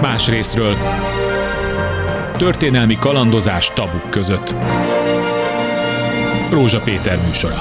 Más 0.00 0.28
részről 0.28 0.74
történelmi 2.36 2.96
kalandozás 3.00 3.72
tabuk 3.74 4.10
között. 4.10 4.54
Rózsa 6.50 6.80
Péter 6.80 7.18
műsora. 7.26 7.58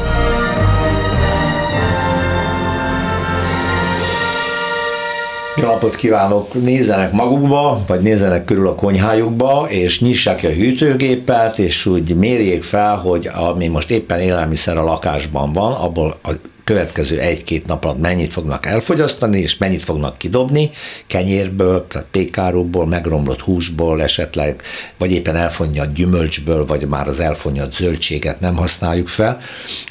Jó 5.56 5.66
napot 5.66 5.96
kívánok! 5.96 6.54
Nézzenek 6.54 7.12
magukba, 7.12 7.82
vagy 7.88 8.02
nézzenek 8.02 8.46
körül 8.46 8.68
a 8.68 8.76
konyhájukba, 8.76 9.68
és 9.70 10.02
nyissák 10.02 10.44
a 10.44 10.48
hűtőgépet, 10.48 11.58
és 11.60 11.86
úgy 11.86 12.16
mérjék 12.16 12.64
fel, 12.64 12.96
hogy 12.96 13.30
ami 13.34 13.68
most 13.68 13.92
éppen 13.92 14.20
élelmiszer 14.20 14.78
a 14.78 14.84
lakásban 14.84 15.54
van, 15.54 15.72
abból 15.74 16.18
a 16.24 16.32
következő 16.68 17.20
egy-két 17.20 17.66
nap 17.66 17.84
alatt 17.86 18.00
mennyit 18.00 18.32
fognak 18.32 18.66
elfogyasztani, 18.66 19.40
és 19.40 19.58
mennyit 19.58 19.84
fognak 19.84 20.18
kidobni, 20.18 20.70
kenyérből, 21.08 21.88
tehát 21.88 22.08
pékárúból, 22.12 22.88
megromlott 22.88 23.42
húsból 23.42 24.02
esetleg, 24.02 24.62
vagy 24.98 25.12
éppen 25.12 25.36
elfonnyat 25.36 25.94
gyümölcsből, 25.94 26.66
vagy 26.66 26.88
már 26.88 27.08
az 27.08 27.20
elfonnyat 27.20 27.74
zöldséget 27.74 28.40
nem 28.40 28.56
használjuk 28.56 29.08
fel. 29.08 29.38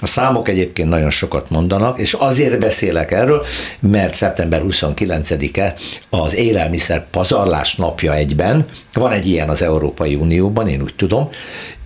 A 0.01 0.07
számok 0.07 0.49
egyébként 0.49 0.89
nagyon 0.89 1.11
sokat 1.11 1.51
mondanak, 1.51 1.99
és 1.99 2.13
azért 2.13 2.59
beszélek 2.59 3.11
erről, 3.11 3.43
mert 3.81 4.15
szeptember 4.15 4.63
29-e 4.65 5.75
az 6.11 6.35
élelmiszer 6.35 7.07
pazarlás 7.11 7.77
napja 7.77 8.15
egyben, 8.15 8.65
van 8.93 9.13
egy 9.13 9.27
ilyen 9.27 9.49
az 9.49 9.63
Európai 9.63 10.15
Unióban, 10.15 10.69
én 10.69 10.83
úgy 10.83 10.95
tudom, 10.95 11.29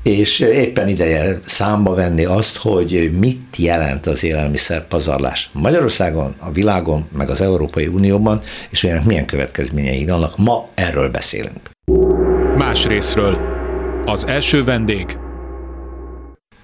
és 0.03 0.41
éppen 0.41 0.89
ideje 0.89 1.41
számba 1.45 1.95
venni 1.95 2.25
azt, 2.25 2.57
hogy 2.57 3.11
mit 3.19 3.57
jelent 3.57 4.07
az 4.07 4.25
élelmiszer 4.25 4.87
pazarlás 4.87 5.51
Magyarországon, 5.53 6.35
a 6.39 6.51
világon, 6.53 7.09
meg 7.13 7.31
az 7.31 7.41
Európai 7.41 7.87
Unióban, 7.87 8.41
és 8.71 8.85
ennek 8.85 9.05
milyen 9.05 9.27
következményei 9.27 10.07
vannak. 10.07 10.37
Ma 10.37 10.65
erről 10.75 11.09
beszélünk. 11.09 11.71
Más 12.57 12.87
részről. 12.87 13.39
Az 14.05 14.27
első 14.27 14.65
vendég. 14.65 15.19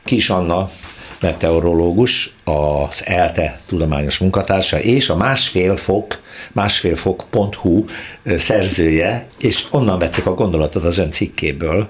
Kis 0.04 0.30
Anna, 0.30 0.70
meteorológus, 1.20 2.34
az 2.44 3.02
ELTE 3.04 3.60
tudományos 3.66 4.18
munkatársa, 4.18 4.80
és 4.80 5.08
a 5.08 5.16
másfél 5.16 5.76
fok, 5.76 6.20
másfélfok.hu 6.52 7.84
szerzője, 8.36 9.26
és 9.38 9.64
onnan 9.70 9.98
vettük 9.98 10.26
a 10.26 10.34
gondolatot 10.34 10.82
az 10.82 10.98
ön 10.98 11.10
cikkéből, 11.10 11.88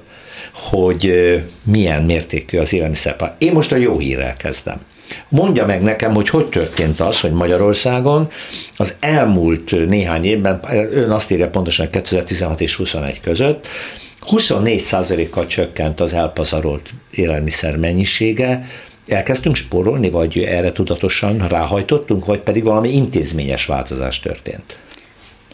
hogy 0.56 1.12
milyen 1.62 2.02
mértékű 2.02 2.58
az 2.58 2.72
élelmiszerpár. 2.72 3.34
Én 3.38 3.52
most 3.52 3.72
a 3.72 3.76
jó 3.76 3.98
hírrel 3.98 4.36
kezdem. 4.36 4.80
Mondja 5.28 5.66
meg 5.66 5.82
nekem, 5.82 6.14
hogy 6.14 6.28
hogy 6.28 6.46
történt 6.46 7.00
az, 7.00 7.20
hogy 7.20 7.32
Magyarországon 7.32 8.28
az 8.76 8.94
elmúlt 9.00 9.88
néhány 9.88 10.24
évben, 10.24 10.60
ön 10.90 11.10
azt 11.10 11.30
írja 11.30 11.50
pontosan, 11.50 11.84
hogy 11.84 11.94
2016 11.94 12.60
és 12.60 12.76
21 12.76 13.20
között, 13.20 13.66
24%-kal 14.26 15.46
csökkent 15.46 16.00
az 16.00 16.12
elpazarolt 16.12 16.90
élelmiszer 17.10 17.76
mennyisége, 17.76 18.66
elkezdtünk 19.06 19.56
spórolni, 19.56 20.10
vagy 20.10 20.38
erre 20.38 20.72
tudatosan 20.72 21.48
ráhajtottunk, 21.48 22.24
vagy 22.24 22.40
pedig 22.40 22.64
valami 22.64 22.94
intézményes 22.94 23.66
változás 23.66 24.20
történt? 24.20 24.78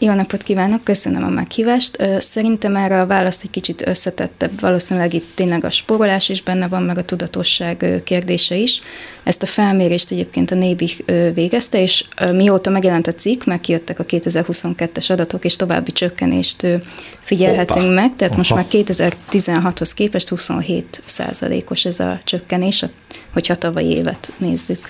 Jó 0.03 0.13
napot 0.13 0.43
kívánok, 0.43 0.83
köszönöm 0.83 1.23
a 1.23 1.29
meghívást. 1.29 1.97
Szerintem 2.17 2.75
erre 2.75 2.99
a 2.99 3.05
válasz 3.05 3.43
egy 3.43 3.49
kicsit 3.49 3.87
összetettebb, 3.87 4.59
valószínűleg 4.59 5.13
itt 5.13 5.35
tényleg 5.35 5.65
a 5.65 5.69
spórolás 5.69 6.29
is 6.29 6.41
benne 6.41 6.67
van, 6.67 6.83
meg 6.83 6.97
a 6.97 7.03
tudatosság 7.03 8.01
kérdése 8.03 8.55
is. 8.55 8.81
Ezt 9.23 9.43
a 9.43 9.45
felmérést 9.45 10.11
egyébként 10.11 10.51
a 10.51 10.55
Nébi 10.55 10.91
végezte, 11.33 11.81
és 11.81 12.05
mióta 12.31 12.69
megjelent 12.69 13.07
a 13.07 13.11
cikk, 13.11 13.43
meg 13.43 13.59
kijöttek 13.59 13.99
a 13.99 14.05
2022-es 14.05 15.11
adatok, 15.11 15.45
és 15.45 15.55
további 15.55 15.91
csökkenést 15.91 16.67
figyelhetünk 17.19 17.85
Hoppa. 17.85 18.01
meg, 18.01 18.15
tehát 18.15 18.37
most 18.37 18.53
már 18.53 18.65
2016-hoz 18.71 19.93
képest 19.93 20.29
27 20.29 21.01
százalékos 21.05 21.85
ez 21.85 21.99
a 21.99 22.21
csökkenés, 22.23 22.85
hogyha 23.33 23.55
tavalyi 23.55 23.89
évet 23.89 24.31
nézzük. 24.37 24.89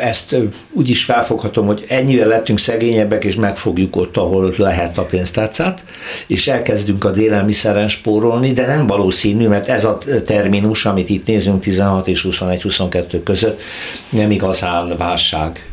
Ezt 0.00 0.36
úgy 0.72 0.90
is 0.90 1.04
felfoghatom, 1.04 1.66
hogy 1.66 1.84
ennyivel 1.88 2.28
lettünk 2.28 2.58
szegényebbek, 2.58 3.24
és 3.24 3.36
megfogjuk 3.36 3.96
ott, 3.96 4.16
ahol 4.16 4.52
lehet 4.56 4.98
a 4.98 5.04
pénztárcát, 5.04 5.84
és 6.26 6.48
elkezdünk 6.48 7.04
az 7.04 7.18
élelmiszeren 7.18 7.88
spórolni, 7.88 8.52
de 8.52 8.66
nem 8.66 8.86
valószínű, 8.86 9.48
mert 9.48 9.68
ez 9.68 9.84
a 9.84 9.98
terminus, 10.26 10.84
amit 10.84 11.08
itt 11.08 11.26
nézünk 11.26 11.60
16 11.60 12.08
és 12.08 12.26
21-22 12.30 13.20
között, 13.24 13.62
nem 14.08 14.30
igazán 14.30 14.96
válság 14.96 15.68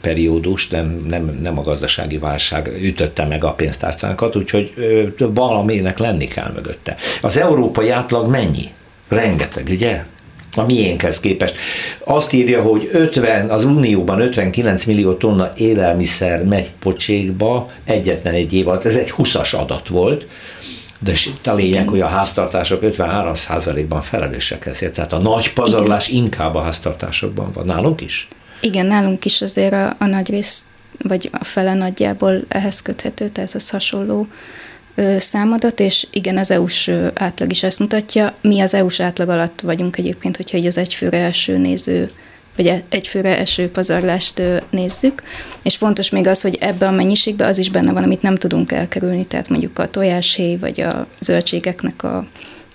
periódus, 0.00 0.68
nem, 0.68 0.96
nem, 1.08 1.38
nem 1.42 1.58
a 1.58 1.62
gazdasági 1.62 2.18
válság 2.18 2.70
ütötte 2.82 3.26
meg 3.26 3.44
a 3.44 3.52
pénztárcánkat, 3.52 4.36
úgyhogy 4.36 4.72
valaminek 5.18 5.98
lenni 5.98 6.28
kell 6.28 6.50
mögötte. 6.54 6.96
Az 7.20 7.38
európai 7.38 7.90
átlag 7.90 8.28
mennyi? 8.28 8.64
Rengeteg, 9.08 9.68
ugye? 9.70 10.04
A 10.56 10.66
miénkhez 10.66 11.20
képest. 11.20 11.56
Azt 12.04 12.32
írja, 12.32 12.62
hogy 12.62 12.88
50, 12.92 13.50
az 13.50 13.64
Unióban 13.64 14.20
59 14.20 14.84
millió 14.84 15.12
tonna 15.12 15.50
élelmiszer 15.56 16.44
megy 16.44 16.70
pocsékba 16.80 17.70
egyetlen 17.84 18.34
egy 18.34 18.52
év 18.52 18.68
alatt. 18.68 18.84
Ez 18.84 18.96
egy 18.96 19.12
20-as 19.16 19.58
adat 19.58 19.88
volt, 19.88 20.26
de 20.98 21.12
itt 21.26 21.46
a 21.46 21.54
lényeg, 21.54 21.88
hogy 21.88 22.00
a 22.00 22.06
háztartások 22.06 22.80
53%-ban 22.82 24.02
felelősek 24.02 24.66
ezért. 24.66 24.94
Tehát 24.94 25.12
a 25.12 25.18
nagy 25.18 25.52
pazarlás 25.52 26.08
Igen. 26.08 26.22
inkább 26.22 26.54
a 26.54 26.60
háztartásokban 26.60 27.52
van. 27.52 27.64
Nálunk 27.64 28.00
is? 28.00 28.28
Igen, 28.60 28.86
nálunk 28.86 29.24
is 29.24 29.42
azért 29.42 29.72
a, 29.72 29.94
a 29.98 30.06
nagy 30.06 30.30
rész, 30.30 30.64
vagy 31.02 31.30
a 31.32 31.44
fele 31.44 31.74
nagyjából 31.74 32.44
ehhez 32.48 32.82
köthető, 32.82 33.28
tehát 33.28 33.54
ez 33.54 33.70
hasonló 33.70 34.26
számadat, 35.18 35.80
és 35.80 36.06
igen, 36.10 36.36
az 36.36 36.50
EU-s 36.50 36.90
átlag 37.14 37.50
is 37.50 37.62
ezt 37.62 37.78
mutatja. 37.78 38.34
Mi 38.40 38.60
az 38.60 38.74
EU-s 38.74 39.00
átlag 39.00 39.28
alatt 39.28 39.60
vagyunk 39.60 39.96
egyébként, 39.96 40.36
hogyha 40.36 40.56
így 40.56 40.66
az 40.66 40.78
egyfőre 40.78 41.18
első 41.18 41.58
néző 41.58 42.10
vagy 42.56 42.66
e, 42.66 42.82
egyfőre 42.88 43.38
eső 43.38 43.68
pazarlást 43.68 44.42
nézzük, 44.70 45.22
és 45.62 45.76
fontos 45.76 46.10
még 46.10 46.26
az, 46.26 46.40
hogy 46.40 46.56
ebbe 46.60 46.86
a 46.86 46.90
mennyiségbe 46.90 47.46
az 47.46 47.58
is 47.58 47.70
benne 47.70 47.92
van, 47.92 48.02
amit 48.02 48.22
nem 48.22 48.34
tudunk 48.34 48.72
elkerülni, 48.72 49.24
tehát 49.24 49.48
mondjuk 49.48 49.78
a 49.78 49.90
tojáshéj, 49.90 50.56
vagy 50.56 50.80
a 50.80 51.06
zöldségeknek 51.20 52.02
a 52.02 52.26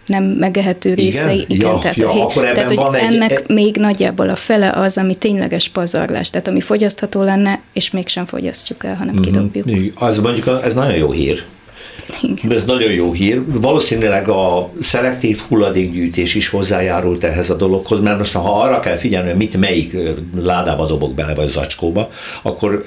nem 0.05 0.23
megehető 0.23 0.93
részei. 0.93 1.45
Igen, 1.47 1.71
ja, 1.71 1.79
tehát, 1.81 1.97
ja, 1.97 2.09
a 2.09 2.11
hé, 2.11 2.19
akkor 2.19 2.43
tehát 2.43 2.67
hogy 2.67 2.75
van 2.75 2.95
ennek 2.95 3.31
egy... 3.31 3.55
még 3.55 3.75
nagyjából 3.75 4.29
a 4.29 4.35
fele 4.35 4.69
az, 4.69 4.97
ami 4.97 5.15
tényleges 5.15 5.69
pazarlás, 5.69 6.29
tehát 6.29 6.47
ami 6.47 6.61
fogyasztható 6.61 7.21
lenne, 7.21 7.61
és 7.73 7.91
mégsem 7.91 8.25
fogyasztjuk 8.25 8.83
el, 8.83 8.95
hanem 8.95 9.13
mm-hmm. 9.13 9.23
kidobjuk. 9.23 10.01
Az 10.01 10.17
mondjuk, 10.17 10.59
ez 10.63 10.73
nagyon 10.73 10.95
jó 10.95 11.11
hír, 11.11 11.43
igen. 12.21 12.51
Ez 12.51 12.63
nagyon 12.63 12.91
jó 12.91 13.11
hír. 13.11 13.41
Valószínűleg 13.45 14.27
a 14.27 14.71
szelektív 14.79 15.41
hulladékgyűjtés 15.47 16.35
is 16.35 16.49
hozzájárult 16.49 17.23
ehhez 17.23 17.49
a 17.49 17.55
dologhoz, 17.55 17.99
mert 17.99 18.17
most 18.17 18.33
ha 18.33 18.61
arra 18.61 18.79
kell 18.79 18.97
figyelni, 18.97 19.29
hogy 19.29 19.37
mit 19.37 19.57
melyik 19.57 19.97
ládába 20.43 20.85
dobok 20.85 21.13
bele, 21.13 21.35
vagy 21.35 21.49
zacskóba, 21.49 22.09
akkor 22.43 22.83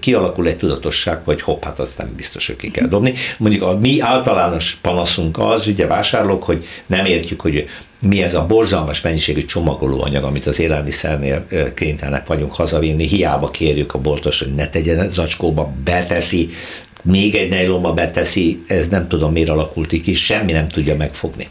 kialakul 0.00 0.46
egy 0.46 0.56
tudatosság, 0.56 1.20
hogy 1.24 1.42
hopp, 1.42 1.64
hát 1.64 1.78
azt 1.78 1.98
nem 1.98 2.12
biztos, 2.16 2.46
hogy 2.46 2.56
ki 2.56 2.70
kell 2.70 2.86
dobni. 2.86 3.12
Mondjuk 3.38 3.62
a 3.62 3.78
mi 3.78 4.00
általános 4.00 4.76
panaszunk 4.82 5.38
az, 5.38 5.66
ugye 5.66 5.86
vásárlók, 5.86 6.42
hogy 6.42 6.64
nem 6.86 7.04
értjük, 7.04 7.40
hogy 7.40 7.64
mi 8.02 8.22
ez 8.22 8.34
a 8.34 8.46
borzalmas 8.46 9.00
mennyiségű 9.00 9.44
csomagolóanyag, 9.44 10.24
amit 10.24 10.46
az 10.46 10.60
élelmiszernél 10.60 11.46
kénytelenek 11.74 12.26
vagyunk 12.26 12.54
hazavinni, 12.54 13.06
hiába 13.06 13.50
kérjük 13.50 13.94
a 13.94 13.98
boltos, 13.98 14.38
hogy 14.38 14.54
ne 14.54 14.68
tegyen 14.68 15.10
zacskóba, 15.10 15.72
beteszi, 15.84 16.48
még 17.06 17.34
egy 17.34 17.48
nejlomba 17.48 17.92
beteszi, 17.92 18.64
ez 18.66 18.88
nem 18.88 19.08
tudom 19.08 19.32
miért 19.32 19.48
alakult 19.48 20.00
ki, 20.00 20.14
semmi 20.14 20.52
nem 20.52 20.66
tudja 20.66 20.96
megfogni. 20.96 21.48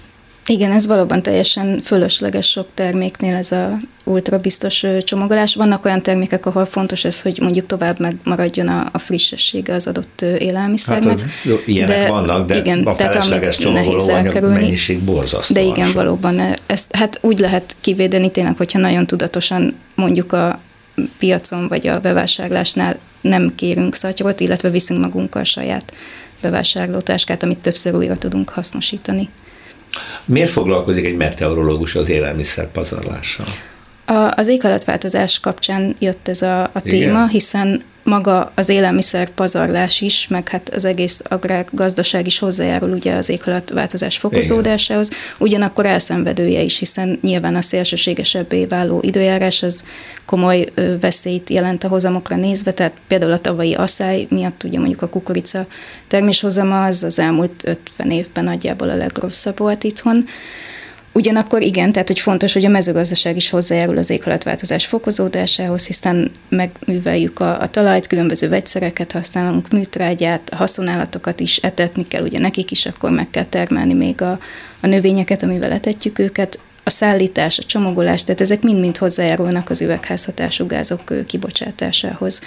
Igen, 0.48 0.72
ez 0.72 0.88
valóban 0.88 1.22
teljesen 1.22 1.82
fölösleges 1.84 2.50
sok 2.50 2.68
terméknél 2.74 3.36
ez 3.36 3.52
a 3.52 3.78
ultra 4.06 4.38
biztos 4.38 4.84
csomagolás. 5.04 5.56
Vannak 5.56 5.86
olyan 5.86 6.02
termékek, 6.02 6.46
ahol 6.46 6.66
fontos 6.66 7.04
ez, 7.04 7.22
hogy 7.22 7.40
mondjuk 7.42 7.66
tovább 7.66 8.00
megmaradjon 8.00 8.68
a, 8.68 8.90
a 8.92 8.98
frissessége 8.98 9.74
az 9.74 9.88
adott 9.88 10.22
élelmiszernek. 10.22 11.20
Hát, 11.20 11.30
jó, 11.44 11.56
ilyenek 11.66 11.98
de, 11.98 12.08
vannak, 12.08 12.48
de 12.48 12.58
igen, 12.58 12.86
a 12.86 12.96
felesleges 12.96 13.58
csomagolóanyag 13.58 14.44
mennyiség 14.44 15.00
borzasztó. 15.00 15.54
De 15.54 15.62
igen, 15.62 15.92
valóban 15.94 16.42
ezt 16.66 16.96
hát 16.96 17.20
úgy 17.22 17.40
lehet 17.40 17.76
kivédeni 17.82 18.32
tényleg, 18.32 18.58
hogyha 18.58 18.80
nagyon 18.80 19.08
tudatosan 19.08 19.76
mondjuk 19.96 20.34
a 20.34 20.60
piacon 21.18 21.68
vagy 21.68 21.88
a 21.88 22.00
bevásárlásnál 22.00 22.98
nem 23.22 23.56
kérünk 23.56 23.96
szatyrot, 23.96 24.40
illetve 24.40 24.70
viszünk 24.70 25.00
magunkkal 25.02 25.44
saját 25.44 25.94
bevásárlótáskát, 26.42 27.44
amit 27.44 27.58
többször 27.58 27.96
újra 27.96 28.18
tudunk 28.18 28.50
hasznosítani. 28.50 29.30
Miért 30.26 30.50
foglalkozik 30.50 31.06
egy 31.06 31.16
meteorológus 31.16 31.96
az 31.96 32.10
élelmiszer 32.10 32.72
pazarlással? 32.72 33.46
A, 34.06 34.34
az 34.36 34.48
éghajlatváltozás 34.48 35.40
kapcsán 35.40 35.96
jött 36.00 36.28
ez 36.28 36.42
a, 36.42 36.64
a 36.64 36.82
téma, 36.82 37.28
hiszen 37.28 37.82
maga 38.06 38.52
az 38.56 38.70
élelmiszer 38.70 39.30
pazarlás 39.30 40.02
is, 40.02 40.28
meg 40.28 40.50
hát 40.50 40.70
az 40.70 40.86
egész 40.86 41.22
agrárgazdaság 41.30 42.28
is 42.28 42.40
hozzájárul 42.40 42.90
ugye 42.90 43.14
az 43.14 43.30
éghajlatváltozás 43.30 44.18
fokozódásához, 44.18 45.10
ugyanakkor 45.40 45.86
elszenvedője 45.86 46.62
is, 46.62 46.78
hiszen 46.78 47.20
nyilván 47.22 47.56
a 47.56 47.62
szélsőségesebbé 47.62 48.66
váló 48.66 49.00
időjárás 49.04 49.64
az 49.64 49.84
komoly 50.26 50.72
veszélyt 51.00 51.50
jelent 51.50 51.84
a 51.84 51.88
hozamokra 51.88 52.36
nézve, 52.36 52.72
tehát 52.72 52.94
például 53.08 53.32
a 53.32 53.40
tavalyi 53.40 53.74
asszály 53.74 54.28
miatt 54.30 54.64
ugye 54.64 54.80
mondjuk 54.80 55.02
a 55.02 55.10
kukorica 55.10 55.68
terméshozama 56.08 56.86
az 56.86 57.04
az 57.04 57.20
elmúlt 57.20 57.64
50 57.66 58.12
évben 58.12 58.44
nagyjából 58.44 58.90
a 58.90 58.96
legrosszabb 58.96 59.58
volt 59.58 59.84
itthon. 59.84 60.26
Ugyanakkor 61.16 61.62
igen, 61.62 61.92
tehát 61.92 62.08
hogy 62.08 62.20
fontos, 62.20 62.54
hogy 62.54 62.66
a 62.66 62.70
mezőgazdaság 62.70 63.36
is 63.36 63.50
hozzájárul 63.50 63.98
az 63.98 64.10
éghajlatváltozás 64.10 64.86
fokozódásához, 64.86 65.86
hiszen 65.86 66.32
megműveljük 66.50 67.40
a, 67.40 67.62
a 67.62 67.70
talajt, 67.70 68.08
különböző 68.08 68.50
vegyszereket 68.50 69.12
használunk, 69.12 69.70
műtrágyát, 69.70 70.50
haszonállatokat 70.50 71.40
is 71.40 71.58
etetni 71.58 72.08
kell, 72.08 72.24
ugye 72.24 72.40
nekik 72.40 72.72
is 72.72 72.86
akkor 72.86 73.10
meg 73.10 73.30
kell 73.30 73.44
termelni 73.44 73.94
még 73.94 74.22
a, 74.22 74.40
a 74.82 74.88
növényeket, 74.88 75.44
amivel 75.44 75.72
etetjük 75.72 76.20
őket, 76.20 76.60
a 76.84 76.90
szállítás, 76.90 77.60
a 77.60 77.64
csomagolás, 77.64 78.24
tehát 78.24 78.42
ezek 78.42 78.62
mind-mind 78.62 78.98
hozzájárulnak 78.98 79.70
az 79.70 79.82
üvegházhatású 79.82 80.66
gázok 80.66 81.26
kibocsátásához. 81.26 82.42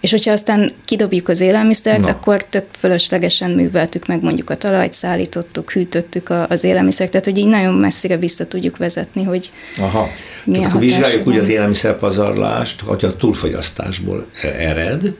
És 0.00 0.10
hogyha 0.10 0.32
aztán 0.32 0.72
kidobjuk 0.84 1.28
az 1.28 1.40
élelmiszert, 1.40 2.00
Na. 2.00 2.08
akkor 2.08 2.44
tök 2.44 2.64
fölöslegesen 2.78 3.50
műveltük 3.50 4.06
meg 4.06 4.22
mondjuk 4.22 4.50
a 4.50 4.56
talajt, 4.56 4.92
szállítottuk, 4.92 5.70
hűtöttük 5.70 6.32
az 6.48 6.64
élelmiszert, 6.64 7.10
tehát 7.10 7.26
hogy 7.26 7.38
így 7.38 7.46
nagyon 7.46 7.74
messzire 7.74 8.16
vissza 8.16 8.46
tudjuk 8.46 8.76
vezetni, 8.76 9.22
hogy 9.22 9.50
Aha. 9.78 10.08
Tehát 10.52 10.66
akkor 10.66 10.80
vizsgáljuk 10.80 11.26
úgy 11.26 11.38
az 11.38 11.48
élelmiszerpazarlást, 11.48 12.80
hogy 12.80 13.04
a 13.04 13.16
túlfogyasztásból 13.16 14.26
ered, 14.58 15.14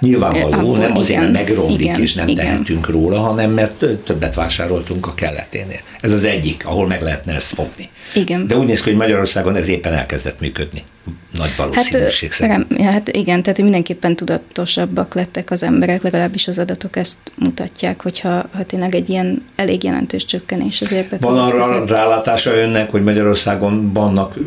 Nyilvánvaló, 0.00 0.52
Abból, 0.52 0.78
nem 0.78 0.96
azért, 0.96 1.20
igen, 1.20 1.32
mert 1.32 1.46
megromlik 1.46 1.80
igen, 1.80 2.00
és 2.00 2.14
nem 2.14 2.28
igen. 2.28 2.44
tehetünk 2.44 2.88
róla, 2.88 3.18
hanem 3.20 3.50
mert 3.50 3.84
többet 4.04 4.34
vásároltunk 4.34 5.06
a 5.06 5.14
kelleténél. 5.14 5.80
Ez 6.00 6.12
az 6.12 6.24
egyik, 6.24 6.66
ahol 6.66 6.86
meg 6.86 7.02
lehetne 7.02 7.34
ezt 7.34 7.54
fogni. 7.54 7.88
Igen. 8.14 8.46
De 8.46 8.56
úgy 8.56 8.66
néz 8.66 8.82
ki, 8.82 8.88
hogy 8.88 8.98
Magyarországon 8.98 9.56
ez 9.56 9.68
éppen 9.68 9.92
elkezdett 9.92 10.40
működni. 10.40 10.84
Nagy 11.32 11.56
valószínűség 11.56 12.32
hát, 12.32 12.66
szerint. 12.66 12.80
Hát 12.80 13.08
igen, 13.08 13.40
tehát 13.40 13.54
hogy 13.54 13.64
mindenképpen 13.64 14.16
tudatosabbak 14.16 15.14
lettek 15.14 15.50
az 15.50 15.62
emberek, 15.62 16.02
legalábbis 16.02 16.48
az 16.48 16.58
adatok 16.58 16.96
ezt 16.96 17.18
mutatják, 17.34 18.02
hogyha 18.02 18.48
ha 18.52 18.62
tényleg 18.66 18.94
egy 18.94 19.08
ilyen 19.08 19.44
elég 19.56 19.84
jelentős 19.84 20.24
csökkenés 20.24 20.80
az 20.80 20.92
évben. 20.92 21.18
Van 21.20 21.38
arra 21.38 21.86
rálátása 21.86 22.54
önnek, 22.54 22.90
hogy 22.90 23.02
Magyarországon 23.02 23.92
vannak 23.92 24.38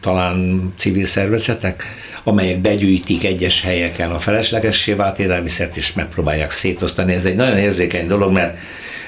talán 0.00 0.72
civil 0.76 1.06
szervezetek, 1.06 1.84
amelyek 2.24 2.60
begyűjtik 2.60 3.24
egyes 3.24 3.62
helyeken 3.62 4.10
a 4.10 4.18
feleslegessé 4.18 4.92
vált 4.92 5.18
élelmiszert, 5.18 5.76
és 5.76 5.92
megpróbálják 5.92 6.50
szétosztani. 6.50 7.12
Ez 7.12 7.24
egy 7.24 7.36
nagyon 7.36 7.58
érzékeny 7.58 8.06
dolog, 8.06 8.32
mert 8.32 8.58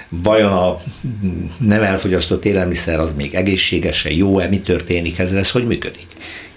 vajon 0.08 0.52
a 0.52 0.80
nem 1.58 1.82
elfogyasztott 1.82 2.44
élelmiszer 2.44 2.98
az 2.98 3.12
még 3.12 3.34
egészségesen 3.34 4.12
jó-e, 4.12 4.48
mi 4.48 4.58
történik 4.58 5.18
ezzel, 5.18 5.38
ez 5.38 5.50
hogy 5.50 5.66
működik? 5.66 6.06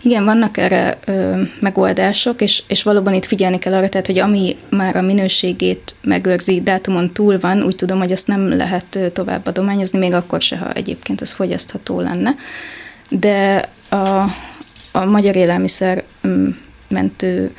Igen, 0.01 0.23
vannak 0.23 0.57
erre 0.57 0.97
ö, 1.05 1.41
megoldások, 1.59 2.41
és, 2.41 2.63
és 2.67 2.83
valóban 2.83 3.13
itt 3.13 3.25
figyelni 3.25 3.57
kell 3.57 3.73
arra, 3.73 3.89
tehát, 3.89 4.05
hogy 4.05 4.19
ami 4.19 4.57
már 4.69 4.95
a 4.95 5.01
minőségét 5.01 5.95
megőrzi, 6.01 6.61
dátumon 6.61 7.13
túl 7.13 7.39
van, 7.39 7.63
úgy 7.63 7.75
tudom, 7.75 7.99
hogy 7.99 8.11
ezt 8.11 8.27
nem 8.27 8.57
lehet 8.57 8.99
tovább 9.13 9.47
adományozni, 9.47 9.99
még 9.99 10.13
akkor 10.13 10.41
se, 10.41 10.57
ha 10.57 10.73
egyébként 10.73 11.21
az 11.21 11.31
fogyasztható 11.31 11.99
lenne. 11.99 12.35
De 13.09 13.69
a, 13.89 13.95
a 14.91 15.05
Magyar 15.05 15.35
Élelmiszer 15.35 16.03
mentő 16.87 17.51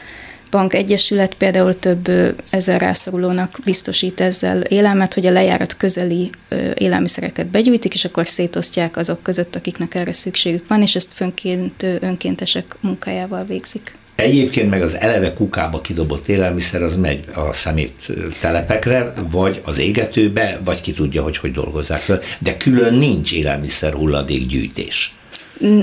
Bank 0.50 0.75
Egyesület 0.75 1.35
például 1.35 1.79
több 1.79 2.11
ezer 2.50 2.81
rászorulónak 2.81 3.58
biztosít 3.64 4.20
ezzel 4.20 4.61
élelmet, 4.61 5.14
hogy 5.14 5.26
a 5.26 5.31
lejárat 5.31 5.76
közeli 5.76 6.31
élelmiszereket 6.75 7.47
begyűjtik, 7.47 7.94
és 7.94 8.05
akkor 8.05 8.26
szétosztják 8.26 8.97
azok 8.97 9.23
között, 9.23 9.56
akiknek 9.56 9.94
erre 9.94 10.12
szükségük 10.12 10.69
van, 10.69 10.82
és 10.82 10.97
ezt 10.97 11.12
fönként 11.12 11.82
önkéntesek 12.00 12.76
munkájával 12.81 13.44
végzik. 13.44 13.94
Egyébként 14.14 14.70
meg 14.70 14.82
az 14.82 14.97
eleve 14.97 15.32
kukába 15.32 15.81
kidobott 15.81 16.29
élelmiszer 16.29 16.82
az 16.82 16.96
megy 16.96 17.25
a 17.35 17.53
szemét 17.53 18.06
telepekre, 18.41 19.12
vagy 19.31 19.61
az 19.64 19.79
égetőbe, 19.79 20.61
vagy 20.64 20.81
ki 20.81 20.93
tudja, 20.93 21.23
hogy 21.23 21.37
hogy 21.37 21.53
dolgozzák 21.53 21.99
fel, 21.99 22.20
de 22.38 22.56
külön 22.56 22.94
nincs 22.94 23.32
élelmiszer 23.32 23.93
hulladékgyűjtés. 23.93 25.14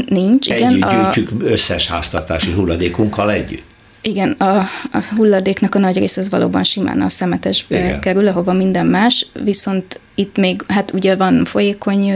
Nincs, 0.10 0.48
igen. 0.48 0.74
Együtt 0.74 0.90
gyűjtjük 0.90 1.42
a... 1.42 1.46
összes 1.46 1.88
háztartási 1.88 2.52
hulladékunkkal 2.52 3.32
együtt. 3.32 3.64
Igen, 4.02 4.32
a, 4.32 4.58
a 4.92 5.04
hulladéknak 5.16 5.76
a 5.76 5.80
nagy 5.80 5.98
része 5.98 6.22
az 6.22 6.30
valóban 6.30 6.64
simán 6.64 7.02
a 7.02 7.10
szemetesbe 7.10 7.80
Igen. 7.80 8.00
kerül, 8.00 8.28
ahova 8.28 8.54
minden 8.54 8.86
más, 8.86 9.28
viszont 9.44 10.00
itt 10.16 10.38
még, 10.38 10.62
hát 10.68 10.94
ugye 10.94 11.16
van 11.16 11.46
folyékony 11.46 12.14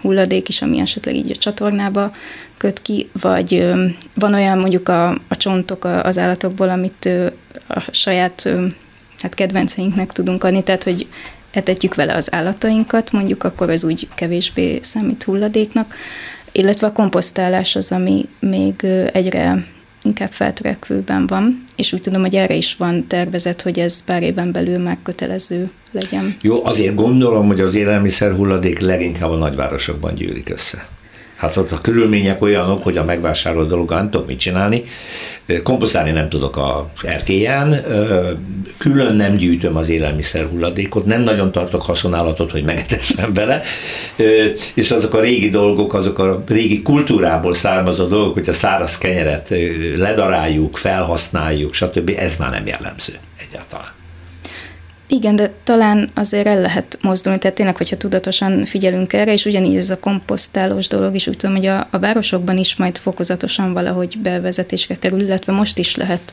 hulladék 0.00 0.48
is, 0.48 0.62
ami 0.62 0.78
esetleg 0.78 1.14
így 1.14 1.30
a 1.30 1.36
csatornába 1.36 2.10
köt 2.58 2.82
ki, 2.82 3.08
vagy 3.20 3.72
van 4.14 4.34
olyan 4.34 4.58
mondjuk 4.58 4.88
a, 4.88 5.08
a 5.10 5.36
csontok 5.36 5.84
az 5.84 6.18
állatokból, 6.18 6.68
amit 6.68 7.08
a 7.66 7.80
saját 7.90 8.50
hát 9.18 9.34
kedvenceinknek 9.34 10.12
tudunk 10.12 10.44
adni, 10.44 10.62
tehát 10.62 10.82
hogy 10.82 11.06
etetjük 11.50 11.94
vele 11.94 12.14
az 12.14 12.32
állatainkat, 12.32 13.12
mondjuk 13.12 13.44
akkor 13.44 13.70
az 13.70 13.84
úgy 13.84 14.08
kevésbé 14.14 14.78
számít 14.82 15.22
hulladéknak, 15.22 15.94
illetve 16.52 16.86
a 16.86 16.92
komposztálás 16.92 17.76
az, 17.76 17.92
ami 17.92 18.28
még 18.40 18.84
egyre 19.12 19.66
inkább 20.02 20.32
feltörekvőben 20.32 21.26
van, 21.26 21.64
és 21.76 21.92
úgy 21.92 22.00
tudom, 22.00 22.20
hogy 22.20 22.34
erre 22.34 22.54
is 22.54 22.76
van 22.76 23.06
tervezet, 23.06 23.62
hogy 23.62 23.78
ez 23.78 24.04
pár 24.04 24.22
éven 24.22 24.52
belül 24.52 24.78
már 24.78 24.98
kötelező 25.02 25.70
legyen. 25.90 26.36
Jó, 26.42 26.64
azért 26.64 26.94
gondolom, 26.94 27.46
hogy 27.46 27.60
az 27.60 27.74
élelmiszer 27.74 28.32
hulladék 28.32 28.78
leginkább 28.78 29.30
a 29.30 29.36
nagyvárosokban 29.36 30.14
gyűlik 30.14 30.50
össze. 30.50 30.88
Hát 31.38 31.56
ott 31.56 31.72
a 31.72 31.80
körülmények 31.80 32.42
olyanok, 32.42 32.82
hogy 32.82 32.96
a 32.96 33.04
megvásárolt 33.04 33.68
dolog 33.68 33.90
nem 33.90 34.10
tudok 34.10 34.26
mit 34.26 34.38
csinálni. 34.38 34.82
Komposztálni 35.62 36.10
nem 36.10 36.28
tudok 36.28 36.56
a 36.56 36.90
erkélyen, 37.02 37.84
külön 38.78 39.14
nem 39.14 39.36
gyűjtöm 39.36 39.76
az 39.76 39.88
élelmiszer 39.88 40.46
hulladékot, 40.46 41.04
nem 41.04 41.20
nagyon 41.20 41.52
tartok 41.52 41.82
haszonállatot, 41.82 42.50
hogy 42.50 42.64
megetessem 42.64 43.32
bele, 43.32 43.62
és 44.74 44.90
azok 44.90 45.14
a 45.14 45.20
régi 45.20 45.48
dolgok, 45.48 45.94
azok 45.94 46.18
a 46.18 46.42
régi 46.48 46.82
kultúrából 46.82 47.54
származó 47.54 48.04
dolgok, 48.04 48.34
hogy 48.34 48.48
a 48.48 48.52
száraz 48.52 48.98
kenyeret 48.98 49.54
ledaráljuk, 49.96 50.76
felhasználjuk, 50.76 51.74
stb. 51.74 52.12
ez 52.16 52.36
már 52.36 52.50
nem 52.50 52.66
jellemző 52.66 53.12
egyáltalán. 53.48 53.97
Igen, 55.10 55.36
de 55.36 55.52
talán 55.64 56.08
azért 56.14 56.46
el 56.46 56.60
lehet 56.60 56.98
mozdulni, 57.02 57.38
tehát 57.38 57.56
tényleg, 57.56 57.76
hogyha 57.76 57.96
tudatosan 57.96 58.64
figyelünk 58.64 59.12
erre, 59.12 59.32
és 59.32 59.44
ugyanígy 59.44 59.76
ez 59.76 59.90
a 59.90 59.98
komposztálós 59.98 60.88
dolog 60.88 61.14
is, 61.14 61.26
úgy 61.26 61.36
tudom, 61.36 61.56
hogy 61.56 61.66
a, 61.66 61.86
a 61.90 61.98
városokban 61.98 62.58
is 62.58 62.76
majd 62.76 62.98
fokozatosan 62.98 63.72
valahogy 63.72 64.18
bevezetésre 64.18 64.94
kerül, 64.94 65.20
illetve 65.20 65.52
most 65.52 65.78
is 65.78 65.96
lehet 65.96 66.32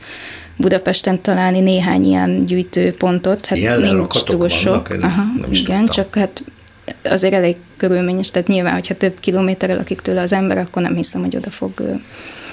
Budapesten 0.56 1.22
találni 1.22 1.60
néhány 1.60 2.04
ilyen 2.04 2.44
gyűjtőpontot, 2.46 3.46
hát 3.46 3.58
ilyen 3.58 3.80
nincs 3.80 4.22
túl 4.22 4.48
sok. 4.48 4.88
Vannak, 4.88 5.04
Aha, 5.04 5.22
igen, 5.50 5.52
tudtam. 5.52 5.86
csak 5.86 6.14
hát 6.14 6.44
azért 7.04 7.34
elég 7.34 7.56
körülményes, 7.76 8.30
tehát 8.30 8.48
nyilván, 8.48 8.72
hogyha 8.72 8.94
több 8.94 9.20
kilométerrel 9.20 9.76
lakik 9.76 10.00
tőle 10.00 10.20
az 10.20 10.32
ember, 10.32 10.58
akkor 10.58 10.82
nem 10.82 10.94
hiszem, 10.94 11.20
hogy 11.20 11.36
oda 11.36 11.50
fog 11.50 11.72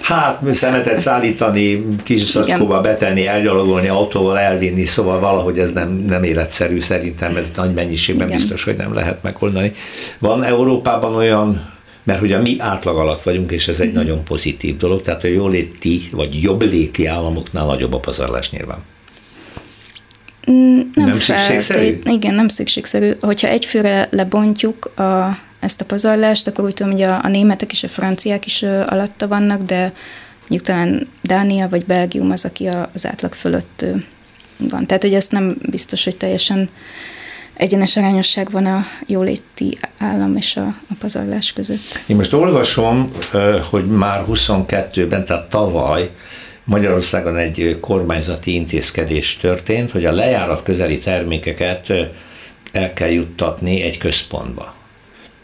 Hát 0.04 0.54
szemetet 0.54 1.00
szállítani, 1.00 1.86
kis 2.04 2.22
szacskóba 2.22 2.82
betenni, 2.82 3.28
elgyalogolni, 3.28 3.88
autóval 3.88 4.40
elvinni, 4.40 4.86
szóval 4.86 5.20
valahogy 5.20 5.60
ez 5.60 5.72
nem, 5.72 5.90
nem 6.08 6.24
életszerű 6.24 6.80
szerintem, 6.80 7.36
ez 7.36 7.52
nagy 7.56 7.74
mennyiségben 7.74 8.28
Igen. 8.28 8.40
biztos, 8.40 8.64
hogy 8.64 8.76
nem 8.76 8.94
lehet 8.94 9.24
megoldani. 9.24 9.72
Van 10.20 10.44
Európában 10.44 11.16
olyan 11.16 11.72
mert 12.04 12.20
hogy 12.20 12.32
a 12.32 12.42
mi 12.42 12.56
átlag 12.60 12.98
alatt 12.98 13.24
vagyunk, 13.24 13.52
és 13.52 13.68
ez 13.68 13.80
egy 13.80 13.92
mm. 13.92 13.94
nagyon 13.94 14.24
pozitív 14.24 14.78
dolog, 14.78 15.02
tehát 15.02 15.24
a 15.24 15.28
jóléti 15.28 16.02
vagy 16.12 16.42
jobbléti 16.42 17.06
államoknál 17.06 17.66
nagyobb 17.66 17.94
a 17.94 18.00
pazarlás 18.00 18.52
nyilván. 18.52 18.80
Mm, 20.52 20.80
nem, 20.94 21.06
nem 21.06 21.20
szükségszerű? 21.20 22.00
Igen, 22.06 22.36
nem 22.36 22.48
szükségszerű. 22.48 23.12
Hogyha 23.22 23.48
egyfőre 23.48 24.08
lebontjuk 24.12 24.86
a 24.86 25.38
ezt 25.64 25.82
a 25.82 25.86
pazarlást, 25.86 26.48
akkor 26.48 26.66
úgy 26.66 26.74
tudom, 26.74 26.92
hogy 26.92 27.02
a, 27.02 27.24
a 27.24 27.28
németek 27.28 27.72
és 27.72 27.84
a 27.84 27.88
franciák 27.88 28.46
is 28.46 28.64
alatta 28.64 29.28
vannak, 29.28 29.62
de 29.62 29.92
mondjuk 30.40 30.62
talán 30.62 31.08
Dánia 31.22 31.70
vagy 31.70 31.86
Belgium 31.86 32.32
az, 32.32 32.46
aki 32.46 32.68
a, 32.68 32.90
az 32.94 33.08
átlag 33.08 33.34
fölött 33.34 33.86
van. 34.58 34.88
Tehát, 34.88 35.04
hogy 35.04 35.14
ezt 35.14 35.32
nem 35.32 35.58
biztos, 35.70 36.04
hogy 36.04 36.18
teljesen 36.18 36.70
egyenes 37.54 37.98
arányosság 37.98 38.52
van 38.52 38.66
a 38.66 38.86
jóléti 39.06 39.78
állam 39.98 40.36
és 40.36 40.56
a, 40.56 40.66
a 40.66 40.94
pazarlás 41.00 41.54
között. 41.54 42.04
Én 42.06 42.16
most 42.16 42.34
olvasom, 42.34 43.12
hogy 43.70 43.86
már 43.86 44.24
22-ben, 44.28 45.26
tehát 45.26 45.50
tavaly 45.50 46.10
Magyarországon 46.64 47.38
egy 47.38 47.78
kormányzati 47.82 48.54
intézkedés 48.54 49.38
történt, 49.38 49.92
hogy 49.92 50.06
a 50.06 50.12
lejárat 50.12 50.64
közeli 50.64 51.00
termékeket 51.00 51.94
el 52.72 52.94
kell 52.94 53.10
juttatni 53.10 53.82
egy 53.82 53.98
központba 53.98 54.74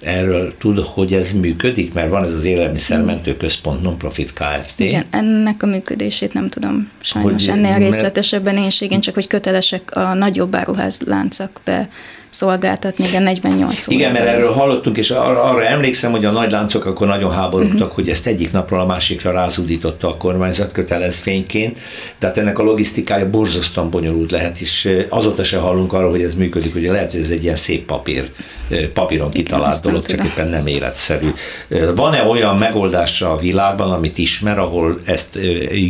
Erről 0.01 0.58
tud, 0.58 0.79
hogy 0.79 1.13
ez 1.13 1.32
működik, 1.32 1.94
mert 1.94 2.10
van 2.10 2.24
ez 2.24 2.34
az 2.34 2.44
élelmiszermentő 2.44 3.38
központ 3.38 3.82
non-profit 3.82 4.34
Kft. 4.34 4.79
Igen, 4.79 5.06
ennek 5.10 5.63
a 5.63 5.65
működését 5.65 6.34
nem 6.34 6.50
tudom 6.50 6.89
sajnos 7.01 7.46
hogy, 7.46 7.58
ennél 7.58 7.77
részletesebben 7.77 8.58
én 8.58 8.70
én 8.79 9.01
csak 9.01 9.13
hogy 9.13 9.27
kötelesek 9.27 9.96
a 9.96 10.13
nagyobb 10.13 10.56
áruház 10.56 11.01
láncak 11.06 11.62
be 11.63 11.89
szolgáltatni, 12.29 13.05
igen, 13.07 13.24
48 13.24 13.88
óra. 13.88 13.98
Igen, 13.98 14.12
mert 14.12 14.25
erről 14.25 14.51
hallottunk, 14.51 14.98
és 14.98 15.09
arra, 15.09 15.43
arra 15.43 15.65
emlékszem, 15.65 16.12
hogy 16.12 16.25
a 16.25 16.31
nagy 16.31 16.51
láncok 16.51 16.86
akkor 16.86 17.07
nagyon 17.07 17.31
háborúgtak, 17.31 17.79
uh-huh. 17.79 17.93
hogy 17.93 18.09
ezt 18.09 18.27
egyik 18.27 18.51
napról 18.51 18.79
a 18.79 18.86
másikra 18.86 19.31
rázúdította 19.31 20.07
a 20.07 20.17
kormányzat 20.17 20.71
kötelez 20.71 21.17
fényként, 21.17 21.79
tehát 22.17 22.38
ennek 22.38 22.59
a 22.59 22.63
logisztikája 22.63 23.29
borzasztóan 23.29 23.89
bonyolult 23.89 24.31
lehet, 24.31 24.59
és 24.59 24.89
azóta 25.09 25.43
se 25.43 25.57
hallunk 25.57 25.93
arról, 25.93 26.09
hogy 26.09 26.24
ez 26.24 26.36
működik, 26.36 26.74
hogy 26.74 26.83
lehet, 26.83 27.12
hogy 27.12 27.21
ez 27.21 27.29
egy 27.29 27.43
ilyen 27.43 27.55
szép 27.55 27.86
papír, 27.86 28.31
papíron 28.93 29.29
kitalált 29.29 29.77
igen, 29.77 29.91
dolog, 29.91 30.05
csak 30.05 30.24
éppen 30.25 30.48
nem 30.48 30.67
életszerű. 30.67 31.33
Van-e 31.95 32.24
olyan 32.24 32.57
megoldásra 32.57 33.31
a 33.31 33.38
világban, 33.38 33.91
amit 33.91 34.17
ismer, 34.17 34.59
ahol 34.59 35.00
ezt 35.05 35.39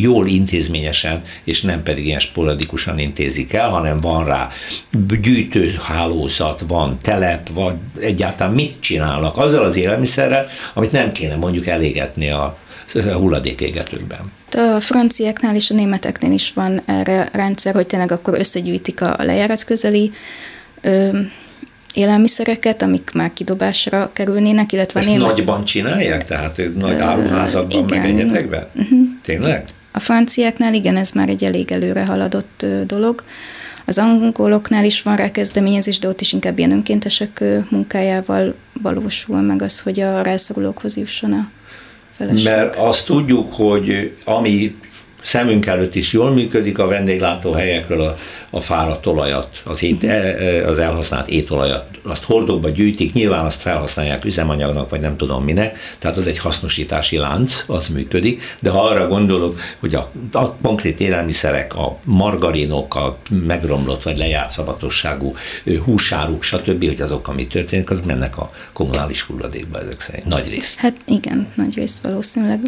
jól 0.01 0.27
intézményesen, 0.27 1.22
és 1.43 1.62
nem 1.62 1.84
pedig 1.84 2.05
ilyen 2.05 2.19
sporadikusan 2.19 3.00
intézik 3.00 3.53
el, 3.53 3.69
hanem 3.69 3.98
van 3.98 4.25
rá 4.25 4.50
gyűjtőháló 5.22 6.27
hálózat 6.38 6.64
van, 6.68 6.98
telep, 7.02 7.50
vagy 7.54 7.74
egyáltalán 8.00 8.54
mit 8.54 8.80
csinálnak 8.80 9.38
azzal 9.38 9.64
az 9.64 9.76
élelmiszerrel, 9.76 10.48
amit 10.74 10.92
nem 10.92 11.12
kéne 11.12 11.36
mondjuk 11.36 11.68
elégetni 11.68 12.30
a 12.30 12.58
hulladékégetőkben. 13.14 14.20
A 14.52 14.80
franciáknál 14.80 15.56
és 15.56 15.70
a 15.70 15.74
németeknél 15.74 16.32
is 16.32 16.54
van 16.54 16.82
erre 16.86 17.30
rendszer, 17.32 17.74
hogy 17.74 17.88
tényleg 17.88 18.12
akkor 18.12 18.40
összegyűjtik 18.40 19.02
a 19.02 19.16
lejárat 19.18 19.64
közeli 19.64 20.12
ö, 20.82 21.20
élelmiszereket, 21.94 22.82
amik 22.82 23.12
már 23.14 23.34
kidobásra 23.34 24.10
kerülnének, 24.14 24.72
illetve 24.72 25.00
Ezt 25.00 25.10
német... 25.10 25.28
nagyban 25.28 25.64
csinálják? 25.64 26.26
Tehát 26.26 26.58
ők 26.58 26.78
nagy 26.78 27.00
áruházakban, 27.00 27.84
igen. 27.84 28.00
meg 28.00 28.10
egyetekben? 28.10 28.68
Uh-huh. 28.76 29.00
Tényleg? 29.24 29.66
A 29.92 30.00
franciáknál 30.00 30.74
igen, 30.74 30.98
ez 30.98 31.12
már 31.12 31.30
egy 31.30 31.44
elég 31.44 31.72
előre 31.72 32.06
haladott 32.06 32.66
dolog. 32.86 33.24
Az 33.86 33.98
angoloknál 33.98 34.86
is 34.86 35.02
van 35.02 35.16
rá 35.16 35.32
kezdeményezés, 35.32 36.00
de 36.00 36.08
ott 36.08 36.22
is 36.22 36.34
inkább 36.34 36.58
ilyen 36.58 36.72
önkéntesek 36.72 37.44
munkájával 37.70 38.56
valósul 38.82 39.42
meg 39.42 39.62
az, 39.62 39.82
hogy 39.82 40.00
a 40.00 40.22
rászorulókhoz 40.22 40.98
jusson 40.98 41.34
a 41.34 41.50
feleség. 42.18 42.46
Mert 42.46 42.76
azt 42.76 43.06
tudjuk, 43.06 43.54
hogy 43.54 44.16
ami 44.26 44.76
szemünk 45.22 45.66
előtt 45.66 45.96
is 45.96 46.14
jól 46.14 46.32
működik, 46.32 46.80
a 46.80 46.88
vendéglátóhelyekről 46.88 48.02
a, 48.02 48.16
a 48.50 48.60
fáradt 48.60 49.06
olajat, 49.06 49.62
az, 49.66 49.84
ét, 49.84 50.04
e, 50.04 50.08
e, 50.08 50.68
az 50.68 50.80
elhasznált 50.80 51.28
étolajat, 51.28 51.86
azt 52.04 52.24
hordókba 52.24 52.70
gyűjtik, 52.70 53.14
nyilván 53.14 53.46
azt 53.46 53.62
felhasználják 53.62 54.26
üzemanyagnak, 54.26 54.90
vagy 54.90 55.00
nem 55.00 55.18
tudom 55.18 55.44
minek, 55.44 55.78
tehát 56.00 56.18
az 56.18 56.28
egy 56.28 56.38
hasznosítási 56.38 57.18
lánc, 57.18 57.64
az 57.68 57.88
működik, 57.88 58.58
de 58.60 58.70
ha 58.70 58.84
arra 58.84 59.08
gondolok, 59.08 59.60
hogy 59.80 59.96
a, 59.96 60.12
a 60.32 60.56
konkrét 60.56 61.00
élelmiszerek, 61.00 61.76
a 61.76 62.00
margarinok, 62.04 62.96
a 62.96 63.18
megromlott 63.30 64.04
vagy 64.04 64.18
lejárt 64.18 64.52
szabatosságú 64.52 65.36
húsáruk, 65.86 66.44
stb., 66.44 66.86
hogy 66.86 67.02
azok, 67.02 67.28
ami 67.28 67.48
történik, 67.48 67.90
az 67.90 68.02
mennek 68.06 68.38
a 68.38 68.52
kommunális 68.74 69.22
hulladékba 69.22 69.80
ezek 69.80 70.00
szerint, 70.00 70.26
nagy 70.26 70.50
részt. 70.50 70.80
Hát 70.80 70.96
igen, 71.06 71.48
nagy 71.56 71.76
részt 71.76 72.00
valószínűleg. 72.02 72.60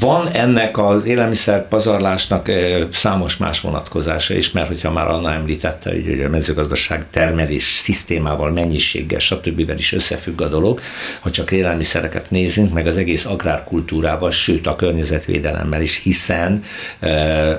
Van 0.00 0.28
ennek 0.28 0.78
az 0.78 1.04
élelmiszer 1.04 1.68
pazarlásnak 1.68 2.50
számos 2.92 3.36
más 3.36 3.60
vonatkozása 3.60 4.34
is, 4.34 4.50
mert 4.50 4.66
hogyha 4.66 4.90
már 4.90 5.06
Anna 5.06 5.32
említette, 5.32 5.90
hogy 5.90 6.20
a 6.20 6.28
mezőgazdaság 6.28 7.10
termelés 7.10 7.64
szisztémával, 7.64 8.50
mennyiséggel, 8.50 9.18
stb. 9.18 9.72
is 9.76 9.92
összefügg 9.92 10.40
a 10.40 10.48
dolog, 10.48 10.80
ha 11.20 11.30
csak 11.30 11.50
élelmiszereket 11.50 12.30
nézünk, 12.30 12.72
meg 12.72 12.86
az 12.86 12.96
egész 12.96 13.24
agrárkultúrával, 13.24 14.30
sőt 14.30 14.66
a 14.66 14.76
környezetvédelemmel 14.76 15.82
is, 15.82 15.96
hiszen 16.02 16.62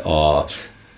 a 0.03 0.45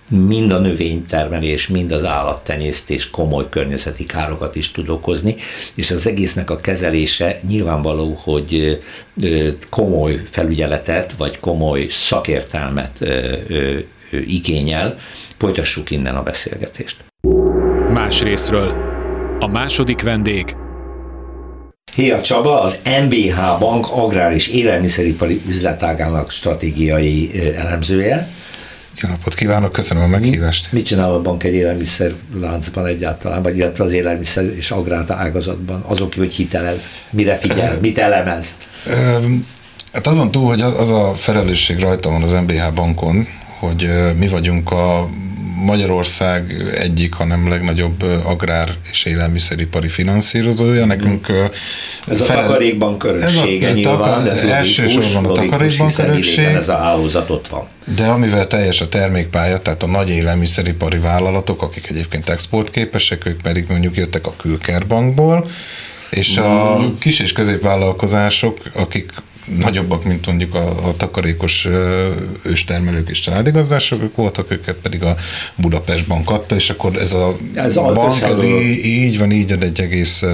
mind 0.10 0.51
a 0.51 0.60
növénytermelés, 0.60 1.68
mind 1.68 1.92
az 1.92 2.06
állattenyésztés 2.06 3.10
komoly 3.10 3.50
környezeti 3.50 4.06
károkat 4.06 4.56
is 4.56 4.72
tud 4.72 4.89
okozni, 4.89 5.36
és 5.75 5.92
az 5.92 6.08
egésznek 6.08 6.50
a 6.50 6.60
kezelése 6.60 7.39
nyilvánvaló, 7.48 8.20
hogy 8.24 8.80
komoly 9.70 10.22
felügyeletet, 10.30 11.13
vagy 11.18 11.39
komoly 11.39 11.88
szakértelmet 11.89 13.06
igényel. 14.25 14.98
Folytassuk 15.38 15.92
innen 15.92 16.16
a 16.16 16.24
beszélgetést. 16.24 16.98
Más 17.94 18.22
részről. 18.22 18.74
A 19.39 19.48
második 19.48 20.01
vendég 20.01 20.56
Héa 21.96 22.22
Csaba, 22.22 22.62
az 22.62 22.80
MBH 23.06 23.60
Bank 23.60 23.88
agrár 23.92 24.34
és 24.34 24.48
élelmiszeripari 24.48 25.42
üzletágának 25.48 26.32
stratégiai 26.32 27.32
elemzője. 27.56 28.30
Jó 29.01 29.10
napot 29.10 29.34
kívánok, 29.34 29.72
köszönöm 29.72 30.03
a 30.03 30.08
meghívást. 30.08 30.72
Mit 30.72 30.86
csinál 30.86 31.13
a 31.13 31.22
bank 31.22 31.44
egy 31.44 31.53
élelmiszer 31.53 32.12
láncban 32.39 32.86
egyáltalán, 32.86 33.41
vagy 33.41 33.58
illetve 33.58 33.84
az 33.84 33.91
élelmiszer 33.91 34.46
és 34.46 34.72
agráta 34.72 35.13
ágazatban, 35.13 35.82
azok, 35.88 36.13
hogy 36.13 36.34
hitelez, 36.34 36.89
mire 37.10 37.36
figyel, 37.36 37.77
mit 37.82 37.98
elemez? 37.98 38.56
Hát 39.94 40.08
azon 40.08 40.32
túl, 40.32 40.46
hogy 40.46 40.62
az 40.62 40.91
a 40.91 41.13
felelősség 41.15 41.79
rajta 41.79 42.10
van 42.10 42.24
az 42.24 42.32
MBH 42.32 42.74
bankon, 42.74 43.27
hogy 43.60 43.89
mi 44.18 44.27
vagyunk 44.27 44.72
a 44.72 45.10
Magyarország 45.60 46.72
egyik, 46.80 47.13
hanem 47.13 47.50
legnagyobb 47.50 48.04
agrár 48.24 48.70
és 48.92 49.06
élelmiszeripari 49.06 49.88
finanszírozója. 49.88 50.86
Nekünk 50.86 51.28
ez 52.08 52.22
fel... 52.22 52.38
a 52.38 52.42
takarékbank 52.42 53.04
öröksége 53.04 53.68
ez 53.68 53.74
a, 53.74 53.75
nyilván, 53.75 54.28
ez 54.28 54.44
elsősorban 54.44 55.25
a 55.25 55.32
takarékbank 55.34 55.98
örökség. 55.98 56.46
Ez 56.46 56.70
a 56.70 56.78
hálózat 56.78 57.30
ott 57.30 57.48
van. 57.48 57.68
De 57.96 58.08
amivel 58.08 58.48
teljes 58.48 58.82
a 58.82 58.89
termékpálya, 58.89 59.62
tehát 59.62 59.84
a 59.84 59.88
nagy 59.88 60.10
élelmiszeripari 60.10 60.98
vállalatok, 60.98 61.62
akik 61.62 61.89
egyébként 61.89 62.30
exportképesek, 62.30 63.25
ők 63.25 63.42
pedig 63.42 63.66
mondjuk 63.70 63.96
jöttek 63.96 64.28
a 64.28 64.34
Külkerbankból, 64.38 65.50
és 66.10 66.38
a 66.38 66.80
mm. 66.80 66.86
kis 67.00 67.20
és 67.20 67.32
középvállalkozások, 67.32 68.60
akik 68.74 69.12
nagyobbak, 69.58 70.03
mint 70.03 70.25
mondjuk 70.25 70.56
a, 70.56 70.88
a 70.88 70.98
takarékos 70.98 71.68
őstermelők 72.41 73.10
és 73.10 73.20
családigazdások 73.20 74.15
voltak, 74.15 74.51
őket 74.51 74.75
pedig 74.75 75.03
a 75.03 75.15
Budapest 75.56 76.08
Bank 76.08 76.29
adta, 76.29 76.56
és 76.56 76.70
akkor 76.70 76.96
ez 76.96 77.13
a 77.13 77.38
ez 77.53 77.75
bank, 77.75 78.22
ez 78.22 78.44
így, 78.44 78.86
így 78.86 79.18
van, 79.18 79.32
így 79.32 79.51
ad 79.51 79.63
egy 79.63 79.82
egész 79.82 80.25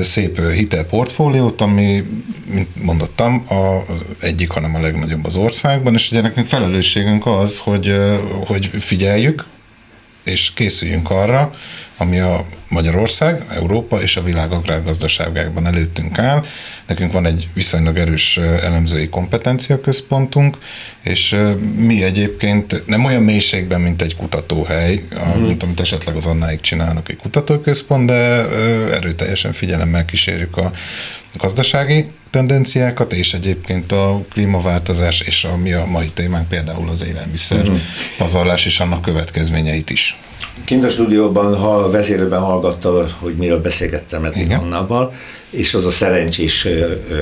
szép 0.00 0.40
hitelportfóliót, 0.40 1.60
ami, 1.60 2.04
mint 2.44 2.82
mondottam, 2.82 3.44
a, 3.48 3.92
egyik, 4.20 4.50
hanem 4.50 4.74
a 4.74 4.80
legnagyobb 4.80 5.26
az 5.26 5.36
országban, 5.36 5.94
és 5.94 6.10
ugye 6.10 6.20
nekünk 6.20 6.46
felelősségünk 6.46 7.26
az, 7.26 7.58
hogy, 7.58 7.94
hogy 8.46 8.70
figyeljük, 8.78 9.46
és 10.24 10.52
készüljünk 10.54 11.10
arra, 11.10 11.50
ami 12.02 12.18
a 12.18 12.44
Magyarország, 12.68 13.44
Európa 13.54 14.02
és 14.02 14.16
a 14.16 14.22
világ 14.22 14.52
agrárgazdaságában 14.52 15.66
előttünk 15.66 16.18
áll. 16.18 16.44
Nekünk 16.86 17.12
van 17.12 17.26
egy 17.26 17.48
viszonylag 17.54 17.98
erős 17.98 18.36
elemzői 18.36 19.08
kompetencia 19.08 19.80
központunk, 19.80 20.58
és 21.02 21.36
mi 21.76 22.02
egyébként 22.02 22.82
nem 22.86 23.04
olyan 23.04 23.22
mélységben, 23.22 23.80
mint 23.80 24.02
egy 24.02 24.16
kutatóhely, 24.16 25.02
mm. 25.38 25.42
mint 25.42 25.62
amit 25.62 25.80
esetleg 25.80 26.16
az 26.16 26.26
Annáig 26.26 26.60
csinálnak 26.60 27.08
egy 27.08 27.16
kutatóközpont, 27.16 28.06
de 28.06 28.48
erőteljesen 28.90 29.52
figyelemmel 29.52 30.04
kísérjük 30.04 30.56
a 30.56 30.70
gazdasági 31.36 32.10
tendenciákat, 32.30 33.12
és 33.12 33.34
egyébként 33.34 33.92
a 33.92 34.24
klímaváltozás, 34.30 35.20
és 35.20 35.44
ami 35.44 35.72
a 35.72 35.86
mai 35.86 36.10
témánk 36.14 36.48
például 36.48 36.88
az 36.88 37.04
élelmiszer 37.04 37.70
mm. 37.70 37.74
pazarlás 38.18 38.66
és 38.66 38.80
annak 38.80 39.02
következményeit 39.02 39.90
is. 39.90 40.16
Kint 40.64 40.84
a 40.84 40.90
stúdióban 40.90 41.56
ha 41.56 41.90
vezérőben 41.90 42.40
hallgatta, 42.40 43.06
hogy 43.18 43.34
miről 43.34 43.60
beszélgettem 43.60 44.24
eddig 44.24 44.50
Annával, 44.50 45.12
és 45.52 45.74
az 45.74 45.84
a 45.84 45.90
szerencsés 45.90 46.66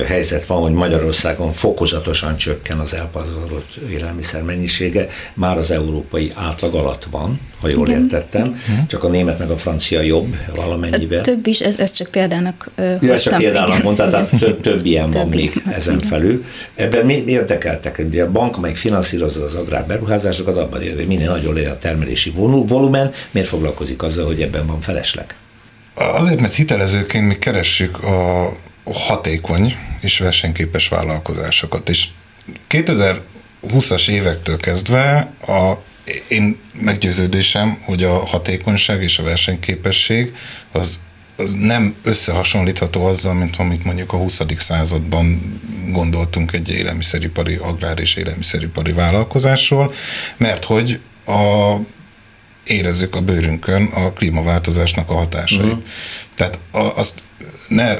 helyzet 0.05 0.45
van, 0.45 0.61
hogy 0.61 0.71
Magyarországon 0.71 1.53
fokozatosan 1.53 2.37
csökken 2.37 2.79
az 2.79 2.93
elpazarolt 2.93 3.75
élelmiszer 3.89 4.43
mennyisége, 4.43 5.07
már 5.33 5.57
az 5.57 5.71
európai 5.71 6.31
átlag 6.35 6.75
alatt 6.75 7.07
van, 7.11 7.39
ha 7.61 7.67
jól 7.67 7.87
Igen. 7.87 8.01
értettem, 8.01 8.47
uh-huh. 8.47 8.85
csak 8.87 9.03
a 9.03 9.07
német 9.07 9.39
meg 9.39 9.49
a 9.49 9.57
francia 9.57 10.01
jobb 10.01 10.35
valamennyivel. 10.55 11.21
Több 11.21 11.47
is, 11.47 11.59
ez, 11.59 11.77
ez 11.77 11.91
csak 11.91 12.07
példának 12.07 12.69
uh, 12.77 12.97
ja, 13.01 13.19
csak 13.19 13.37
példának 13.37 13.83
mondta, 13.83 14.09
tehát 14.09 14.29
több, 14.39 14.61
több 14.61 14.85
ilyen 14.85 15.09
több 15.09 15.21
van 15.21 15.29
még 15.29 15.63
ezen 15.71 15.97
Igen. 15.97 16.09
felül. 16.09 16.43
Ebben 16.75 17.05
mi 17.05 17.23
érdekeltek? 17.27 18.01
Ugye 18.07 18.23
a 18.23 18.31
bank, 18.31 18.57
amelyik 18.57 18.77
finanszírozza 18.77 19.43
az 19.43 19.55
agrárberuházásokat, 19.55 20.57
abban 20.57 20.81
ér, 20.81 20.95
hogy 20.95 21.07
minél 21.07 21.29
nagyobb 21.29 21.55
a 21.55 21.77
termelési 21.77 22.33
volumen, 22.67 23.11
miért 23.31 23.47
foglalkozik 23.47 24.03
azzal, 24.03 24.25
hogy 24.25 24.41
ebben 24.41 24.65
van 24.65 24.81
felesleg? 24.81 25.35
Azért, 25.93 26.39
mert 26.39 26.55
hitelezőként 26.55 27.27
mi 27.27 27.37
keressük 27.39 28.03
a 28.03 28.51
hatékony 28.93 29.75
és 30.01 30.19
versenyképes 30.19 30.87
vállalkozásokat, 30.87 31.89
és 31.89 32.07
2020-as 32.69 34.09
évektől 34.09 34.57
kezdve 34.57 35.33
a, 35.47 35.71
én 36.27 36.59
meggyőződésem, 36.73 37.77
hogy 37.85 38.03
a 38.03 38.25
hatékonyság 38.25 39.03
és 39.03 39.19
a 39.19 39.23
versenyképesség 39.23 40.35
az 40.71 40.99
nem 41.55 41.95
összehasonlítható 42.03 43.05
azzal, 43.05 43.33
mint 43.33 43.57
amit 43.57 43.83
mondjuk 43.83 44.13
a 44.13 44.17
20. 44.17 44.41
században 44.57 45.59
gondoltunk 45.87 46.53
egy 46.53 46.69
élelmiszeripari, 46.69 47.55
agrár 47.55 47.99
és 47.99 48.15
élelmiszeripari 48.15 48.91
vállalkozásról, 48.91 49.93
mert 50.37 50.65
hogy 50.65 50.99
a 51.25 51.75
érezzük 52.63 53.15
a 53.15 53.21
bőrünkön 53.21 53.83
a 53.83 54.11
klímaváltozásnak 54.13 55.09
a 55.09 55.13
hatásait. 55.13 55.61
Uh-huh. 55.61 55.83
Tehát 56.35 56.59
azt 56.71 57.21
ne 57.67 57.95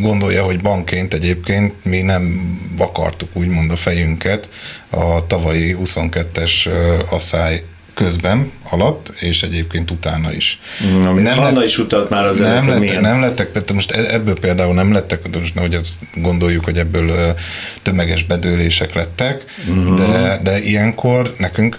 gondolja, 0.00 0.44
hogy 0.44 0.60
bankként 0.60 1.14
egyébként 1.14 1.84
mi 1.84 2.00
nem 2.00 2.54
vakartuk 2.76 3.28
úgymond 3.32 3.70
a 3.70 3.76
fejünket 3.76 4.48
a 4.90 5.26
tavalyi 5.26 5.76
22-es 5.84 6.68
asszály 7.10 7.62
közben, 7.96 8.50
alatt, 8.70 9.12
és 9.20 9.42
egyébként 9.42 9.90
utána 9.90 10.32
is. 10.32 10.60
Mm, 10.86 11.06
ami 11.06 11.22
nem 11.22 11.42
lett, 11.42 11.64
is 11.64 11.78
utalt 11.78 12.10
már 12.10 12.24
az 12.24 12.38
nem 12.38 12.68
lettek, 12.68 13.00
nem 13.00 13.20
lettek, 13.20 13.72
most 13.72 13.90
e- 13.90 14.14
ebből 14.14 14.38
például 14.38 14.74
nem 14.74 14.92
lettek, 14.92 15.38
most 15.40 15.54
nehogy 15.54 15.74
azt 15.74 15.92
gondoljuk, 16.14 16.64
hogy 16.64 16.78
ebből 16.78 17.34
tömeges 17.82 18.24
bedőlések 18.24 18.94
lettek, 18.94 19.44
uh-huh. 19.68 19.96
de, 19.96 20.40
de 20.42 20.58
ilyenkor 20.58 21.34
nekünk 21.38 21.78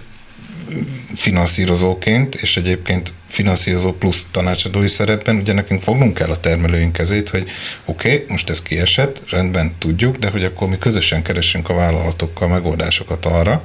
finanszírozóként, 1.16 2.36
és 2.36 2.58
egyébként 2.58 3.14
finanszírozó 3.28 3.94
plusz 3.94 4.28
tanácsadói 4.32 4.88
szerepben, 4.88 5.36
ugye 5.36 5.54
nekünk 5.54 5.82
fognunk 5.82 6.14
kell 6.14 6.30
a 6.30 6.40
termelőink 6.40 6.94
kezét, 6.94 7.30
hogy 7.30 7.50
oké, 7.86 8.14
okay, 8.14 8.26
most 8.28 8.50
ez 8.50 8.62
kiesett, 8.62 9.30
rendben 9.30 9.76
tudjuk, 9.78 10.18
de 10.18 10.30
hogy 10.30 10.44
akkor 10.44 10.68
mi 10.68 10.78
közösen 10.78 11.22
keresünk 11.22 11.70
a 11.70 11.74
vállalatokkal 11.74 12.48
megoldásokat 12.48 13.26
arra, 13.26 13.64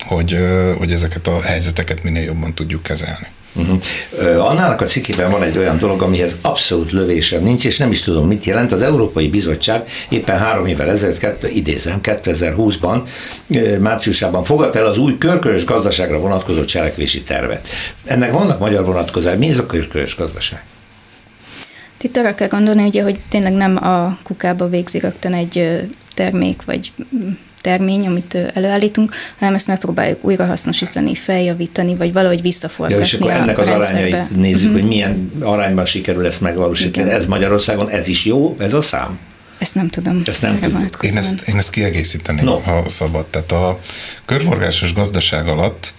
hogy, 0.00 0.38
hogy 0.76 0.92
ezeket 0.92 1.26
a 1.26 1.42
helyzeteket 1.42 2.02
minél 2.02 2.22
jobban 2.22 2.54
tudjuk 2.54 2.82
kezelni. 2.82 3.26
Uh-huh. 3.56 4.48
Annának 4.48 4.80
a 4.80 4.84
cikkében 4.84 5.30
van 5.30 5.42
egy 5.42 5.58
olyan 5.58 5.78
dolog, 5.78 6.02
amihez 6.02 6.36
abszolút 6.40 6.92
lövésem 6.92 7.42
nincs, 7.42 7.64
és 7.64 7.78
nem 7.78 7.90
is 7.90 8.00
tudom, 8.00 8.26
mit 8.26 8.44
jelent. 8.44 8.72
Az 8.72 8.82
Európai 8.82 9.28
Bizottság 9.28 9.88
éppen 10.08 10.38
három 10.38 10.66
évvel 10.66 10.90
ezelőtt, 10.90 11.18
kettő, 11.18 11.48
idézem, 11.48 11.98
2020-ban, 12.02 13.02
márciusában 13.80 14.44
fogadta 14.44 14.78
el 14.78 14.86
az 14.86 14.98
új 14.98 15.18
körkörös 15.18 15.64
gazdaságra 15.64 16.18
vonatkozó 16.18 16.64
cselekvési 16.64 17.22
tervet. 17.22 17.68
Ennek 18.04 18.32
vannak 18.32 18.58
magyar 18.58 18.84
vonatkozásai. 18.84 19.38
Mi 19.38 19.48
ez 19.48 19.58
a 19.58 19.66
körkörös 19.66 20.16
gazdaság? 20.16 20.64
Itt 22.00 22.16
arra 22.16 22.34
kell 22.34 22.48
gondolni, 22.48 22.84
ugye, 22.84 23.02
hogy 23.02 23.18
tényleg 23.28 23.52
nem 23.52 23.76
a 23.76 24.18
kukába 24.24 24.68
végzi 24.68 24.98
rögtön 24.98 25.34
egy 25.34 25.86
termék, 26.14 26.62
vagy 26.64 26.92
termény, 27.66 28.06
amit 28.06 28.38
előállítunk, 28.54 29.14
hanem 29.38 29.54
ezt 29.54 29.66
megpróbáljuk 29.66 30.24
újrahasznosítani, 30.24 31.14
feljavítani, 31.14 31.94
vagy 31.94 32.12
valahogy 32.12 32.42
visszaforgatni. 32.42 32.96
Ja, 32.96 33.04
és 33.04 33.14
akkor 33.14 33.30
ennek 33.30 33.58
az 33.58 33.68
arányait 33.68 34.36
nézzük, 34.36 34.72
hogy 34.72 34.80
mhm. 34.80 34.88
milyen 34.88 35.32
arányban 35.40 35.84
sikerül 35.84 36.26
ezt 36.26 36.40
megvalósítani. 36.40 37.06
Igen. 37.06 37.18
Ez 37.18 37.26
Magyarországon, 37.26 37.90
ez 37.90 38.08
is 38.08 38.24
jó, 38.24 38.56
ez 38.58 38.72
a 38.72 38.80
szám? 38.80 39.18
Ezt 39.58 39.74
nem 39.74 39.88
tudom. 39.88 40.22
Ezt 40.26 40.42
nem 40.42 40.58
tudom. 40.60 40.86
Én 41.00 41.16
ezt, 41.16 41.48
én 41.48 41.56
ezt 41.56 41.70
kiegészíteném, 41.70 42.44
no. 42.44 42.58
ha 42.58 42.88
szabad. 42.88 43.26
Tehát 43.26 43.52
a 43.52 43.80
körforgásos 44.24 44.94
gazdaság 44.94 45.48
alatt 45.48 45.94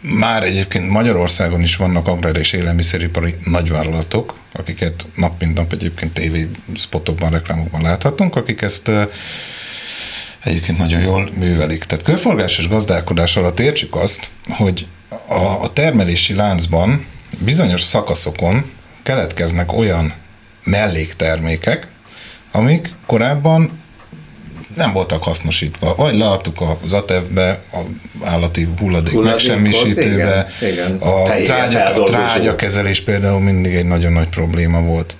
már 0.00 0.42
egyébként 0.42 0.88
Magyarországon 0.88 1.62
is 1.62 1.76
vannak 1.76 2.06
agrár 2.06 2.36
és 2.36 2.52
élelmiszeripari 2.52 3.34
nagyvállalatok, 3.44 4.34
akiket 4.52 5.06
nap 5.16 5.40
mint 5.40 5.56
nap 5.56 5.72
egyébként 5.72 6.12
TV 6.12 6.36
spotokban, 6.74 7.30
reklámokban 7.30 7.82
láthatunk, 7.82 8.36
akik 8.36 8.62
ezt 8.62 8.90
egyébként 10.44 10.78
nagyon 10.78 11.00
jól 11.00 11.30
művelik. 11.36 11.84
Tehát 11.84 12.04
körforgásos 12.04 12.68
gazdálkodás 12.68 13.36
alatt 13.36 13.60
értsük 13.60 13.96
azt, 13.96 14.30
hogy 14.48 14.86
a, 15.26 15.62
a 15.62 15.72
termelési 15.72 16.34
láncban 16.34 17.06
bizonyos 17.38 17.82
szakaszokon 17.82 18.70
keletkeznek 19.02 19.72
olyan 19.72 20.14
melléktermékek, 20.64 21.88
amik 22.52 22.88
korábban 23.06 23.79
nem 24.76 24.92
voltak 24.92 25.22
hasznosítva. 25.22 25.94
Vagy 25.94 26.16
leadtuk 26.16 26.62
az 26.84 26.92
ATEV-be, 26.92 27.60
a 27.72 27.78
állati 28.24 28.68
hulladék, 28.78 29.12
hulladék 29.12 29.32
megsemmisítőbe, 29.32 30.46
igen, 30.60 30.72
igen. 30.72 30.96
A, 30.96 31.22
trágya, 31.22 31.84
a 31.84 32.02
trágyakezelés 32.02 33.00
például 33.00 33.40
mindig 33.40 33.74
egy 33.74 33.86
nagyon 33.86 34.12
nagy 34.12 34.28
probléma 34.28 34.80
volt. 34.80 35.16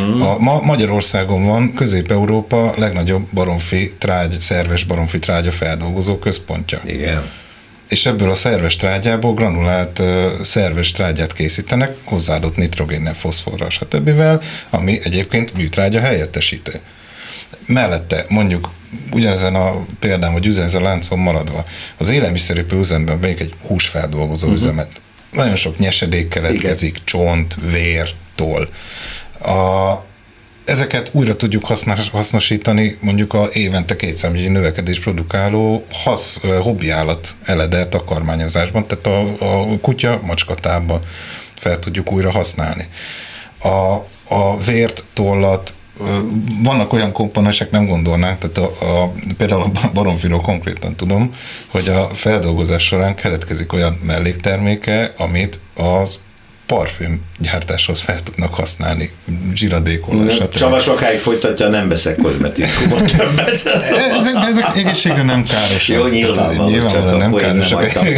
Uh-huh. 0.00 0.30
A, 0.30 0.38
ma 0.38 0.60
Magyarországon 0.60 1.46
van 1.46 1.74
Közép-Európa 1.74 2.74
legnagyobb 2.76 3.26
baromfi 3.32 3.94
trágy, 3.98 4.40
szerves 4.40 4.84
baromfi 4.84 5.18
trágya 5.18 5.50
feldolgozó 5.50 6.18
központja. 6.18 6.80
Igen 6.84 7.42
és 7.88 8.06
ebből 8.06 8.30
a 8.30 8.34
szerves 8.34 8.76
trágyából 8.76 9.34
granulált 9.34 9.98
uh, 9.98 10.40
szerves 10.42 10.92
trágyát 10.92 11.32
készítenek, 11.32 11.96
hozzáadott 12.04 12.56
nitrogénnel, 12.56 13.14
foszforral, 13.14 13.70
stb., 13.70 14.22
ami 14.70 15.00
egyébként 15.02 15.54
műtrágya 15.54 16.00
helyettesítő. 16.00 16.80
Mellette 17.66 18.24
mondjuk 18.28 18.70
ugyanezen 19.12 19.54
a 19.54 19.86
példán, 19.98 20.32
vagy 20.32 20.46
ugyanezen 20.46 20.80
a 20.80 20.84
láncon 20.84 21.18
maradva, 21.18 21.64
az 21.98 22.10
élelmiszeripő 22.10 22.78
üzemben 22.78 23.18
melyik 23.18 23.40
egy 23.40 23.54
húsfeldolgozó 23.66 24.46
uh-huh. 24.46 24.62
üzemet. 24.62 25.00
Nagyon 25.30 25.56
sok 25.56 25.78
nyesedék 25.78 26.28
keletkezik, 26.28 26.90
Igen. 26.90 27.02
csont, 27.04 27.56
vér, 27.70 28.10
toll. 28.34 28.68
A, 29.40 30.04
ezeket 30.64 31.10
újra 31.12 31.36
tudjuk 31.36 31.64
hasznosítani 32.12 32.96
mondjuk 33.00 33.34
a 33.34 33.48
évente 33.52 33.96
kétszámjegyi 33.96 34.48
növekedés 34.48 35.00
produkáló 35.00 35.86
hasz, 35.92 36.40
hobbi 36.60 36.90
állat 36.90 37.36
eledel 37.44 37.88
takarmányozásban, 37.88 38.86
tehát 38.86 39.06
a, 39.06 39.70
a 39.70 39.78
kutya 39.78 40.20
macskatában 40.22 41.00
fel 41.54 41.78
tudjuk 41.78 42.12
újra 42.12 42.30
használni. 42.30 42.88
A, 43.58 43.94
a 44.34 44.58
vért, 44.64 45.04
tollat, 45.12 45.74
vannak 46.62 46.92
olyan 46.92 47.12
komponensek, 47.12 47.70
nem 47.70 47.86
gondolnánk, 47.86 48.38
tehát 48.38 48.58
a, 48.58 49.02
a, 49.02 49.12
például 49.36 49.62
a 49.62 49.90
baromfiról 49.92 50.40
konkrétan 50.40 50.96
tudom, 50.96 51.34
hogy 51.68 51.88
a 51.88 52.08
feldolgozás 52.12 52.84
során 52.84 53.14
keletkezik 53.14 53.72
olyan 53.72 54.00
mellékterméke, 54.02 55.14
amit 55.16 55.60
az 55.74 56.20
parfüm 56.66 57.20
gyártáshoz 57.38 58.00
fel 58.00 58.22
tudnak 58.22 58.54
használni, 58.54 59.10
zsiradékolás. 59.54 60.40
Csaba 60.52 60.78
sokáig 60.78 61.18
folytatja, 61.18 61.68
nem 61.68 61.88
veszek 61.88 62.16
kozmetikumot 62.16 63.04
többet. 63.16 63.50
ezek, 64.18 64.34
de 64.34 64.46
ezek 64.46 64.76
egészségre 64.76 65.22
nem 65.22 65.44
károsak. 65.44 65.96
Jó, 65.96 66.06
nyilvánvaló, 66.06 66.68
nyilvánvaló 66.68 67.16
nem 67.18 67.32
károsak. 67.32 67.92
Nem, 67.92 68.12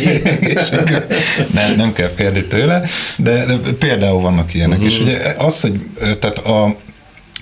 nem, 1.53 1.75
nem 1.77 1.93
kell 1.93 2.11
félni 2.17 2.45
tőle, 2.45 2.83
de, 3.17 3.45
de 3.45 3.57
például 3.79 4.21
vannak 4.21 4.55
ilyenek. 4.55 4.79
Uh-huh. 4.79 4.93
És 4.93 5.01
ugye 5.01 5.19
az, 5.39 5.61
hogy 5.61 5.81
tehát 6.19 6.39
a, 6.39 6.77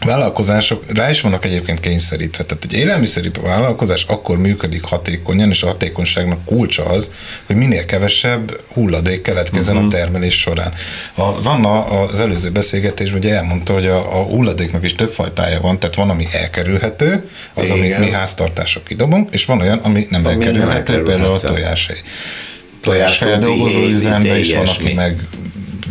vállalkozások 0.05 0.85
rá 0.95 1.11
is 1.11 1.21
vannak 1.21 1.45
egyébként 1.45 1.81
kényszerítve. 1.81 2.45
Tehát 2.45 2.64
egy 2.64 2.73
élelmiszeripari 2.73 3.47
vállalkozás 3.47 4.05
akkor 4.05 4.38
működik 4.38 4.83
hatékonyan, 4.83 5.51
és 5.51 5.62
a 5.62 5.67
hatékonyságnak 5.67 6.45
kulcsa 6.45 6.85
az, 6.85 7.12
hogy 7.47 7.57
minél 7.57 7.85
kevesebb 7.85 8.61
hulladék 8.73 9.21
keletkezzen 9.21 9.77
uh-huh. 9.77 9.93
a 9.93 9.97
termelés 9.97 10.40
során. 10.40 10.73
Az 11.14 11.47
Anna 11.47 11.85
az 11.85 12.21
előző 12.21 12.51
beszélgetésben 12.51 13.19
ugye 13.19 13.35
elmondta, 13.35 13.73
hogy 13.73 13.87
a, 13.87 13.97
a 13.97 14.23
hulladéknak 14.23 14.85
is 14.85 14.95
több 14.95 15.11
fajtája 15.11 15.61
van, 15.61 15.79
tehát 15.79 15.97
van, 15.97 16.11
ami 16.11 16.27
elkerülhető, 16.33 17.29
az, 17.55 17.64
Igen. 17.64 17.79
amit 17.79 17.99
mi 17.99 18.11
háztartások 18.11 18.85
kidobunk, 18.85 19.29
és 19.33 19.45
van 19.45 19.61
olyan, 19.61 19.79
ami 19.79 20.07
nem 20.11 20.27
elkerülhető, 20.27 20.59
nem 20.59 20.69
elkerülhető, 20.69 21.12
például 21.12 21.35
a 21.35 21.40
tojásai 21.40 21.97
tojásfeldolgozó 22.85 23.81
üzemben 23.81 24.37
is 24.37 24.55
van, 24.55 24.67
aki 24.67 24.93
meg 24.93 25.21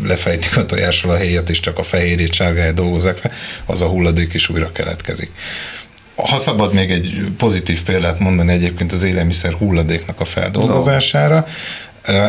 lefejtik 0.03 0.58
a 0.58 0.65
tojással 0.65 1.12
a 1.12 1.15
héjat, 1.15 1.49
és 1.49 1.60
csak 1.60 1.77
a 1.77 1.84
fehérjét, 1.84 2.34
sárgáját 2.34 2.73
dolgozzák 2.73 3.17
fel, 3.17 3.32
az 3.65 3.82
a 3.82 3.88
hulladék 3.88 4.34
is 4.34 4.49
újra 4.49 4.71
keletkezik. 4.71 5.32
Ha 6.15 6.38
szabad 6.38 6.73
még 6.73 6.91
egy 6.91 7.23
pozitív 7.38 7.84
példát 7.84 8.19
mondani 8.19 8.51
egyébként 8.51 8.91
az 8.91 9.03
élelmiszer 9.03 9.53
hulladéknak 9.53 10.19
a 10.19 10.25
feldolgozására, 10.25 11.45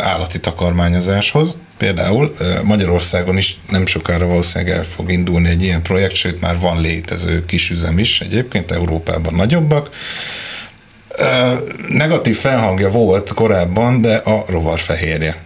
állati 0.03 0.41
takarmányozáshoz. 0.41 1.57
Például 1.79 2.35
Magyarországon 2.63 3.37
is 3.37 3.57
nem 3.69 3.87
sokára 3.87 4.27
valószínűleg 4.27 4.77
el 4.77 4.85
fog 4.85 5.11
indulni 5.11 5.49
egy 5.49 5.63
ilyen 5.63 5.83
projekt, 5.83 6.15
sőt 6.15 6.41
már 6.41 6.59
van 6.59 6.81
létező 6.81 7.45
kisüzem 7.45 7.99
is, 7.99 8.21
egyébként 8.21 8.71
Európában 8.71 9.35
nagyobbak. 9.35 9.91
Negatív 11.89 12.37
felhangja 12.37 12.89
volt 12.89 13.33
korábban, 13.33 14.01
de 14.01 14.15
a 14.15 14.45
rovarfehérje. 14.49 15.44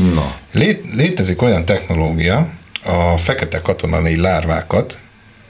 Na. 0.00 0.34
Lé- 0.52 0.94
létezik 0.94 1.42
olyan 1.42 1.64
technológia, 1.64 2.48
a 2.84 3.16
fekete 3.16 3.60
katonai 3.60 4.16
lárvákat 4.20 4.98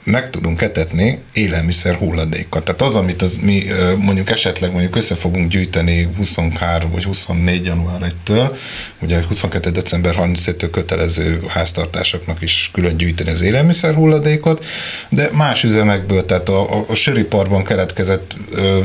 meg 0.05 0.29
tudunk 0.29 0.61
etetni 0.61 1.19
élelmiszer 1.33 1.95
hulladékkal. 1.95 2.63
Tehát 2.63 2.81
az, 2.81 2.95
amit 2.95 3.21
az 3.21 3.37
mi 3.41 3.63
mondjuk 3.97 4.29
esetleg 4.29 4.71
mondjuk 4.71 4.95
össze 4.95 5.15
fogunk 5.15 5.51
gyűjteni 5.51 6.09
23 6.17 6.91
vagy 6.91 7.03
24 7.03 7.65
január 7.65 8.13
1-től, 8.25 8.57
ugye 9.01 9.23
22. 9.27 9.69
december 9.69 10.15
31-től 10.17 10.69
kötelező 10.71 11.43
háztartásoknak 11.47 12.41
is 12.41 12.69
külön 12.73 12.97
gyűjteni 12.97 13.29
az 13.29 13.41
élelmiszer 13.41 13.93
hulladékot, 13.93 14.65
de 15.09 15.29
más 15.33 15.63
üzemekből, 15.63 16.25
tehát 16.25 16.49
a, 16.49 16.77
a, 16.77 16.85
a 16.87 16.93
söriparban 16.93 17.63
keletkezett 17.63 18.35
ö, 18.51 18.79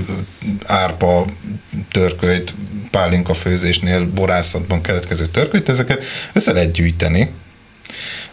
árpa 0.66 1.24
törkölyt, 1.90 2.54
pálinka 2.90 3.34
főzésnél, 3.34 4.06
borászatban 4.14 4.80
keletkező 4.80 5.26
törkölyt, 5.26 5.68
ezeket 5.68 6.04
össze 6.32 6.52
lehet 6.52 6.72
gyűjteni, 6.72 7.30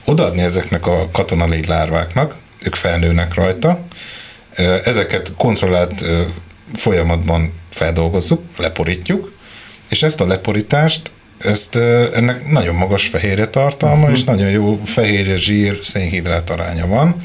odaadni 0.05 0.41
ezeknek 0.41 0.87
a 0.87 1.09
katonalégy 1.11 1.67
lárváknak, 1.67 2.35
ők 2.63 2.75
felnőnek 2.75 3.33
rajta, 3.33 3.85
ezeket 4.83 5.33
kontrollált 5.37 6.05
folyamatban 6.73 7.53
feldolgozzuk, 7.69 8.43
leporítjuk, 8.57 9.31
és 9.89 10.03
ezt 10.03 10.21
a 10.21 10.25
leporítást, 10.25 11.11
ezt, 11.37 11.75
ennek 12.15 12.49
nagyon 12.49 12.75
magas 12.75 13.07
fehérje 13.07 13.47
tartalma, 13.47 14.01
uh-huh. 14.01 14.11
és 14.11 14.23
nagyon 14.23 14.49
jó 14.49 14.81
fehérje, 14.85 15.37
zsír, 15.37 15.79
szénhidrát 15.81 16.49
aránya 16.49 16.87
van. 16.87 17.21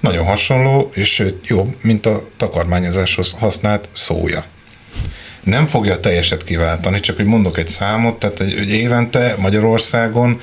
Nagyon 0.00 0.24
hasonló, 0.24 0.90
és 0.94 1.12
sőt 1.12 1.46
jobb, 1.46 1.76
mint 1.82 2.06
a 2.06 2.28
takarmányozáshoz 2.36 3.32
használt 3.38 3.88
szója. 3.92 4.44
Nem 5.42 5.66
fogja 5.66 6.00
teljeset 6.00 6.44
kiváltani, 6.44 7.00
csak 7.00 7.16
hogy 7.16 7.24
mondok 7.24 7.58
egy 7.58 7.68
számot, 7.68 8.18
tehát 8.18 8.38
hogy 8.38 8.70
évente 8.70 9.34
Magyarországon 9.38 10.40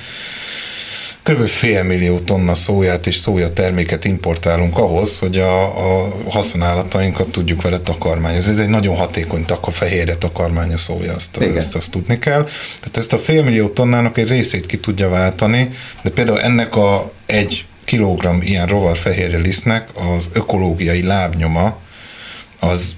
kb. 1.26 1.46
fél 1.46 1.82
millió 1.82 2.18
tonna 2.18 2.54
szóját 2.54 3.06
és 3.06 3.16
szója 3.16 3.52
terméket 3.52 4.04
importálunk 4.04 4.78
ahhoz, 4.78 5.18
hogy 5.18 5.38
a, 5.38 5.62
a 5.62 6.12
haszonálatainkat 6.30 7.28
tudjuk 7.28 7.62
vele 7.62 7.78
takarmányozni. 7.80 8.52
Ez 8.52 8.58
egy 8.58 8.68
nagyon 8.68 8.96
hatékony 8.96 9.44
taka, 9.44 9.70
fehérje 9.70 10.16
takarmány 10.16 10.72
a 10.72 10.76
szója, 10.76 11.14
azt, 11.14 11.36
ezt 11.36 11.74
azt 11.76 11.90
tudni 11.90 12.18
kell. 12.18 12.42
Tehát 12.78 12.96
ezt 12.96 13.12
a 13.12 13.18
fél 13.18 13.42
millió 13.42 13.68
tonnának 13.68 14.18
egy 14.18 14.28
részét 14.28 14.66
ki 14.66 14.78
tudja 14.78 15.08
váltani, 15.08 15.68
de 16.02 16.10
például 16.10 16.40
ennek 16.40 16.76
a 16.76 17.12
egy 17.26 17.64
kilogramm 17.84 18.40
ilyen 18.40 18.66
rovar 18.66 18.96
fehérje 18.96 19.38
lisztnek 19.38 19.88
az 19.94 20.30
ökológiai 20.32 21.02
lábnyoma 21.02 21.78
az 22.60 22.96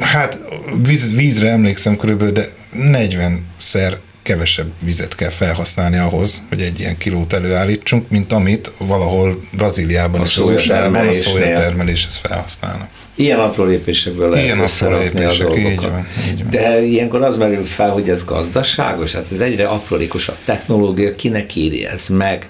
hát 0.00 0.38
víz, 0.82 1.14
vízre 1.14 1.48
emlékszem 1.48 1.96
körülbelül, 1.96 2.32
de 2.32 2.48
40-szer 2.76 3.96
kevesebb 4.22 4.70
vizet 4.78 5.14
kell 5.14 5.30
felhasználni 5.30 5.96
ahhoz, 5.96 6.46
hogy 6.48 6.60
egy 6.60 6.80
ilyen 6.80 6.98
kilót 6.98 7.32
előállítsunk, 7.32 8.08
mint 8.08 8.32
amit 8.32 8.72
valahol 8.78 9.42
Brazíliában 9.52 10.20
a 10.20 10.24
és 10.24 10.38
az 10.38 10.48
usa 10.48 10.84
a 10.84 11.12
szója 11.12 11.54
termeléshez 11.54 12.16
felhasználnak. 12.16 12.88
Ilyen 13.14 13.38
apró 13.38 13.64
lépésekből 13.64 14.30
lehet 14.30 14.44
Ilyen 14.44 14.58
apró 14.58 14.98
lépések, 14.98 15.48
a. 15.48 15.56
Így 15.56 15.80
van, 15.80 16.06
így 16.30 16.38
van. 16.38 16.48
De 16.50 16.82
ilyenkor 16.84 17.22
az 17.22 17.36
merül 17.36 17.64
fel, 17.64 17.90
hogy 17.90 18.08
ez 18.08 18.24
gazdaságos, 18.24 19.12
hát 19.12 19.26
ez 19.32 19.40
egyre 19.40 19.66
aprólékosabb 19.66 20.36
technológia, 20.44 21.14
kinek 21.14 21.56
éri 21.56 21.86
ez 21.86 22.08
meg, 22.08 22.48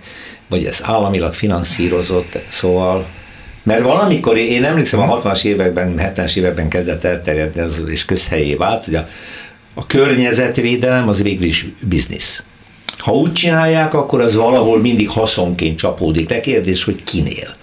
vagy 0.49 0.65
ez 0.65 0.81
államilag 0.83 1.33
finanszírozott, 1.33 2.39
szóval 2.49 3.07
mert 3.63 3.83
valamikor, 3.83 4.37
én 4.37 4.65
emlékszem, 4.65 5.01
a 5.01 5.21
60-as 5.21 5.45
években, 5.45 5.95
70-es 5.99 6.37
években 6.37 6.69
kezdett 6.69 7.05
elterjedni, 7.05 7.61
az 7.61 7.83
és 7.87 8.05
közhelyé 8.05 8.55
vált, 8.55 8.85
hogy 8.85 8.95
a 8.95 9.09
a 9.75 9.87
környezetvédelem 9.87 11.09
az 11.09 11.23
végül 11.23 11.45
is 11.45 11.67
biznisz. 11.81 12.45
Ha 12.99 13.13
úgy 13.13 13.33
csinálják, 13.33 13.95
akkor 13.95 14.21
az 14.21 14.35
valahol 14.35 14.81
mindig 14.81 15.09
haszonként 15.09 15.79
csapódik. 15.79 16.29
De 16.29 16.41
kérdés, 16.41 16.85
hogy 16.85 17.03
kinél? 17.05 17.55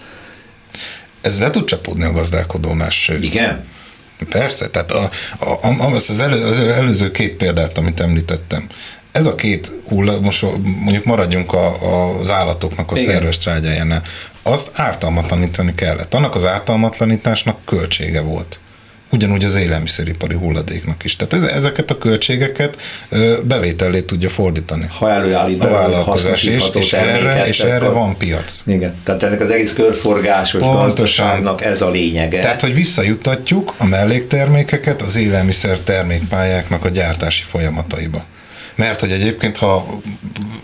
Ez 1.20 1.40
le 1.40 1.50
tud 1.50 1.64
csapódni 1.64 2.04
a 2.04 2.12
gazdálkodónál, 2.12 2.90
sőt. 2.90 3.24
Igen? 3.24 3.64
Persze, 4.30 4.70
tehát 4.70 4.90
a, 4.90 5.10
a, 5.38 5.66
a, 5.66 5.92
az, 5.92 6.20
elő, 6.20 6.44
az 6.44 6.58
előző 6.58 7.10
két 7.10 7.36
példát, 7.36 7.78
amit 7.78 8.00
említettem, 8.00 8.66
ez 9.12 9.26
a 9.26 9.34
két 9.34 9.72
hulla, 9.88 10.20
most 10.20 10.46
mondjuk 10.62 11.04
maradjunk 11.04 11.52
a, 11.52 12.18
az 12.18 12.30
állatoknak 12.30 12.90
a 12.90 12.98
Igen. 12.98 13.12
szerves 13.12 13.36
trágyájánál, 13.36 14.02
azt 14.42 14.70
ártalmatlanítani 14.74 15.74
kellett. 15.74 16.14
Annak 16.14 16.34
az 16.34 16.44
ártalmatlanításnak 16.44 17.64
költsége 17.64 18.20
volt 18.20 18.60
ugyanúgy 19.10 19.44
az 19.44 19.54
élelmiszeripari 19.54 20.34
hulladéknak 20.34 21.04
is. 21.04 21.16
Tehát 21.16 21.50
ezeket 21.50 21.90
a 21.90 21.98
költségeket 21.98 22.76
bevétellé 23.44 24.00
tudja 24.00 24.28
fordítani. 24.28 24.86
Ha 24.98 25.10
előállít 25.10 25.62
a 25.62 25.68
vállalkozás, 25.68 26.44
és, 26.44 26.70
és, 26.74 26.92
erre, 26.92 27.46
és 27.46 27.60
erre 27.60 27.88
van 27.88 28.16
piac. 28.16 28.62
Igen, 28.66 28.94
tehát 29.04 29.22
ennek 29.22 29.40
az 29.40 29.50
egész 29.50 29.72
körforgásos 29.72 30.60
Pontosan. 30.60 31.58
ez 31.58 31.80
a 31.80 31.90
lényege. 31.90 32.40
Tehát, 32.40 32.60
hogy 32.60 32.74
visszajuttatjuk 32.74 33.74
a 33.76 33.84
melléktermékeket 33.84 35.02
az 35.02 35.16
élelmiszer 35.16 35.78
termékpályáknak 35.78 36.84
a 36.84 36.88
gyártási 36.88 37.42
folyamataiba. 37.42 38.24
Mert 38.80 39.00
hogy 39.00 39.12
egyébként, 39.12 39.56
ha 39.56 40.00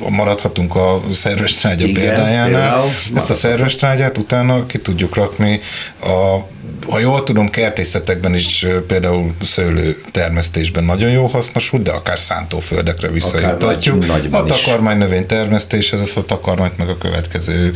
maradhatunk 0.08 0.74
a 0.74 1.02
szerves 1.12 1.54
trágya 1.54 1.86
példájánál, 1.92 2.48
például. 2.48 2.90
ezt 3.14 3.30
a 3.30 3.34
szerves 3.34 3.74
trágyát 3.74 4.18
utána 4.18 4.66
ki 4.66 4.78
tudjuk 4.78 5.14
rakni 5.14 5.60
a 6.00 6.54
ha 6.90 6.98
jól 6.98 7.22
tudom, 7.22 7.48
kertészetekben 7.50 8.34
is 8.34 8.66
például 8.86 9.34
szőlő 9.42 10.00
termesztésben 10.10 10.84
nagyon 10.84 11.10
jó 11.10 11.26
hasznosul, 11.26 11.80
de 11.80 11.90
akár 11.90 12.18
szántóföldekre 12.18 13.08
visszajutatjuk. 13.08 14.04
A 14.30 14.44
takarmány 14.44 14.98
növény 14.98 15.26
termesztéshez 15.26 16.00
ezt 16.00 16.16
a 16.16 16.24
takarmányt 16.24 16.78
meg 16.78 16.88
a 16.88 16.98
következő 16.98 17.74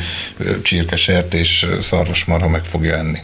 csirkesert 0.63 1.35
és 1.35 1.67
szarvasmarha 1.81 2.49
meg 2.49 2.65
fogja 2.65 2.97
enni. 2.97 3.19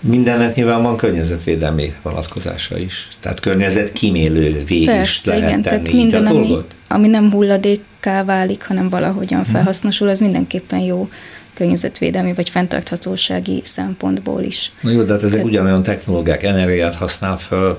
Mindennek 0.00 0.54
nyilván 0.54 0.82
van 0.82 0.96
környezetvédelmi 0.96 1.94
vonatkozása 2.02 2.78
is. 2.78 3.08
Tehát 3.20 3.40
környezet 3.40 3.92
kimélő 3.92 4.64
vég 4.64 4.90
is 5.02 5.24
lehet 5.24 5.42
igen, 5.42 5.62
tenni 5.62 5.82
tehát 5.82 5.92
minden, 5.92 6.26
ami, 6.26 6.56
ami 6.88 7.08
nem 7.08 7.30
hulladékká 7.30 8.24
válik, 8.24 8.64
hanem 8.64 8.88
valahogyan 8.88 9.42
hmm. 9.42 9.52
felhasznosul, 9.52 10.08
az 10.08 10.20
mindenképpen 10.20 10.78
jó 10.78 11.08
környezetvédelmi 11.54 12.32
vagy 12.32 12.50
fenntarthatósági 12.50 13.60
szempontból 13.64 14.42
is. 14.42 14.72
Na 14.80 14.90
jó, 14.90 15.02
de 15.02 15.12
hát 15.12 15.22
ezek 15.22 15.44
ugyanolyan 15.44 15.82
technológiák, 15.82 16.42
energiát 16.42 16.94
használ 16.94 17.38
föl, 17.38 17.78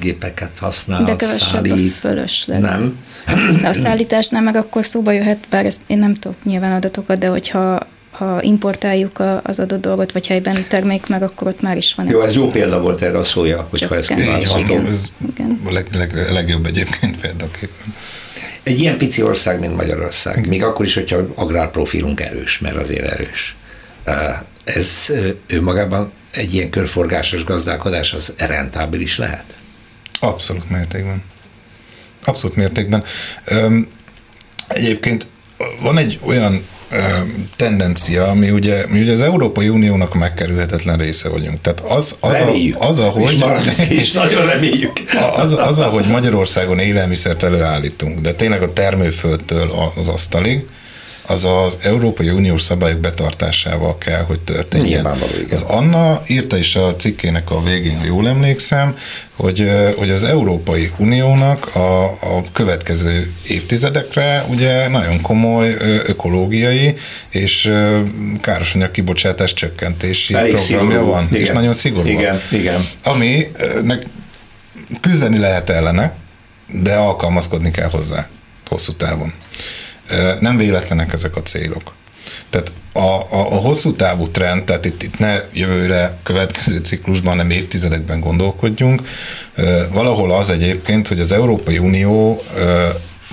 gépeket 0.00 0.58
használ, 0.58 1.04
De 1.04 1.16
kevesebb 1.16 1.66
szállít. 1.66 1.92
a 1.92 1.98
fölösleg. 2.00 2.60
Nem? 2.60 2.98
A 3.62 3.72
szállításnál 3.72 4.42
meg 4.42 4.56
akkor 4.56 4.86
szóba 4.86 5.12
jöhet, 5.12 5.38
bár 5.50 5.66
ezt 5.66 5.80
én 5.86 5.98
nem 5.98 6.14
tudok 6.14 6.44
nyilván 6.44 6.72
adatokat, 6.72 7.18
de 7.18 7.28
hogyha 7.28 7.78
ha 8.20 8.42
importáljuk 8.42 9.22
az 9.42 9.58
adott 9.58 9.80
dolgot, 9.80 10.12
vagy 10.12 10.26
helyben 10.26 10.64
termék 10.68 11.06
meg, 11.06 11.22
akkor 11.22 11.48
ott 11.48 11.60
már 11.60 11.76
is 11.76 11.94
van. 11.94 12.08
Jó, 12.08 12.20
ez 12.22 12.34
jó 12.34 12.50
példa 12.50 12.80
volt 12.80 13.02
erre 13.02 13.18
a 13.18 13.24
szója, 13.24 13.66
hogyha 13.70 13.96
ezt 13.96 14.14
kívánható. 14.14 14.76
Ez 14.88 15.12
igen. 15.34 15.60
a 15.64 15.72
leg, 15.72 15.86
leg, 15.94 16.32
legjobb 16.32 16.66
egyébként 16.66 17.20
példaképpen. 17.20 17.94
Egy 18.62 18.78
ilyen 18.78 18.98
pici 18.98 19.22
ország, 19.22 19.60
mint 19.60 19.76
Magyarország, 19.76 20.36
igen. 20.36 20.48
még 20.48 20.62
akkor 20.62 20.84
is, 20.84 20.94
hogyha 20.94 21.26
agrárprofilunk 21.34 22.20
erős, 22.20 22.58
mert 22.58 22.76
azért 22.76 23.04
erős. 23.06 23.56
Ez 24.64 25.12
önmagában 25.46 26.12
egy 26.30 26.54
ilyen 26.54 26.70
körforgásos 26.70 27.44
gazdálkodás 27.44 28.12
az 28.12 28.32
rentábilis 28.36 29.18
lehet? 29.18 29.56
Abszolút 30.20 30.70
mértékben. 30.70 31.22
Abszolút 32.24 32.56
mértékben. 32.56 33.04
Egyébként 34.68 35.26
van 35.82 35.98
egy 35.98 36.18
olyan 36.22 36.64
tendencia, 37.56 38.28
ami 38.28 38.50
ugye, 38.50 38.84
mi 38.88 39.00
ugye 39.00 39.12
az 39.12 39.22
Európai 39.22 39.68
Uniónak 39.68 40.14
megkerülhetetlen 40.14 40.98
része 40.98 41.28
vagyunk. 41.28 41.60
Tehát 41.60 41.80
az, 41.80 42.16
az, 42.20 42.36
reméljük. 42.36 42.76
a, 42.80 42.88
az 42.88 42.98
ahogy... 42.98 43.32
És, 43.32 43.38
marad, 43.38 43.62
és 43.88 44.12
nagyon 44.12 44.46
reméljük. 44.46 44.92
Az, 45.36 45.52
az, 45.52 45.78
ahogy 45.78 46.06
Magyarországon 46.06 46.78
élelmiszert 46.78 47.42
előállítunk, 47.42 48.20
de 48.20 48.34
tényleg 48.34 48.62
a 48.62 48.72
termőföldtől 48.72 49.92
az 49.96 50.08
asztalig, 50.08 50.66
az 51.30 51.44
az 51.44 51.78
Európai 51.82 52.30
Uniós 52.30 52.62
szabályok 52.62 52.98
betartásával 52.98 53.98
kell, 53.98 54.22
hogy 54.22 54.40
történjen. 54.40 54.88
Nyilvánvaló, 54.88 55.32
igen. 55.38 55.50
Az 55.50 55.62
Anna 55.62 56.22
írta 56.26 56.56
is 56.56 56.76
a 56.76 56.96
cikkének 56.96 57.50
a 57.50 57.62
végén, 57.62 57.98
ha 57.98 58.04
jól 58.04 58.28
emlékszem, 58.28 58.96
hogy, 59.36 59.70
hogy 59.96 60.10
az 60.10 60.24
Európai 60.24 60.90
Uniónak 60.96 61.74
a, 61.74 62.04
a 62.04 62.42
következő 62.52 63.32
évtizedekre 63.48 64.44
ugye 64.48 64.88
nagyon 64.88 65.20
komoly 65.20 65.76
ökológiai 66.06 66.94
és 67.28 67.72
károsanyag 68.40 68.90
kibocsátás 68.90 69.54
csökkentési 69.54 70.34
Elég 70.34 70.54
programja 70.54 70.88
szigorú. 70.90 71.10
van, 71.10 71.26
igen. 71.28 71.40
és 71.40 71.48
nagyon 71.48 71.74
szigorú. 71.74 72.08
Igen, 72.08 72.40
igen. 72.50 72.80
Aminek 73.04 74.06
küzdeni 75.00 75.38
lehet 75.38 75.70
ellene, 75.70 76.14
de 76.72 76.94
alkalmazkodni 76.94 77.70
kell 77.70 77.88
hozzá 77.90 78.28
hosszú 78.68 78.92
távon. 78.92 79.32
Nem 80.40 80.56
véletlenek 80.56 81.12
ezek 81.12 81.36
a 81.36 81.42
célok. 81.42 81.94
Tehát 82.50 82.72
a, 82.92 82.98
a, 82.98 83.26
a 83.30 83.56
hosszú 83.56 83.94
távú 83.94 84.28
trend, 84.28 84.64
tehát 84.64 84.84
itt, 84.84 85.02
itt 85.02 85.18
ne 85.18 85.40
jövőre, 85.52 86.18
következő 86.22 86.78
ciklusban, 86.78 87.36
nem 87.36 87.50
évtizedekben 87.50 88.20
gondolkodjunk, 88.20 89.02
valahol 89.92 90.32
az 90.32 90.50
egyébként, 90.50 91.08
hogy 91.08 91.20
az 91.20 91.32
Európai 91.32 91.78
Unió 91.78 92.42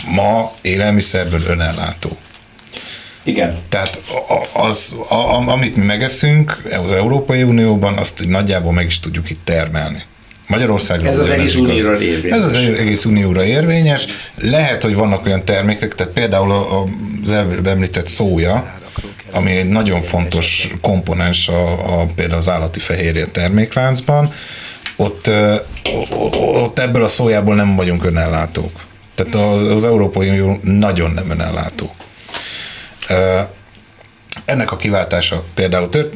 ma 0.08 0.52
élelmiszerből 0.62 1.42
önellátó. 1.48 2.18
Igen. 3.24 3.58
Tehát 3.70 4.02
az, 4.54 4.96
a, 5.10 5.50
amit 5.50 5.76
mi 5.76 5.84
megeszünk 5.84 6.62
az 6.84 6.92
Európai 6.92 7.44
Unióban, 7.44 7.98
azt 7.98 8.28
nagyjából 8.28 8.74
meg 8.74 8.86
is 8.86 9.00
tudjuk 9.00 9.30
itt 9.30 9.42
termelni. 9.44 10.04
Magyarországra. 10.47 11.07
Ez 11.07 11.19
az 11.19 11.29
egész 11.29 11.55
unióra 11.55 12.01
érvényes. 12.01 12.38
Ez 12.38 12.43
az 12.43 12.55
egész 12.55 13.05
unióra 13.05 13.43
érvényes. 13.43 14.05
Lehet, 14.36 14.83
hogy 14.83 14.95
vannak 14.95 15.25
olyan 15.25 15.45
termékek, 15.45 15.95
tehát 15.95 16.13
például 16.13 16.51
az 17.23 17.31
előbb 17.31 17.67
említett 17.67 18.07
szója, 18.07 18.73
ami 19.31 19.51
egy 19.51 19.69
nagyon 19.69 20.01
fontos 20.01 20.69
komponens 20.81 21.47
a, 21.47 21.99
a, 22.01 22.05
például 22.15 22.39
az 22.39 22.49
állati 22.49 22.79
fehérje 22.79 23.25
termékláncban, 23.25 24.33
ott, 24.95 25.29
ott 26.31 26.79
ebből 26.79 27.03
a 27.03 27.07
szójából 27.07 27.55
nem 27.55 27.75
vagyunk 27.75 28.05
önellátók. 28.05 28.86
Tehát 29.15 29.36
az, 29.36 29.63
az 29.63 29.86
Európai 29.86 30.29
Unió 30.29 30.60
nagyon 30.63 31.12
nem 31.12 31.29
önellátó. 31.29 31.95
Ennek 34.45 34.71
a 34.71 34.75
kiváltása 34.75 35.43
például 35.53 35.89
tört, 35.89 36.13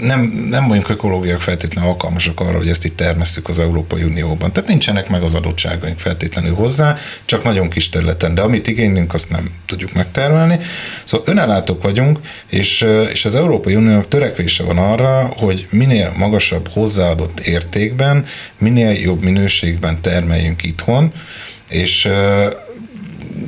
nem, 0.00 0.46
nem 0.50 0.68
vagyunk 0.68 0.88
ökológiak 0.88 1.40
feltétlenül 1.40 1.90
alkalmasak 1.90 2.40
arra, 2.40 2.56
hogy 2.56 2.68
ezt 2.68 2.84
itt 2.84 2.96
termesszük 2.96 3.48
az 3.48 3.58
Európai 3.58 4.02
Unióban. 4.02 4.52
Tehát 4.52 4.68
nincsenek 4.68 5.08
meg 5.08 5.22
az 5.22 5.34
adottságaink 5.34 5.98
feltétlenül 5.98 6.54
hozzá, 6.54 6.96
csak 7.24 7.44
nagyon 7.44 7.68
kis 7.68 7.88
területen, 7.88 8.34
de 8.34 8.40
amit 8.40 8.66
igénylünk, 8.66 9.14
azt 9.14 9.30
nem 9.30 9.50
tudjuk 9.66 9.92
megtermelni. 9.92 10.58
Szóval 11.04 11.26
önellátók 11.28 11.82
vagyunk, 11.82 12.18
és, 12.46 12.86
és 13.12 13.24
az 13.24 13.36
Európai 13.36 13.74
Uniónak 13.74 14.08
törekvése 14.08 14.62
van 14.62 14.78
arra, 14.78 15.32
hogy 15.36 15.66
minél 15.70 16.12
magasabb 16.16 16.68
hozzáadott 16.68 17.40
értékben, 17.40 18.24
minél 18.58 18.90
jobb 18.90 19.22
minőségben 19.22 20.00
termeljünk 20.00 20.62
itthon, 20.62 21.12
és 21.68 22.08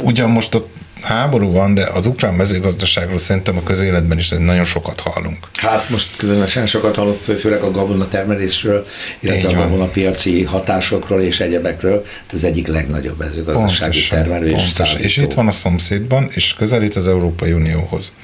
ugyan 0.02 0.30
most 0.30 0.54
a 0.54 0.66
háború 1.02 1.52
van, 1.52 1.74
de 1.74 1.88
az 1.94 2.06
ukrán 2.06 2.34
mezőgazdaságról 2.34 3.18
szerintem 3.18 3.56
a 3.56 3.62
közéletben 3.62 4.18
is 4.18 4.28
nagyon 4.28 4.64
sokat 4.64 5.00
hallunk. 5.00 5.48
Hát 5.52 5.88
most 5.88 6.16
különösen 6.16 6.66
sokat 6.66 6.96
hallunk, 6.96 7.16
főleg 7.16 7.62
a 7.62 7.70
gabona 7.70 8.08
termelésről, 8.08 8.86
illetve 9.20 9.48
Így 9.48 9.54
a 9.54 9.58
gabona 9.58 9.84
piaci 9.84 10.42
hatásokról 10.42 11.20
és 11.20 11.40
egyebekről. 11.40 12.04
Ez 12.32 12.44
egyik 12.44 12.66
legnagyobb 12.66 13.18
mezőgazdasági 13.18 13.80
pontos, 13.80 14.08
termelő 14.08 14.46
és 14.46 14.72
pontos. 14.72 14.94
És 14.94 15.16
itt 15.16 15.32
van 15.32 15.46
a 15.46 15.50
szomszédban, 15.50 16.28
és 16.30 16.54
közelít 16.54 16.96
az 16.96 17.08
Európai 17.08 17.52
Unióhoz. 17.52 18.14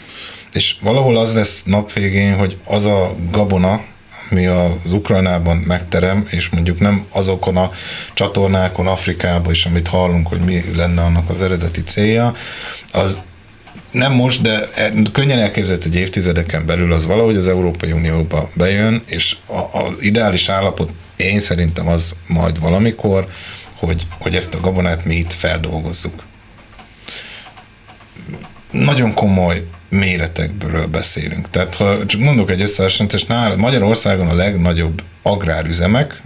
És 0.52 0.74
valahol 0.80 1.16
az 1.16 1.34
lesz 1.34 1.62
napvégén, 1.64 2.34
hogy 2.34 2.56
az 2.64 2.86
a 2.86 3.16
gabona, 3.30 3.80
mi 4.30 4.46
az 4.46 4.92
Ukrajnában 4.92 5.56
megterem, 5.56 6.26
és 6.30 6.48
mondjuk 6.48 6.80
nem 6.80 7.06
azokon 7.10 7.56
a 7.56 7.70
csatornákon 8.14 8.86
Afrikában 8.86 9.52
is, 9.52 9.66
amit 9.66 9.88
hallunk, 9.88 10.26
hogy 10.26 10.40
mi 10.40 10.62
lenne 10.76 11.02
annak 11.02 11.30
az 11.30 11.42
eredeti 11.42 11.82
célja, 11.82 12.32
az 12.92 13.20
nem 13.90 14.12
most, 14.12 14.42
de 14.42 14.68
e, 14.74 14.92
könnyen 15.12 15.38
elképzelhető, 15.38 15.88
hogy 15.88 15.98
évtizedeken 15.98 16.66
belül 16.66 16.92
az 16.92 17.06
valahogy 17.06 17.36
az 17.36 17.48
Európai 17.48 17.92
Unióba 17.92 18.50
bejön, 18.54 19.02
és 19.06 19.36
az 19.72 19.92
ideális 20.00 20.48
állapot 20.48 20.90
én 21.16 21.40
szerintem 21.40 21.88
az 21.88 22.16
majd 22.26 22.60
valamikor, 22.60 23.28
hogy, 23.74 24.06
hogy 24.18 24.36
ezt 24.36 24.54
a 24.54 24.60
gabonát 24.60 25.04
mi 25.04 25.14
itt 25.14 25.32
feldolgozzuk. 25.32 26.24
Nagyon 28.70 29.14
komoly 29.14 29.66
méretekről 29.88 30.86
beszélünk. 30.86 31.50
Tehát 31.50 31.74
ha 31.74 32.06
csak 32.06 32.20
mondok 32.20 32.50
egy 32.50 32.60
összehasonlítást, 32.60 33.56
Magyarországon 33.56 34.28
a 34.28 34.34
legnagyobb 34.34 35.02
agrárüzemek, 35.22 36.22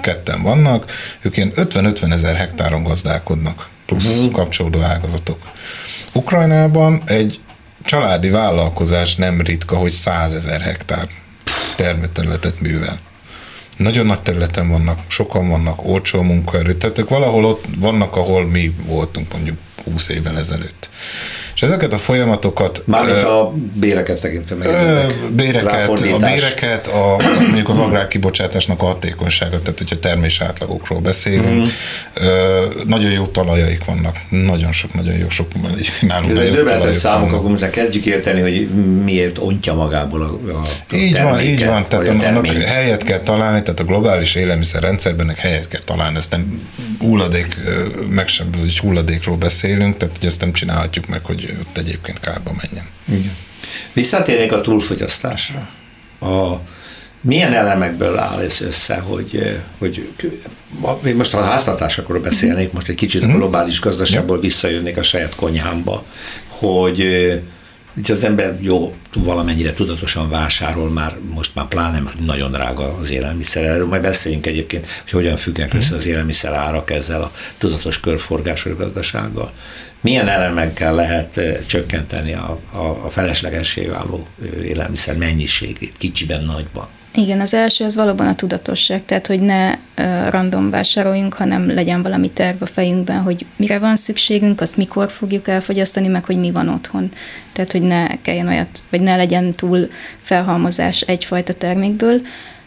ketten 0.00 0.42
vannak, 0.42 0.92
ők 1.20 1.36
ilyen 1.36 1.52
50-50 1.56 2.12
ezer 2.12 2.36
hektáron 2.36 2.82
gazdálkodnak, 2.82 3.68
plusz 3.86 4.16
uh-huh. 4.16 4.32
kapcsolódó 4.32 4.80
ágazatok. 4.80 5.38
Ukrajnában 6.12 7.02
egy 7.06 7.40
családi 7.84 8.30
vállalkozás 8.30 9.14
nem 9.14 9.40
ritka, 9.40 9.76
hogy 9.76 9.90
100 9.90 10.32
ezer 10.32 10.60
hektár 10.60 11.08
termőterületet 11.76 12.60
művel. 12.60 12.98
Nagyon 13.76 14.06
nagy 14.06 14.22
területen 14.22 14.68
vannak, 14.68 14.98
sokan 15.06 15.48
vannak, 15.48 15.86
olcsó 15.86 16.22
munkaerő, 16.22 16.74
tehát 16.74 16.98
ők 16.98 17.08
valahol 17.08 17.44
ott 17.44 17.64
vannak, 17.76 18.16
ahol 18.16 18.46
mi 18.46 18.74
voltunk 18.86 19.32
mondjuk 19.32 19.58
20 19.84 20.08
évvel 20.08 20.38
ezelőtt. 20.38 20.90
És 21.54 21.62
ezeket 21.62 21.92
a 21.92 21.98
folyamatokat... 21.98 22.82
Mármint 22.86 23.22
a 23.22 23.52
béreket 23.74 24.20
tekintem. 24.20 24.58
Béreket, 25.32 25.88
a 25.88 26.16
béreket, 26.16 26.86
a, 26.86 27.16
mondjuk 27.40 27.68
az 27.68 27.78
agrárkibocsátásnak 27.78 28.82
a 28.82 28.84
hatékonysága, 28.84 29.62
tehát 29.62 29.78
hogyha 29.78 29.98
termés 29.98 30.40
átlagokról 30.40 31.00
beszélünk, 31.00 31.62
mm. 31.62 31.66
nagyon 32.86 33.10
jó 33.10 33.26
talajaik 33.26 33.84
vannak. 33.84 34.16
Nagyon 34.30 34.72
sok, 34.72 34.94
nagyon 34.94 35.14
jó, 35.14 35.28
sok 35.28 35.48
nálunk 36.00 36.30
Ez 36.30 36.36
egy 36.36 36.50
döbbenetes 36.50 36.96
számok, 36.96 37.32
akkor 37.32 37.50
most 37.50 37.70
kezdjük 37.70 38.04
érteni, 38.04 38.40
hogy 38.40 38.68
miért 39.04 39.38
ontja 39.38 39.74
magából 39.74 40.22
a, 40.22 40.52
a, 40.52 40.56
a 40.90 40.94
Így 40.94 41.22
van, 41.22 41.40
így 41.40 41.66
van, 41.66 41.86
tehát 41.88 42.08
annak 42.08 42.46
helyet 42.46 43.02
kell 43.02 43.20
találni, 43.20 43.62
tehát 43.62 43.80
a 43.80 43.84
globális 43.84 44.34
élelmiszerrendszerben 44.34 45.34
helyet 45.36 45.68
kell 45.68 45.82
találni, 45.84 46.16
ezt 46.16 46.30
nem 46.30 46.60
hulladék, 46.98 47.56
meg 48.08 48.28
sem, 48.28 48.46
hogy 48.58 48.78
hulladékról 48.78 49.36
beszélünk, 49.36 49.96
tehát 49.96 50.16
hogy 50.16 50.26
ezt 50.26 50.40
nem 50.40 50.52
csinálhatjuk 50.52 51.06
meg, 51.06 51.24
hogy 51.24 51.41
ott 51.60 51.78
egyébként 51.78 52.20
kárba 52.20 52.52
menjen. 52.62 52.86
Igen. 53.08 53.36
Visszatérnék 53.92 54.52
a 54.52 54.60
túlfogyasztásra. 54.60 55.68
A, 56.20 56.60
milyen 57.20 57.52
elemekből 57.52 58.18
áll 58.18 58.40
ez 58.40 58.60
össze, 58.60 58.98
hogy, 58.98 59.60
hogy 59.78 60.10
most 61.14 61.34
a 61.34 61.42
háztartásokról 61.42 62.20
beszélnék, 62.20 62.72
most 62.72 62.88
egy 62.88 62.94
kicsit 62.94 63.22
a 63.22 63.26
mhm. 63.26 63.36
globális 63.36 63.80
gazdaságból 63.80 64.40
visszajönnék 64.40 64.96
a 64.96 65.02
saját 65.02 65.34
konyhámba, 65.34 66.04
hogy 66.48 67.06
Ugye 67.96 68.12
az 68.12 68.24
ember 68.24 68.56
jó, 68.60 68.94
valamennyire 69.14 69.74
tudatosan 69.74 70.30
vásárol 70.30 70.90
már, 70.90 71.16
most 71.30 71.54
már 71.54 71.66
pláne 71.66 72.02
nagyon 72.20 72.52
drága 72.52 72.96
az 72.96 73.10
élelmiszer. 73.10 73.64
Erről 73.64 73.86
majd 73.86 74.02
beszéljünk 74.02 74.46
egyébként, 74.46 74.86
hogy 75.02 75.10
hogyan 75.10 75.36
függnek 75.36 75.74
össze 75.74 75.94
az 75.94 76.06
élelmiszer 76.06 76.52
árak 76.52 76.90
ezzel 76.90 77.22
a 77.22 77.32
tudatos 77.58 78.00
körforgásos 78.00 78.76
gazdasággal 78.76 79.52
milyen 80.02 80.28
elemekkel 80.28 80.94
lehet 80.94 81.40
csökkenteni 81.66 82.32
a, 82.32 82.60
a, 82.72 83.04
a 83.04 83.10
feleslegessé 83.10 83.86
váló 83.86 84.26
élelmiszer 84.62 85.16
mennyiségét, 85.16 85.96
kicsiben, 85.98 86.44
nagyban? 86.44 86.88
Igen, 87.14 87.40
az 87.40 87.54
első 87.54 87.84
az 87.84 87.94
valóban 87.94 88.26
a 88.26 88.34
tudatosság, 88.34 89.04
tehát 89.04 89.26
hogy 89.26 89.40
ne 89.40 89.74
random 90.30 90.70
vásároljunk, 90.70 91.34
hanem 91.34 91.74
legyen 91.74 92.02
valami 92.02 92.30
terv 92.30 92.62
a 92.62 92.66
fejünkben, 92.66 93.20
hogy 93.20 93.46
mire 93.56 93.78
van 93.78 93.96
szükségünk, 93.96 94.60
azt 94.60 94.76
mikor 94.76 95.10
fogjuk 95.10 95.48
elfogyasztani, 95.48 96.08
meg 96.08 96.24
hogy 96.24 96.36
mi 96.36 96.50
van 96.50 96.68
otthon. 96.68 97.08
Tehát, 97.52 97.72
hogy 97.72 97.82
ne 97.82 98.20
kelljen 98.20 98.48
olyat, 98.48 98.82
vagy 98.90 99.00
ne 99.00 99.16
legyen 99.16 99.52
túl 99.52 99.88
felhalmozás 100.22 101.00
egyfajta 101.00 101.52
termékből. 101.52 102.20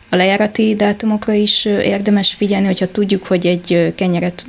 A 0.10 0.15
lejárati 0.15 0.76
dátumokra 0.76 1.34
is 1.34 1.65
érdemes 1.65 2.34
figyelni, 2.34 2.65
hogyha 2.65 2.91
tudjuk, 2.91 3.26
hogy 3.26 3.45
egy 3.45 3.93
kenyeret 3.95 4.45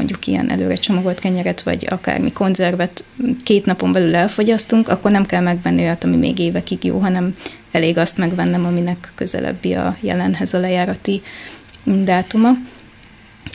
mondjuk 0.00 0.26
ilyen 0.26 0.50
előre 0.50 0.74
csomagolt 0.74 1.18
kenyeret, 1.18 1.62
vagy 1.62 1.86
akármi 1.90 2.32
konzervet 2.32 3.04
két 3.44 3.64
napon 3.64 3.92
belül 3.92 4.14
elfogyasztunk, 4.14 4.88
akkor 4.88 5.10
nem 5.10 5.26
kell 5.26 5.40
megvenni 5.40 5.82
olyat, 5.82 6.04
ami 6.04 6.16
még 6.16 6.38
évekig 6.38 6.84
jó, 6.84 6.98
hanem 6.98 7.34
elég 7.70 7.98
azt 7.98 8.16
megvennem, 8.16 8.66
aminek 8.66 9.12
közelebbi 9.14 9.74
a 9.74 9.96
jelenhez 10.00 10.54
a 10.54 10.58
lejárati 10.58 11.22
dátuma. 11.84 12.50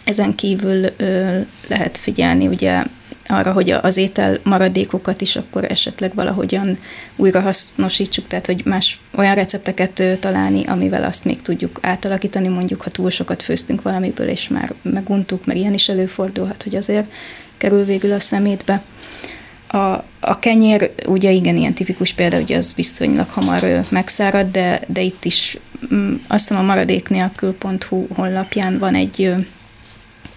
Ezen 0.06 0.36
kívül 0.36 0.86
ö, 0.98 1.40
lehet 1.68 1.98
figyelni 1.98 2.48
ugye 2.48 2.84
arra, 3.28 3.52
hogy 3.52 3.70
az 3.70 3.98
étel 3.98 4.40
maradékokat 4.44 5.22
is 5.22 5.36
akkor 5.36 5.72
esetleg 5.72 6.14
valahogyan 6.16 6.78
újra 7.16 7.42
hasznosítsuk, 7.42 8.28
tehát 8.28 8.46
hogy 8.46 8.62
más 8.66 9.00
olyan 9.16 9.36
recepteket 9.36 10.04
találni, 10.20 10.64
amivel 10.66 11.04
azt 11.04 11.26
még 11.26 11.42
tudjuk 11.42 11.80
átalakítani, 11.82 12.48
mondjuk 12.48 12.82
ha 12.82 12.90
túl 12.90 13.10
sokat 13.10 13.44
főztünk 13.44 13.82
valamiből, 13.82 14.28
és 14.28 14.48
már 14.48 14.74
meguntuk, 14.82 15.46
mert 15.46 15.60
ilyen 15.60 15.74
is 15.74 15.90
előfordulhat, 15.90 16.64
hogy 16.64 16.76
azért 16.76 17.12
kerül 17.58 17.86
végül 17.86 18.12
a 18.12 18.20
szemétbe. 18.20 18.84
A, 19.68 20.04
a 20.20 20.40
kenyér, 20.40 20.92
ugye 21.08 21.32
igen, 21.32 21.58
ilyen 21.58 21.74
tipikus 21.74 22.14
példa, 22.14 22.36
hogy 22.36 22.54
az 22.54 22.74
viszonylag 22.76 23.30
hamar 23.30 23.86
megszárad, 23.90 24.52
de, 24.52 24.82
de 24.88 25.02
itt 25.02 25.26
is 25.26 25.58
mm, 25.94 26.14
azt 26.28 26.48
hiszem 26.48 26.64
a 26.64 26.66
maradék 26.66 27.10
nélkül.hu 27.10 28.08
honlapján 28.14 28.80
van 28.80 28.96
egy 28.96 29.36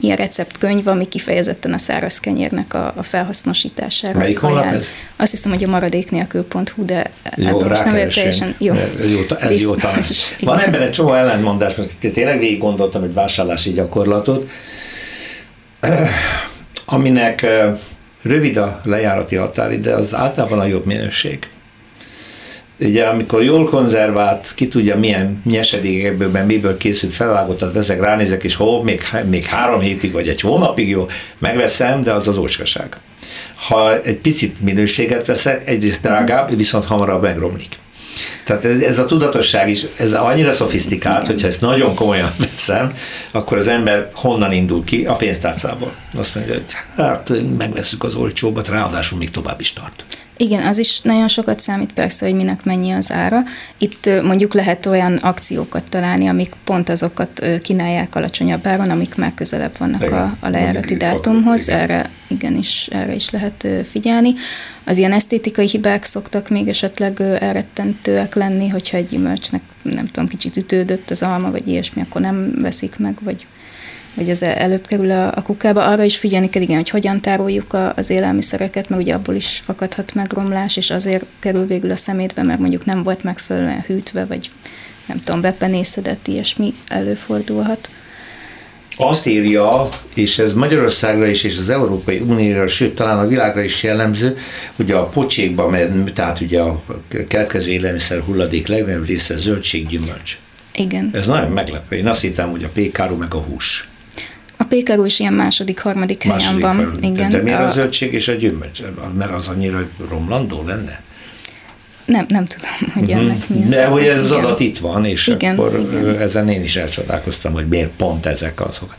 ilyen 0.01 0.17
receptkönyv, 0.17 0.87
ami 0.87 1.09
kifejezetten 1.09 1.73
a 1.73 1.79
száraz 1.79 2.21
kenyérnek 2.21 2.75
a, 2.75 2.93
a 2.97 3.03
felhasznosítására. 3.03 4.19
Melyik 4.19 4.39
honlap 4.39 4.65
ez? 4.65 4.89
Azt 5.17 5.31
hiszem, 5.31 5.51
hogy 5.51 5.65
a 5.65 5.69
maradéknélkül.hu, 5.69 6.85
de 6.85 7.11
jó, 7.37 7.61
most 7.61 7.85
nem 7.85 7.95
teljesen 7.95 8.55
jó. 8.59 8.75
Ez 8.75 9.13
jó, 9.13 9.21
ez 9.39 9.61
jó 9.61 9.75
tanács. 9.75 10.09
Van 10.41 10.59
ebben 10.61 10.81
egy 10.81 10.91
csomó 10.91 11.15
ellentmondás, 11.15 11.75
most 11.75 12.13
tényleg 12.13 12.39
végig 12.39 12.59
gondoltam 12.59 13.03
egy 13.03 13.13
vásárlási 13.13 13.73
gyakorlatot, 13.73 14.51
aminek 16.85 17.47
rövid 18.23 18.57
a 18.57 18.81
lejárati 18.85 19.37
határide, 19.37 19.95
az 19.95 20.15
általában 20.15 20.59
a 20.59 20.65
jobb 20.65 20.87
minőség. 20.87 21.49
Ugye 22.81 23.05
amikor 23.05 23.43
jól 23.43 23.65
konzervált, 23.69 24.53
ki 24.55 24.69
tudja 24.69 24.99
milyen 24.99 25.43
nyesedékekből, 25.45 26.45
miből 26.45 26.77
készült 26.77 27.15
felvágottat 27.15 27.73
veszek, 27.73 28.01
ránézek, 28.01 28.45
és 28.45 28.55
hol, 28.55 28.85
még, 28.85 29.03
még 29.29 29.45
három 29.45 29.81
hétig 29.81 30.13
vagy 30.13 30.29
egy 30.29 30.41
hónapig 30.41 30.89
jó, 30.89 31.07
megveszem, 31.39 32.03
de 32.03 32.13
az 32.13 32.29
az 32.29 32.37
ócskaság. 32.37 32.97
Ha 33.55 34.01
egy 34.01 34.17
picit 34.17 34.61
minőséget 34.61 35.27
veszek, 35.27 35.69
egyrészt 35.69 36.03
drágább, 36.03 36.57
viszont 36.57 36.85
hamarabb 36.85 37.23
megromlik. 37.23 37.77
Tehát 38.49 38.83
ez 38.83 38.99
a 38.99 39.07
tudatosság 39.07 39.69
is, 39.69 39.87
ez 39.97 40.13
annyira 40.13 40.53
szofisztikált, 40.53 41.27
hogyha 41.27 41.47
ezt 41.47 41.61
nagyon 41.61 41.95
komolyan 41.95 42.33
veszem, 42.53 42.93
akkor 43.31 43.57
az 43.57 43.69
ember 43.69 44.11
honnan 44.15 44.53
indul 44.53 44.85
ki? 44.85 45.05
A 45.05 45.15
pénztárcából. 45.15 45.93
Azt 46.17 46.35
mondja, 46.35 46.55
hogy 46.55 46.65
hát 46.97 47.33
megveszük 47.59 48.05
az 48.05 48.15
olcsóbbat, 48.15 48.69
ráadásul 48.69 49.19
még 49.19 49.31
tovább 49.31 49.61
is 49.61 49.73
tart. 49.73 50.05
Igen, 50.41 50.67
az 50.67 50.79
is 50.79 51.01
nagyon 51.01 51.29
sokat 51.29 51.61
számít 51.61 51.93
persze, 51.93 52.27
hogy 52.27 52.35
minek 52.35 52.65
mennyi 52.65 52.91
az 52.91 53.13
ára. 53.13 53.43
Itt 53.79 54.11
mondjuk 54.23 54.55
lehet 54.55 54.87
olyan 54.87 55.17
akciókat 55.17 55.89
találni, 55.89 56.27
amik 56.27 56.55
pont 56.65 56.89
azokat 56.89 57.47
kínálják 57.63 58.15
alacsonyabb 58.15 58.67
áron, 58.67 58.91
amik 58.91 59.15
már 59.15 59.33
közelebb 59.35 59.79
vannak 59.79 60.11
a, 60.11 60.37
a 60.41 60.49
lejárati 60.49 60.97
dátumhoz. 60.97 61.69
Erre 61.69 62.11
igenis 62.29 62.89
erre 62.91 63.15
is 63.15 63.31
lehet 63.31 63.67
figyelni. 63.91 64.35
Az 64.85 64.97
ilyen 64.97 65.13
esztétikai 65.13 65.67
hibák 65.67 66.05
szoktak 66.05 66.49
még 66.49 66.69
esetleg 66.69 67.21
elrettentőek 67.21 68.35
lenni, 68.39 68.69
hogyha 68.69 68.97
egy 68.97 69.09
gyümölcsnek, 69.09 69.63
nem 69.83 70.07
tudom, 70.07 70.29
kicsit 70.29 70.57
ütődött 70.57 71.11
az 71.11 71.23
alma, 71.23 71.51
vagy 71.51 71.69
ilyesmi, 71.69 72.03
akkor 72.03 72.21
nem 72.21 72.53
veszik 72.61 72.99
meg, 72.99 73.19
vagy 73.23 73.47
vagy 74.19 74.31
ez 74.31 74.43
előbb 74.43 74.87
kerül 74.87 75.11
a, 75.11 75.37
a 75.37 75.43
kukába. 75.43 75.85
Arra 75.85 76.03
is 76.03 76.17
figyelni 76.17 76.49
kell, 76.49 76.63
igen, 76.63 76.77
hogy 76.77 76.89
hogyan 76.89 77.21
tároljuk 77.21 77.73
a, 77.73 77.95
az 77.97 78.11
élelmiszereket, 78.11 78.89
mert 78.89 79.03
ugye 79.03 79.15
abból 79.15 79.35
is 79.35 79.63
fakadhat 79.65 80.15
meg 80.15 80.33
romlás, 80.33 80.77
és 80.77 80.91
azért 80.91 81.25
kerül 81.39 81.67
végül 81.67 81.91
a 81.91 81.97
szemétbe, 81.97 82.43
mert 82.43 82.59
mondjuk 82.59 82.85
nem 82.85 83.03
volt 83.03 83.23
megfelelően 83.23 83.85
hűtve, 83.87 84.25
vagy 84.25 84.51
nem 85.07 85.17
tudom, 85.17 85.41
bepenészedett, 85.41 86.27
ilyesmi 86.27 86.75
előfordulhat. 86.89 87.91
Azt 89.01 89.27
írja, 89.27 89.89
és 90.15 90.39
ez 90.39 90.53
Magyarországra 90.53 91.27
is, 91.27 91.43
és 91.43 91.59
az 91.59 91.69
Európai 91.69 92.19
Unióra, 92.19 92.69
sőt, 92.69 92.95
talán 92.95 93.19
a 93.19 93.27
világra 93.27 93.63
is 93.63 93.83
jellemző, 93.83 94.37
hogy 94.77 94.91
a 94.91 95.05
pocsékban, 95.05 96.11
tehát 96.15 96.41
ugye 96.41 96.61
a 96.61 96.83
keletkező 97.29 97.71
élelmiszer 97.71 98.21
hulladék 98.21 98.67
legnagyobb 98.67 99.07
része 99.07 99.37
zöldséggyümölcs. 99.37 100.39
Igen. 100.75 101.11
Ez 101.13 101.27
nagyon 101.27 101.51
meglepő. 101.51 101.97
Én 101.97 102.07
azt 102.07 102.21
hittem, 102.21 102.51
hogy 102.51 102.65
a 102.65 102.69
pékáru 102.69 103.17
meg 103.17 103.35
a 103.35 103.39
hús. 103.39 103.89
A 104.57 104.65
pékáru 104.65 105.05
is 105.05 105.19
ilyen 105.19 105.33
második, 105.33 105.81
harmadik 105.81 106.23
helyen 106.23 106.59
van. 106.59 106.99
Igen. 107.03 107.31
De 107.31 107.43
miért 107.43 107.59
a... 107.59 107.67
a 107.67 107.71
zöldség 107.71 108.13
és 108.13 108.29
a 108.29 108.33
gyümölcs? 108.33 108.83
Mert 109.19 109.33
az 109.33 109.49
annyira 109.49 109.89
romlandó 110.09 110.65
lenne? 110.67 111.03
Nem, 112.09 112.27
nem 112.29 112.47
tudom, 112.47 112.93
hogy 112.95 113.03
uh-huh. 113.03 113.25
ennek 113.25 113.49
mi 113.49 113.63
az 113.63 113.69
De 113.69 113.87
hogy 113.87 114.07
ez 114.07 114.21
az 114.21 114.31
adat 114.31 114.61
itt 114.61 114.79
van, 114.79 115.05
és 115.05 115.27
igen, 115.27 115.59
akkor 115.59 115.87
igen. 115.93 116.21
ezen 116.21 116.49
én 116.49 116.63
is 116.63 116.77
elcsodálkoztam, 116.77 117.53
hogy 117.53 117.69
miért 117.69 117.89
pont 117.89 118.27
ezek 118.27 118.61
azok. 118.61 118.97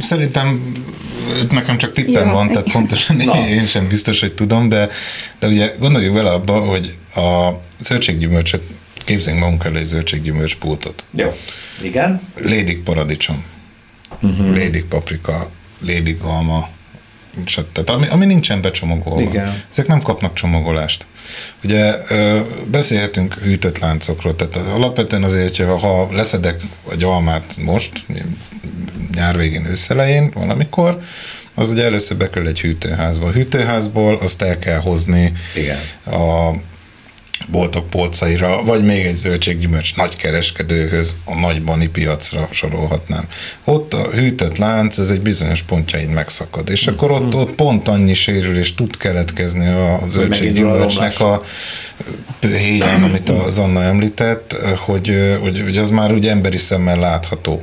Szerintem 0.00 0.74
nekem 1.50 1.78
csak 1.78 1.92
tippem 1.92 2.26
Jó, 2.26 2.32
van, 2.32 2.48
tehát 2.48 2.70
pontosan 2.70 3.16
Na. 3.16 3.48
én 3.48 3.66
sem 3.66 3.88
biztos, 3.88 4.20
hogy 4.20 4.32
tudom, 4.32 4.68
de, 4.68 4.88
de 5.38 5.46
ugye 5.46 5.72
gondoljuk 5.78 6.14
vele 6.14 6.30
abba, 6.30 6.60
hogy 6.60 6.94
a 7.14 7.50
zöldséggyümölcsöt 7.80 8.62
képzeljünk 9.04 9.44
magunk 9.44 9.64
elé 9.64 9.78
egy 9.78 9.84
zöldséggyümölcs 9.84 10.56
pótot. 10.56 11.04
Jó. 11.16 11.36
Igen. 11.82 12.20
Lédik 12.36 12.82
paradicsom, 12.82 13.44
uh-huh. 14.22 14.54
lédik 14.54 14.84
paprika, 14.84 15.50
lédik 15.80 16.22
alma, 16.22 16.68
tehát 17.72 17.90
ami, 17.90 18.06
ami 18.08 18.26
nincsen 18.26 18.60
becsomagolva. 18.60 19.20
Igen. 19.20 19.62
Ezek 19.70 19.86
nem 19.86 20.00
kapnak 20.00 20.34
csomagolást. 20.34 21.06
Ugye 21.64 21.94
beszélhetünk 22.70 23.34
hűtött 23.34 23.78
láncokról, 23.78 24.36
tehát 24.36 24.56
alapvetően 24.56 25.24
azért, 25.24 25.56
ha 25.56 26.08
leszedek 26.12 26.60
egy 26.90 27.04
almát 27.04 27.56
most, 27.58 28.06
nyár 29.14 29.36
végén, 29.36 29.66
őszelején, 29.66 30.30
valamikor, 30.34 31.00
az 31.54 31.70
ugye 31.70 31.84
először 31.84 32.16
bekerül 32.16 32.48
egy 32.48 32.60
hűtőházba. 32.60 33.26
A 33.26 33.32
hűtőházból 33.32 34.16
azt 34.16 34.42
el 34.42 34.58
kell 34.58 34.78
hozni 34.78 35.32
Igen. 35.54 35.78
a 36.16 36.52
boltok 37.48 37.90
polcaira, 37.90 38.62
vagy 38.62 38.84
még 38.84 39.04
egy 39.04 39.16
zöldséggyümölcs 39.16 39.96
nagykereskedőhöz, 39.96 41.16
a 41.24 41.34
nagybani 41.34 41.88
piacra 41.88 42.48
sorolhatnám. 42.50 43.26
Ott 43.64 43.92
a 43.92 44.10
hűtött 44.10 44.58
lánc, 44.58 44.98
ez 44.98 45.10
egy 45.10 45.20
bizonyos 45.20 45.62
pontjain 45.62 46.08
megszakad, 46.08 46.70
és 46.70 46.86
akkor 46.86 47.10
ott, 47.10 47.34
ott 47.34 47.50
pont 47.54 47.88
annyi 47.88 48.14
sérülés 48.14 48.74
tud 48.74 48.96
keletkezni 48.96 49.68
a 49.68 50.00
zöldséggyümölcsnek 50.08 51.20
a 51.20 51.42
héján, 52.40 53.02
amit 53.02 53.28
az 53.28 53.58
Anna 53.58 53.82
említett, 53.82 54.56
hogy, 54.76 55.36
hogy, 55.40 55.60
hogy 55.62 55.76
az 55.76 55.90
már 55.90 56.12
ugye 56.12 56.30
emberi 56.30 56.56
szemmel 56.56 56.98
látható. 56.98 57.62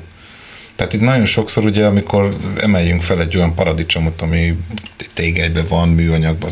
Tehát 0.75 0.93
itt 0.93 1.01
nagyon 1.01 1.25
sokszor 1.25 1.65
ugye, 1.65 1.85
amikor 1.85 2.35
emeljünk 2.61 3.01
fel 3.01 3.19
egy 3.19 3.37
olyan 3.37 3.55
paradicsomot, 3.55 4.21
ami 4.21 4.57
tégelyben 5.13 5.65
van, 5.69 5.89
műanyagban, 5.89 6.49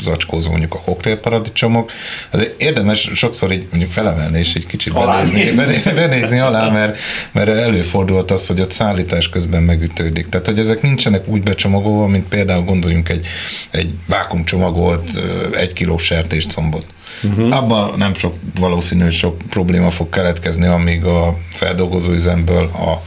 zacskózó 0.00 0.50
mondjuk 0.50 0.74
a 0.74 0.80
koktélparadicsomok, 0.80 1.92
az 2.30 2.50
érdemes 2.58 3.10
sokszor 3.14 3.52
így 3.52 3.66
mondjuk 3.70 3.92
felemelni 3.92 4.38
és 4.38 4.54
egy 4.54 4.66
kicsit 4.66 4.92
benézni, 4.92 5.52
benézni, 5.54 5.92
benézni 5.92 6.38
alá, 6.38 6.70
mert, 6.70 6.98
mert 7.32 7.48
előfordult 7.48 8.30
az, 8.30 8.46
hogy 8.46 8.60
a 8.60 8.70
szállítás 8.70 9.28
közben 9.28 9.62
megütődik. 9.62 10.28
Tehát, 10.28 10.46
hogy 10.46 10.58
ezek 10.58 10.82
nincsenek 10.82 11.28
úgy 11.28 11.42
becsomagolva, 11.42 12.06
mint 12.06 12.28
például 12.28 12.64
gondoljunk 12.64 13.08
egy, 13.08 13.26
egy 13.70 13.94
vákumcsomagolt 14.06 15.20
egy 15.52 15.72
kiló 15.72 15.98
sertéscombot. 15.98 16.86
Uh-huh. 17.22 17.56
Abban 17.56 17.94
nem 17.96 18.14
sok 18.14 18.34
valószínű, 18.60 19.02
hogy 19.02 19.12
sok 19.12 19.38
probléma 19.50 19.90
fog 19.90 20.08
keletkezni, 20.08 20.66
amíg 20.66 21.04
a 21.04 21.38
feldolgozóüzemből 21.50 22.64
a 22.64 23.02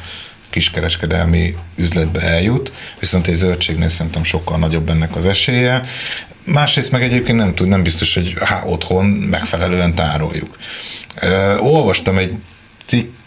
kiskereskedelmi 0.50 1.56
üzletbe 1.76 2.22
eljut, 2.22 2.74
viszont 3.00 3.28
egy 3.28 3.34
zöldségnél 3.34 3.90
szerintem 3.90 4.24
sokkal 4.24 4.58
nagyobb 4.58 4.90
ennek 4.90 5.16
az 5.16 5.28
esélye. 5.28 5.82
Másrészt 6.44 6.92
meg 6.92 7.04
egyébként 7.04 7.38
nem 7.38 7.54
tud, 7.54 7.68
nem 7.68 7.84
biztos, 7.84 8.14
hogy 8.14 8.36
há, 8.44 8.64
otthon 8.66 9.06
megfelelően 9.06 9.96
tároljuk. 9.96 10.58
olvastam 11.60 12.18
egy 12.18 12.34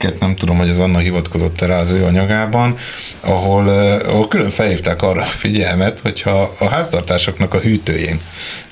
cikket, 0.03 0.21
nem 0.21 0.37
tudom, 0.37 0.57
hogy 0.57 0.69
az 0.71 0.79
Anna 0.79 0.99
hivatkozott 0.99 1.61
erre 1.61 1.77
az 1.77 1.91
ő 1.91 2.05
anyagában, 2.05 2.77
ahol, 3.21 3.69
ahol 3.99 4.29
külön 4.29 4.51
felhívták 4.51 5.03
arra 5.03 5.21
a 5.21 5.25
figyelmet, 5.25 6.01
hogyha 6.01 6.55
a 6.59 6.69
háztartásoknak 6.69 7.55
a 7.55 7.59
hűtőjén 7.59 8.21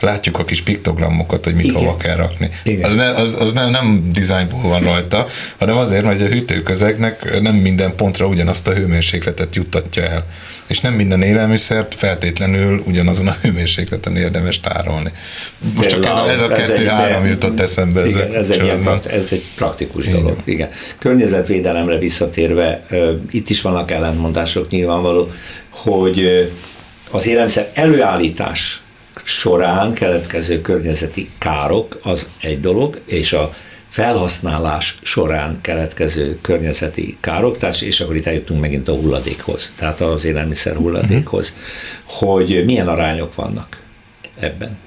látjuk 0.01 0.39
a 0.39 0.45
kis 0.45 0.63
piktogramokat, 0.63 1.45
hogy 1.45 1.55
mit 1.55 1.65
Igen. 1.65 1.77
hova 1.81 1.97
kell 1.97 2.17
rakni. 2.17 2.51
Igen. 2.65 2.91
Az, 2.91 2.95
ne, 2.95 3.09
az, 3.09 3.37
az 3.41 3.53
nem, 3.53 3.71
nem 3.71 4.09
dizájnból 4.13 4.63
van 4.63 4.83
rajta, 4.83 5.27
hanem 5.59 5.77
azért, 5.77 6.05
hogy 6.05 6.23
a 6.23 6.27
hűtőközegnek 6.27 7.41
nem 7.41 7.55
minden 7.55 7.95
pontra 7.95 8.27
ugyanazt 8.27 8.69
a 8.69 8.73
hőmérsékletet 8.73 9.55
juttatja 9.55 10.03
el 10.03 10.25
és 10.71 10.81
nem 10.81 10.95
minden 10.95 11.23
élelmiszert 11.23 11.95
feltétlenül 11.95 12.83
ugyanazon 12.87 13.27
a 13.27 13.37
hőmérsékleten 13.43 14.17
érdemes 14.17 14.61
tárolni. 14.61 15.13
Most 15.75 15.89
csak 15.89 16.05
ez, 16.05 16.17
a, 16.17 16.31
ez 16.31 16.41
a 16.41 16.49
kettő-három 16.49 17.27
jutott 17.27 17.61
eszembe. 17.61 18.07
Igen, 18.07 18.35
ez, 18.35 18.51
egy 18.51 18.63
ilyen, 18.63 19.01
ez 19.11 19.29
egy 19.31 19.45
praktikus 19.57 20.07
igen. 20.07 20.23
dolog. 20.23 20.37
Igen. 20.45 20.69
Környezetvédelemre 21.21 21.99
visszatérve, 21.99 22.87
itt 23.31 23.49
is 23.49 23.61
vannak 23.61 23.91
ellentmondások 23.91 24.69
nyilvánvaló, 24.69 25.31
hogy 25.69 26.51
az 27.11 27.27
élelmiszer 27.27 27.71
előállítás 27.75 28.83
során 29.23 29.93
keletkező 29.93 30.61
környezeti 30.61 31.31
károk 31.39 31.99
az 32.03 32.29
egy 32.41 32.61
dolog, 32.61 33.01
és 33.05 33.33
a 33.33 33.55
felhasználás 33.89 34.99
során 35.03 35.59
keletkező 35.61 36.39
környezeti 36.41 37.17
károktás, 37.21 37.83
és 37.83 38.01
akkor 38.01 38.17
itt 38.17 38.27
eljutunk 38.27 38.61
megint 38.61 38.89
a 38.89 38.95
hulladékhoz, 38.95 39.73
tehát 39.77 40.01
az 40.01 40.25
élelmiszer 40.25 40.77
hulladékhoz, 40.77 41.55
uh-huh. 42.07 42.29
hogy 42.29 42.65
milyen 42.65 42.89
arányok 42.89 43.35
vannak 43.35 43.83
ebben. 44.39 44.79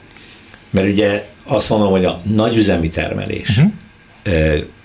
Mert 0.69 0.87
ugye 0.87 1.25
azt 1.43 1.69
mondom, 1.69 1.91
hogy 1.91 2.05
a 2.05 2.21
nagyüzemi 2.23 2.87
termelés, 2.89 3.49
uh-huh. 3.49 3.71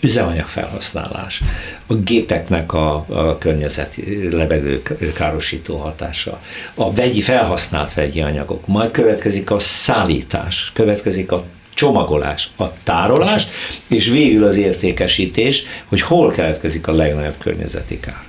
Üzemanyag 0.01 0.47
felhasználás, 0.47 1.43
a 1.87 1.95
gépeknek 1.95 2.73
a, 2.73 3.05
a 3.09 3.39
környezeti 3.39 4.29
lebegő 4.31 4.83
károsító 5.15 5.77
hatása, 5.77 6.41
a 6.75 6.93
vegyi 6.93 7.21
felhasznált 7.21 7.95
vegyi 7.95 8.21
anyagok, 8.21 8.67
majd 8.67 8.91
következik 8.91 9.51
a 9.51 9.59
szállítás, 9.59 10.71
következik 10.75 11.33
a 11.33 11.45
csomagolás, 11.75 12.51
a 12.57 12.83
tárolás, 12.83 13.47
és 13.89 14.09
végül 14.09 14.45
az 14.45 14.57
értékesítés, 14.57 15.65
hogy 15.89 16.01
hol 16.01 16.31
keletkezik 16.31 16.87
a 16.87 16.93
legnagyobb 16.93 17.39
környezeti 17.39 18.01
kár. 18.01 18.28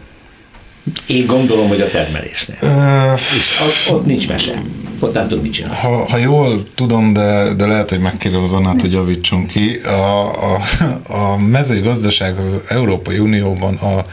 Én 1.08 1.26
gondolom, 1.26 1.68
hogy 1.68 1.82
a 1.82 1.90
termelésnél. 1.90 2.58
Uh, 2.62 3.20
és 3.38 3.62
ott, 3.62 3.96
ott 3.96 4.06
nincs 4.06 4.28
mese. 4.28 4.62
Ott 5.00 5.14
nem 5.14 5.28
tudom 5.28 5.44
mit 5.44 5.54
csinálni. 5.54 5.78
Ha, 5.78 6.06
ha 6.10 6.18
jól 6.18 6.64
tudom, 6.76 7.14
de, 7.14 7.54
de 7.54 7.66
lehet, 7.66 7.90
hogy 7.90 8.00
megkérem 8.00 8.42
az 8.42 8.54
Annát, 8.54 8.82
hogy 8.82 8.92
javítson 8.92 9.48
ki. 9.48 9.76
A, 9.76 10.54
a, 10.54 10.60
a 11.08 11.38
mezőgazdaság 11.38 12.38
az 12.38 12.58
Európai 12.68 13.20
Unióban 13.20 13.76
a 13.76 14.06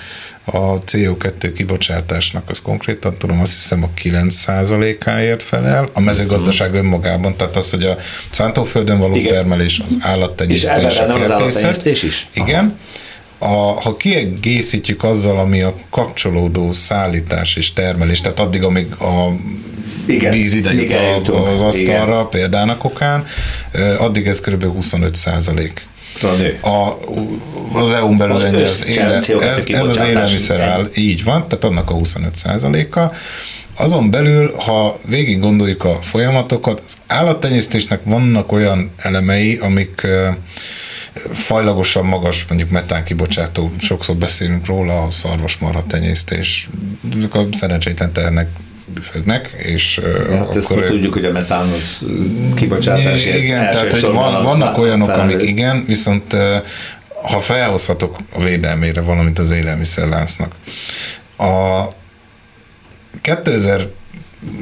a 0.48 0.78
CO2 0.78 1.52
kibocsátásnak 1.54 2.50
az 2.50 2.62
konkrétan 2.62 3.16
tudom, 3.18 3.40
azt 3.40 3.54
hiszem 3.54 3.82
a 3.82 3.88
9%-áért 4.02 5.42
felel, 5.42 5.88
a 5.92 6.00
mezőgazdaság 6.00 6.68
mhm. 6.68 6.78
önmagában, 6.78 7.36
tehát 7.36 7.56
az, 7.56 7.70
hogy 7.70 7.82
a 7.82 7.96
szántóföldön 8.30 8.98
való 8.98 9.14
Igen. 9.14 9.32
termelés, 9.32 9.80
az 9.86 9.98
állattenyésztés, 10.00 10.84
És 10.84 10.98
a 10.98 11.02
az 11.02 11.30
állattenyésztés 11.30 12.02
is? 12.02 12.28
Igen. 12.32 12.78
A, 13.38 13.54
ha 13.82 13.96
kiegészítjük 13.96 15.04
azzal, 15.04 15.38
ami 15.38 15.60
a 15.60 15.72
kapcsolódó 15.90 16.72
szállítás 16.72 17.56
és 17.56 17.72
termelés, 17.72 18.20
tehát 18.20 18.40
addig, 18.40 18.62
amíg 18.62 18.94
a 18.94 19.34
igen, 20.06 20.32
víz 20.32 20.54
ide 20.54 20.72
jut 20.72 21.28
az 21.28 21.60
asztalra, 21.60 22.12
igen. 22.12 22.28
példának 22.30 22.84
okán, 22.84 23.24
addig 23.98 24.26
ez 24.26 24.40
kb. 24.40 24.64
25 24.64 25.14
százalék 25.14 25.86
a, 26.62 26.98
az 27.72 27.92
EU-n 27.92 28.16
belül 28.16 28.34
az, 28.34 28.44
ennyi 28.44 28.62
az 28.62 28.86
éle, 28.86 29.14
ez, 29.40 29.66
ez 29.66 29.88
az 29.88 29.96
élelmiszer 29.96 30.60
áll, 30.60 30.88
így 30.94 31.24
van, 31.24 31.48
tehát 31.48 31.64
annak 31.64 31.90
a 31.90 31.94
25%-a. 31.94 33.14
Azon 33.82 34.10
belül, 34.10 34.54
ha 34.54 34.98
végig 35.08 35.40
gondoljuk 35.40 35.84
a 35.84 35.98
folyamatokat, 36.02 36.82
az 36.86 36.96
állattenyésztésnek 37.06 38.00
vannak 38.04 38.52
olyan 38.52 38.90
elemei, 38.96 39.56
amik 39.56 40.06
fajlagosan 41.32 42.04
magas, 42.04 42.44
mondjuk 42.48 42.70
metán 42.70 43.04
kibocsátó, 43.04 43.72
sokszor 43.78 44.16
beszélünk 44.16 44.66
róla, 44.66 45.02
a 45.02 45.10
szarvasmarha 45.10 45.84
tenyésztés, 45.86 46.68
a 47.30 47.38
szerencsétlen 47.52 48.12
tehernek 48.12 48.48
büfögnek, 48.94 49.54
és 49.56 50.00
ja, 50.02 50.36
hát 50.36 50.56
akkor... 50.56 50.82
Ezt 50.82 50.90
tudjuk, 50.90 51.12
hogy 51.12 51.24
a 51.24 51.32
metán 51.32 51.68
az 51.68 52.04
kibocsátás. 52.54 53.26
Igen, 53.26 53.70
tehát 53.70 53.92
hogy 53.92 54.02
van, 54.02 54.42
vannak 54.42 54.78
olyanok, 54.78 55.08
amik 55.08 55.42
igen, 55.42 55.84
viszont 55.86 56.36
ha 57.22 57.40
felhozhatok 57.40 58.18
a 58.32 58.42
védelmére 58.42 59.00
valamit 59.00 59.38
az 59.38 59.50
élelmiszerláncnak. 59.50 60.54
A 61.38 61.82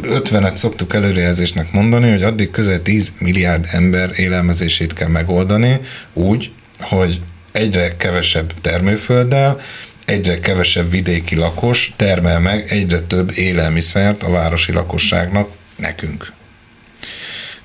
2050-et 0.02 0.54
szoktuk 0.54 0.94
előrejelzésnek 0.94 1.72
mondani, 1.72 2.10
hogy 2.10 2.22
addig 2.22 2.50
közel 2.50 2.82
10 2.82 3.12
milliárd 3.18 3.66
ember 3.70 4.10
élelmezését 4.16 4.92
kell 4.92 5.08
megoldani 5.08 5.80
úgy, 6.12 6.50
hogy 6.80 7.20
egyre 7.52 7.96
kevesebb 7.96 8.52
termőfölddel, 8.60 9.60
egyre 10.04 10.40
kevesebb 10.40 10.90
vidéki 10.90 11.36
lakos 11.36 11.92
termel 11.96 12.40
meg 12.40 12.64
egyre 12.68 13.00
több 13.00 13.32
élelmiszert 13.34 14.22
a 14.22 14.30
városi 14.30 14.72
lakosságnak, 14.72 15.48
nekünk. 15.76 16.32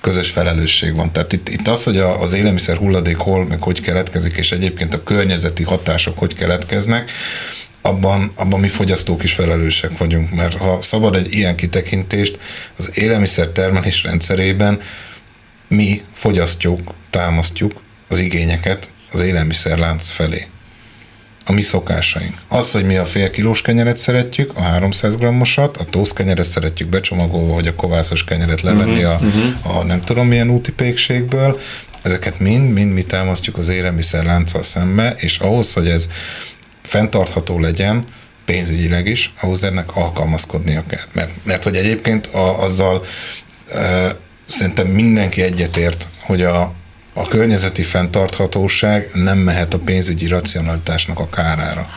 Közös 0.02 0.30
felelősség 0.30 0.96
van. 0.96 1.12
Tehát 1.12 1.34
itt, 1.34 1.50
itt 1.50 1.68
az, 1.68 1.84
hogy 1.84 1.98
az 1.98 2.34
élelmiszer 2.34 2.78
hulladék 2.78 3.18
hol, 3.18 3.46
meg 3.46 3.62
hogy 3.62 3.82
keletkezik, 3.82 4.38
és 4.38 4.52
egyébként 4.52 4.94
a 4.94 5.04
környezeti 5.04 5.64
hatások 5.64 6.18
hogy 6.18 6.36
keletkeznek, 6.36 7.12
abban, 7.82 8.32
abban 8.36 8.60
mi 8.60 8.68
fogyasztók 8.68 9.24
is 9.24 9.34
felelősek 9.34 9.98
vagyunk, 9.98 10.32
mert 10.32 10.58
ha 10.58 10.82
szabad 10.82 11.16
egy 11.16 11.34
ilyen 11.34 11.56
kitekintést, 11.56 12.40
az 12.78 12.98
élelmiszer 12.98 13.48
termelés 13.48 14.04
rendszerében 14.04 14.82
mi 15.68 16.02
fogyasztjuk, 16.14 16.94
támasztjuk 17.10 17.82
az 18.08 18.20
igényeket 18.20 18.92
az 19.12 19.20
élelmiszerlánc 19.20 20.10
felé. 20.10 20.48
A 21.46 21.52
mi 21.52 21.62
szokásaink. 21.62 22.38
Az, 22.48 22.72
hogy 22.72 22.86
mi 22.86 22.96
a 22.96 23.06
fél 23.06 23.30
kilós 23.30 23.62
kenyeret 23.62 23.98
szeretjük, 23.98 24.52
a 24.56 24.62
300 24.62 25.18
grammosat, 25.18 25.78
a 25.78 25.86
tósz 25.86 26.12
kenyeret 26.12 26.46
szeretjük 26.46 26.90
becsomagolva, 26.90 27.54
vagy 27.54 27.68
a 27.68 27.76
kovászos 27.76 28.24
kenyeret 28.24 28.62
levenni 28.62 29.04
uh-huh, 29.04 29.22
a, 29.22 29.26
uh-huh. 29.26 29.78
a 29.78 29.84
nem 29.84 30.02
tudom 30.02 30.28
milyen 30.28 30.50
úti 30.50 30.72
pékségből, 30.72 31.60
ezeket 32.02 32.40
mind, 32.40 32.74
mind 32.74 32.94
mi 32.94 33.04
támasztjuk 33.04 33.58
az 33.58 33.68
élelmiszerlánccal 33.68 34.64
szembe, 34.64 35.14
és 35.18 35.40
ahhoz, 35.40 35.74
hogy 35.74 35.88
ez 35.88 36.10
fenntartható 36.90 37.60
legyen, 37.60 38.04
pénzügyileg 38.46 39.08
is, 39.08 39.34
ahhoz 39.42 39.64
ennek 39.64 39.96
alkalmazkodnia 39.96 40.84
kell. 40.88 41.06
Mert, 41.12 41.30
mert 41.44 41.64
hogy 41.64 41.76
egyébként 41.76 42.28
a, 42.28 42.64
azzal 42.64 43.06
e, 43.74 44.16
szerintem 44.46 44.88
mindenki 44.88 45.42
egyetért, 45.42 46.08
hogy 46.22 46.42
a, 46.42 46.74
a 47.14 47.28
környezeti 47.28 47.84
fenntarthatóság 47.84 49.10
nem 49.14 49.38
mehet 49.38 49.74
a 49.74 49.78
pénzügyi 49.80 50.28
racionalitásnak 50.28 51.20
a 51.20 51.30
kárára. 51.30 51.90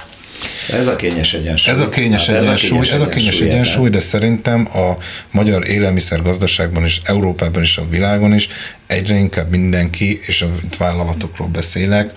Ez 0.71 0.87
a 0.87 0.97
kényes 0.97 1.35
egyensúly. 1.35 1.75
Ez 1.75 1.81
a 1.81 1.89
kényes 1.89 2.27
hát 2.27 2.37
egyensúly, 2.37 2.79
ez 2.79 2.85
a 2.85 2.85
kényes, 2.85 2.91
ez 2.91 3.01
a 3.01 3.09
kényes 3.09 3.35
egyensúly, 3.35 3.49
egyensúly, 3.49 3.91
de 3.91 4.01
szerintem 4.01 4.69
a 4.77 4.97
magyar 5.31 5.69
élelmiszergazdaságban 5.69 6.85
is, 6.85 7.01
Európában 7.05 7.63
is, 7.63 7.77
a 7.77 7.89
világon 7.89 8.35
is 8.35 8.49
egyre 8.87 9.15
inkább 9.15 9.51
mindenki, 9.51 10.21
és 10.27 10.43
a 10.43 10.49
vállalatokról 10.79 11.49
beszélek, 11.49 12.13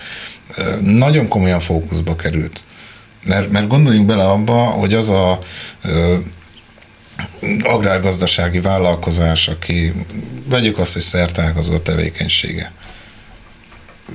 nagyon 0.82 1.28
komolyan 1.28 1.60
fókuszba 1.60 2.16
került. 2.16 2.64
Mert, 3.24 3.50
mert 3.50 3.68
gondoljunk 3.68 4.06
bele 4.06 4.24
abba, 4.24 4.54
hogy 4.54 4.94
az 4.94 5.08
a 5.08 5.38
ö, 5.82 6.16
agrárgazdasági 7.62 8.60
vállalkozás, 8.60 9.48
aki 9.48 9.92
vegyük 10.48 10.78
azt, 10.78 10.92
hogy 10.92 11.02
szertágazó 11.02 11.74
a 11.74 11.82
tevékenysége. 11.82 12.72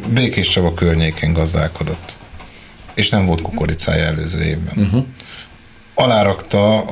Békés 0.08 0.48
Csaba 0.48 0.74
környékén 0.74 1.34
gazdálkodott, 1.34 2.18
és 2.94 3.10
nem 3.10 3.26
volt 3.26 3.42
kukoricája 3.42 4.04
előző 4.04 4.44
évben. 4.44 4.86
Uh-huh. 4.86 5.06
Alárakta, 5.94 6.90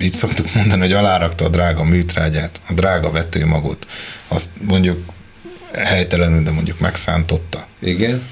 így 0.00 0.12
szoktuk 0.12 0.54
mondani, 0.54 0.80
hogy 0.80 0.92
alárakta 0.92 1.44
a 1.44 1.48
drága 1.48 1.84
műtrágyát, 1.84 2.60
a 2.68 2.72
drága 2.72 3.10
vetőmagot, 3.10 3.86
azt 4.28 4.50
mondjuk 4.60 5.12
helytelenül, 5.72 6.42
de 6.42 6.50
mondjuk 6.50 6.78
megszántotta. 6.78 7.66
Igen 7.80 8.22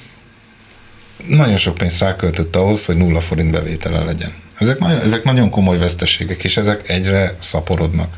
nagyon 1.28 1.56
sok 1.56 1.74
pénzt 1.74 2.00
ráköltött 2.00 2.56
ahhoz, 2.56 2.84
hogy 2.84 2.96
nulla 2.96 3.20
forint 3.20 3.50
bevétele 3.50 4.04
legyen. 4.04 4.32
Ezek 4.58 4.78
nagyon, 4.78 5.00
ezek 5.00 5.24
nagyon 5.24 5.50
komoly 5.50 5.78
veszteségek, 5.78 6.44
és 6.44 6.56
ezek 6.56 6.88
egyre 6.88 7.36
szaporodnak. 7.38 8.14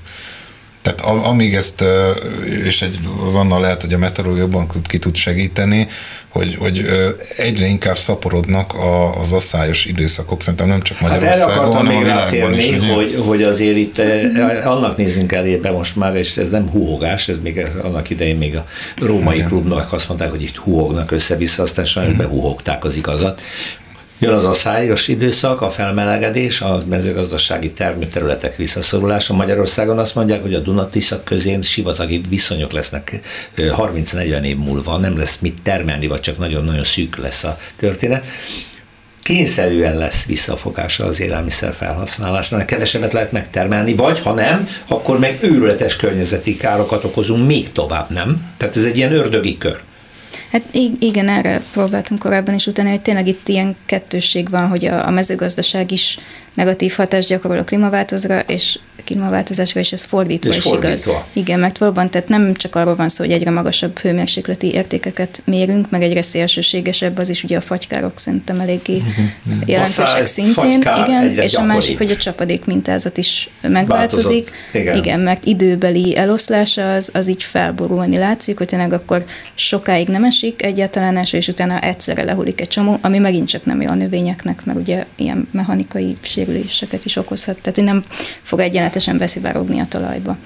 Tehát 0.84 1.00
amíg 1.24 1.54
ezt, 1.54 1.84
és 2.64 2.82
egy, 2.82 2.98
az 3.26 3.34
annal 3.34 3.60
lehet, 3.60 3.82
hogy 3.82 3.92
a 3.92 3.98
Meteor 3.98 4.38
jobban 4.38 4.68
ki 4.82 4.98
tud 4.98 5.14
segíteni, 5.14 5.88
hogy, 6.28 6.56
hogy 6.58 6.84
egyre 7.36 7.66
inkább 7.66 7.96
szaporodnak 7.96 8.74
az 9.20 9.32
asszályos 9.32 9.84
időszakok, 9.84 10.42
szerintem 10.42 10.68
nem 10.68 10.82
csak 10.82 11.00
Magyarországon, 11.00 11.64
hát 11.64 11.74
hanem 11.74 11.92
még 11.92 11.96
a 11.96 12.02
világban 12.02 12.54
is. 12.54 12.70
Hogy, 12.70 12.88
hogy, 12.94 13.22
hogy 13.26 13.42
azért 13.42 13.76
itt 13.76 14.00
annak 14.64 14.96
nézünk 14.96 15.32
elébe 15.32 15.70
most 15.70 15.96
már, 15.96 16.16
és 16.16 16.36
ez 16.36 16.50
nem 16.50 16.68
huhogás, 16.68 17.28
ez 17.28 17.38
még 17.42 17.68
annak 17.82 18.10
idején 18.10 18.36
még 18.36 18.56
a 18.56 18.66
római 18.96 19.36
Igen. 19.36 19.48
klubnak 19.48 19.92
azt 19.92 20.08
mondták, 20.08 20.30
hogy 20.30 20.42
itt 20.42 20.56
huhognak 20.56 21.10
össze-vissza, 21.10 21.62
aztán 21.62 21.84
sajnos 21.84 22.14
mm. 22.14 22.16
behuhogták 22.16 22.84
az 22.84 22.96
igazat. 22.96 23.42
Jön 24.24 24.34
az 24.34 24.44
a 24.44 24.52
szájos 24.52 25.08
időszak, 25.08 25.60
a 25.60 25.70
felmelegedés, 25.70 26.60
a 26.60 26.82
mezőgazdasági 26.88 27.72
termőterületek 27.72 28.56
visszaszorulása. 28.56 29.34
Magyarországon 29.34 29.98
azt 29.98 30.14
mondják, 30.14 30.42
hogy 30.42 30.54
a 30.54 30.58
Dunatiszak 30.58 31.24
közén 31.24 31.62
sivatagi 31.62 32.20
viszonyok 32.28 32.72
lesznek 32.72 33.20
30-40 33.56 34.42
év 34.42 34.56
múlva, 34.56 34.98
nem 34.98 35.18
lesz 35.18 35.38
mit 35.40 35.62
termelni, 35.62 36.06
vagy 36.06 36.20
csak 36.20 36.38
nagyon-nagyon 36.38 36.84
szűk 36.84 37.16
lesz 37.16 37.44
a 37.44 37.58
történet 37.76 38.26
kényszerűen 39.22 39.96
lesz 39.96 40.24
visszafogása 40.24 41.04
az 41.04 41.20
élelmiszer 41.20 41.74
felhasználásnak, 41.74 42.66
kevesebbet 42.66 43.12
lehet 43.12 43.32
megtermelni, 43.32 43.94
vagy 43.94 44.20
ha 44.20 44.32
nem, 44.32 44.68
akkor 44.88 45.18
meg 45.18 45.38
őrületes 45.40 45.96
környezeti 45.96 46.56
károkat 46.56 47.04
okozunk 47.04 47.46
még 47.46 47.72
tovább, 47.72 48.10
nem? 48.10 48.54
Tehát 48.56 48.76
ez 48.76 48.84
egy 48.84 48.96
ilyen 48.96 49.12
ördögi 49.12 49.58
kör. 49.58 49.80
Hát 50.54 50.74
igen, 50.98 51.28
erre 51.28 51.62
próbáltam 51.72 52.18
korábban 52.18 52.54
is 52.54 52.66
utána, 52.66 52.90
hogy 52.90 53.02
tényleg 53.02 53.26
itt 53.26 53.48
ilyen 53.48 53.76
kettősség 53.86 54.50
van, 54.50 54.68
hogy 54.68 54.84
a, 54.84 55.06
a 55.06 55.10
mezőgazdaság 55.10 55.90
is 55.90 56.18
negatív 56.54 56.92
hatást 56.92 57.28
gyakorol 57.28 57.58
a 57.58 57.64
klímaváltozásra, 57.64 58.40
és 58.46 58.78
klímaváltozásra, 59.04 59.80
és 59.80 59.92
ez 59.92 60.04
fordítva 60.04 60.50
és 60.50 60.56
is 60.56 60.62
fordítva. 60.62 60.88
igaz. 60.88 61.08
Igen, 61.32 61.58
mert 61.58 61.78
valóban, 61.78 62.10
tehát 62.10 62.28
nem 62.28 62.54
csak 62.54 62.74
arról 62.74 62.96
van 62.96 63.08
szó, 63.08 63.24
hogy 63.24 63.32
egyre 63.32 63.50
magasabb 63.50 63.98
hőmérsékleti 63.98 64.72
értékeket 64.72 65.42
mérünk, 65.44 65.90
meg 65.90 66.02
egyre 66.02 66.22
szélsőségesebb, 66.22 67.18
az 67.18 67.28
is 67.28 67.44
ugye 67.44 67.56
a 67.56 67.60
fagykárok 67.60 68.18
szerintem 68.18 68.60
eléggé 68.60 68.96
mhm. 68.96 69.60
jelentősek 69.66 70.26
szintén. 70.26 70.80
Igen, 70.80 71.30
és 71.30 71.50
gyakoribb. 71.50 71.56
a 71.56 71.62
másik, 71.62 71.98
hogy 71.98 72.10
a 72.10 72.16
csapadék 72.16 72.64
mintázat 72.64 73.18
is 73.18 73.50
megváltozik. 73.60 74.50
Igen. 74.72 74.96
igen, 74.96 75.20
mert 75.20 75.44
időbeli 75.44 76.16
eloszlása 76.16 76.94
az, 76.94 77.10
az 77.12 77.28
így 77.28 77.42
felborulni 77.42 78.16
látszik, 78.16 78.58
hogy 78.58 78.66
tényleg 78.66 78.92
akkor 78.92 79.24
sokáig 79.54 80.08
nem 80.08 80.24
esik 80.24 80.64
egyáltalán 80.64 81.16
eső, 81.16 81.36
és 81.36 81.48
utána 81.48 81.80
egyszerre 81.80 82.22
lehullik 82.22 82.60
egy 82.60 82.68
csomó, 82.68 82.98
ami 83.00 83.18
megint 83.18 83.48
csak 83.48 83.64
nem 83.64 83.80
jó 83.80 83.90
a 83.90 83.94
növényeknek, 83.94 84.64
mert 84.64 84.78
ugye 84.78 85.04
ilyen 85.16 85.48
mechanikai 85.50 86.16
sérüléseket 86.44 87.04
is 87.04 87.16
okozhat, 87.16 87.56
tehát 87.56 87.74
hogy 87.74 87.84
nem 87.84 88.02
fog 88.42 88.60
egyenletesen 88.60 89.18
beszivárogni 89.18 89.80
a 89.80 89.86
talajba. 89.88 90.36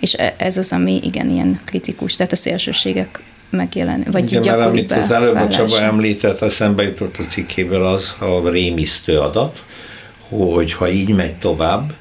És 0.00 0.14
e, 0.14 0.34
ez 0.36 0.56
az, 0.56 0.72
ami 0.72 1.00
igen 1.02 1.30
ilyen 1.30 1.60
kritikus, 1.64 2.16
tehát 2.16 2.32
a 2.32 2.36
szélsőségek 2.36 3.20
megjelen, 3.50 4.06
vagy 4.10 4.32
Igen, 4.32 4.58
mert 4.58 4.68
amit 4.68 4.92
az 4.92 5.10
előbb 5.10 5.36
a 5.36 5.48
Csaba 5.48 5.80
említett, 5.80 6.40
eszembe 6.40 6.82
jutott 6.82 7.16
a 7.18 7.22
cikkéből 7.22 7.84
az 7.84 8.16
a 8.18 8.48
rémisztő 8.48 9.18
adat, 9.18 9.62
hogy 10.28 10.72
ha 10.72 10.88
így 10.88 11.08
megy 11.08 11.34
tovább, 11.34 11.92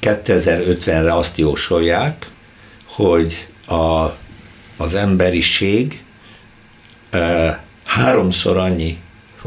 2050-re 0.00 1.14
azt 1.14 1.38
jósolják, 1.38 2.26
hogy 2.86 3.48
a, 3.66 4.04
az 4.76 4.94
emberiség 4.94 6.02
e, 7.10 7.62
háromszor 7.84 8.56
annyi 8.56 8.98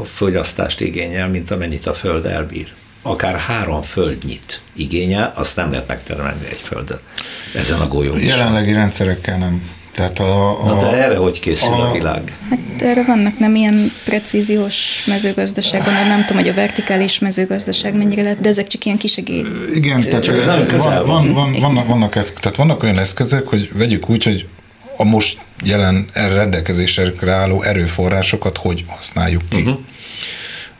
fogyasztást 0.04 0.80
igényel, 0.80 1.28
mint 1.28 1.50
amennyit 1.50 1.86
a 1.86 1.94
Föld 1.94 2.26
elbír 2.26 2.77
akár 3.08 3.36
három 3.36 3.82
földnyit 3.82 4.60
igényel, 4.72 5.32
azt 5.34 5.56
nem 5.56 5.70
lehet 5.70 5.88
megtermelni 5.88 6.46
egy 6.50 6.60
földet 6.60 7.00
ezen 7.54 7.80
a 7.80 7.88
golyón. 7.88 8.20
Jelenlegi 8.20 8.72
rendszerekkel 8.72 9.38
nem. 9.38 9.70
Tehát 9.92 10.18
a, 10.18 10.62
a, 10.62 10.66
Na 10.66 10.80
de 10.80 11.02
erre 11.02 11.16
hogy 11.16 11.40
készül 11.40 11.72
a, 11.72 11.88
a 11.88 11.92
világ? 11.92 12.32
Hát 12.50 12.82
erre 12.82 13.04
vannak 13.04 13.38
nem 13.38 13.54
ilyen 13.54 13.92
precíziós 14.04 15.04
mezőgazdaság, 15.06 15.84
nem 15.84 16.24
tudom, 16.26 16.42
hogy 16.42 16.50
a 16.50 16.54
vertikális 16.54 17.18
mezőgazdaság 17.18 17.96
mennyire 17.96 18.22
lehet, 18.22 18.40
de 18.40 18.48
ezek 18.48 18.66
csak 18.66 18.84
ilyen 18.84 18.98
kisegély. 18.98 19.44
Igen, 19.74 20.00
tehát 20.00 20.22
csak 20.22 20.44
van, 20.44 21.06
van, 21.06 21.32
van, 21.32 21.52
vannak, 21.60 21.86
vannak, 21.86 22.16
eszk, 22.16 22.38
tehát 22.38 22.56
vannak 22.56 22.82
olyan 22.82 22.98
eszközök, 22.98 23.48
hogy 23.48 23.70
vegyük 23.72 24.08
úgy, 24.08 24.24
hogy 24.24 24.46
a 24.96 25.04
most 25.04 25.38
jelen 25.64 26.06
rendelkezésre 26.12 27.12
álló 27.32 27.62
erőforrásokat 27.62 28.56
hogy 28.56 28.84
használjuk 28.86 29.42
ki. 29.48 29.56
Uh-huh 29.56 29.78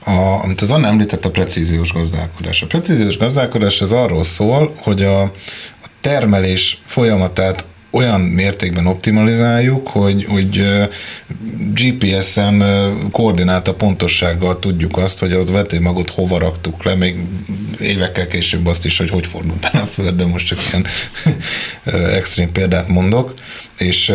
a, 0.09 0.43
amit 0.43 0.61
az 0.61 0.73
Anna 0.73 0.87
említett, 0.87 1.25
a 1.25 1.31
precíziós 1.31 1.93
gazdálkodás. 1.93 2.63
A 2.63 2.67
precíziós 2.67 3.19
gazdálkodás 3.19 3.81
az 3.81 3.93
arról 3.93 4.23
szól, 4.23 4.75
hogy 4.77 5.03
a, 5.03 5.23
a 5.23 5.89
termelés 6.01 6.81
folyamatát 6.85 7.67
olyan 7.91 8.21
mértékben 8.21 8.87
optimalizáljuk, 8.87 9.89
hogy, 9.89 10.25
hogy 10.25 10.65
GPS-en 11.75 12.65
koordináta 13.11 13.75
pontossággal 13.75 14.59
tudjuk 14.59 14.97
azt, 14.97 15.19
hogy 15.19 15.33
az 15.33 15.51
vetőmagot 15.51 16.11
hova 16.11 16.39
raktuk 16.39 16.85
le, 16.85 16.95
még 16.95 17.17
évekkel 17.81 18.27
később 18.27 18.67
azt 18.67 18.85
is, 18.85 18.99
hogy 18.99 19.11
hogy 19.11 19.27
fordult 19.27 19.61
bele 19.61 19.81
a 19.83 19.87
földbe, 19.87 20.27
most 20.27 20.47
csak 20.47 20.59
ilyen 20.71 20.87
extrém 22.15 22.53
példát 22.53 22.89
mondok, 22.89 23.35
és, 23.79 24.13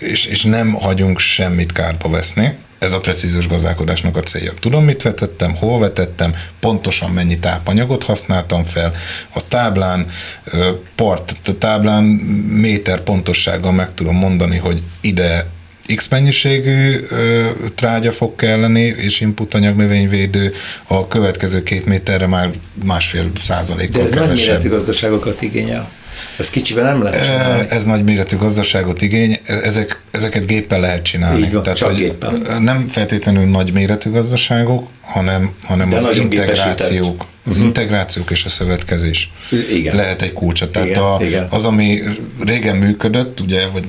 és, 0.00 0.24
és 0.24 0.42
nem 0.42 0.72
hagyunk 0.72 1.18
semmit 1.18 1.72
kárba 1.72 2.08
veszni, 2.08 2.56
ez 2.82 2.92
a 2.92 3.00
precízus 3.00 3.48
gazdálkodásnak 3.48 4.16
a 4.16 4.20
célja. 4.20 4.52
Tudom, 4.60 4.84
mit 4.84 5.02
vetettem, 5.02 5.54
hol 5.56 5.78
vetettem, 5.78 6.34
pontosan 6.60 7.10
mennyi 7.10 7.38
tápanyagot 7.38 8.02
használtam 8.04 8.64
fel, 8.64 8.94
a 9.34 9.48
táblán, 9.48 10.06
part 10.94 11.34
a 11.44 11.58
táblán 11.58 12.02
méter 12.60 13.00
pontossággal 13.00 13.72
meg 13.72 13.94
tudom 13.94 14.16
mondani, 14.16 14.56
hogy 14.56 14.82
ide 15.00 15.46
X 15.94 16.08
mennyiségű 16.08 16.96
ö, 17.10 17.48
trágya 17.74 18.12
fog 18.12 18.36
kelleni, 18.36 18.80
és 18.80 19.20
input 19.20 19.54
anyag 19.54 19.76
növényvédő, 19.76 20.52
a 20.86 21.08
következő 21.08 21.62
két 21.62 21.86
méterre 21.86 22.26
már 22.26 22.50
másfél 22.84 23.30
százalékkal 23.42 23.96
De 23.96 24.02
ez 24.02 24.10
kevesebb. 24.10 24.36
nagy 24.36 24.46
méretű 24.46 24.68
gazdaságokat 24.68 25.42
igényel. 25.42 25.90
Ez 26.38 26.50
kicsiben 26.50 26.84
nem 26.84 27.02
lehet 27.02 27.24
csinálni. 27.24 27.66
Ez 27.68 27.84
nagy 27.84 28.04
méretű 28.04 28.36
gazdaságot 28.36 29.02
igény, 29.02 29.38
ezek, 29.44 30.00
ezeket 30.10 30.46
géppel 30.46 30.80
lehet 30.80 31.02
csinálni. 31.02 31.40
Így 31.44 31.52
van, 31.52 31.62
Tehát, 31.62 31.78
csak 31.78 31.88
hogy 31.88 31.98
géppel. 31.98 32.58
Nem 32.58 32.88
feltétlenül 32.88 33.44
nagy 33.44 33.72
méretű 33.72 34.10
gazdaságok, 34.10 34.88
hanem, 35.00 35.54
hanem 35.62 35.88
De 35.88 35.96
az 35.96 36.16
integrációk. 36.16 37.24
Az 37.44 37.52
uh-huh. 37.52 37.66
integrációk 37.66 38.30
és 38.30 38.44
a 38.44 38.48
szövetkezés 38.48 39.32
Igen. 39.72 39.96
lehet 39.96 40.22
egy 40.22 40.32
kulcsa. 40.32 40.70
Tehát 40.70 40.88
Igen, 40.88 41.02
a, 41.02 41.16
igen. 41.20 41.46
az, 41.50 41.64
ami 41.64 42.00
régen 42.44 42.76
működött, 42.76 43.40
ugye, 43.40 43.66
vagy 43.66 43.84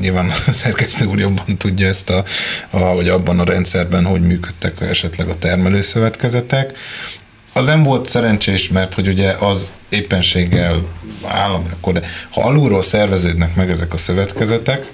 nyilván 0.00 0.32
a 0.46 0.52
szerkesztő 0.52 1.04
úr 1.04 1.18
jobban 1.18 1.56
tudja 1.58 1.88
ezt, 1.88 2.10
a, 2.10 2.24
a, 2.70 2.78
hogy 2.78 3.08
abban 3.08 3.38
a 3.38 3.44
rendszerben, 3.44 4.04
hogy 4.04 4.20
működtek 4.20 4.80
esetleg 4.80 5.28
a 5.28 5.38
termelőszövetkezetek, 5.38 6.72
az 7.54 7.64
nem 7.64 7.82
volt 7.82 8.08
szerencsés, 8.08 8.68
mert 8.68 8.94
hogy 8.94 9.08
ugye 9.08 9.30
az 9.30 9.72
éppenséggel 9.88 10.82
állam, 11.26 11.68
akkor 11.72 11.92
de 11.92 12.02
ha 12.30 12.40
alulról 12.40 12.82
szerveződnek 12.82 13.54
meg 13.54 13.70
ezek 13.70 13.92
a 13.92 13.96
szövetkezetek, 13.96 14.86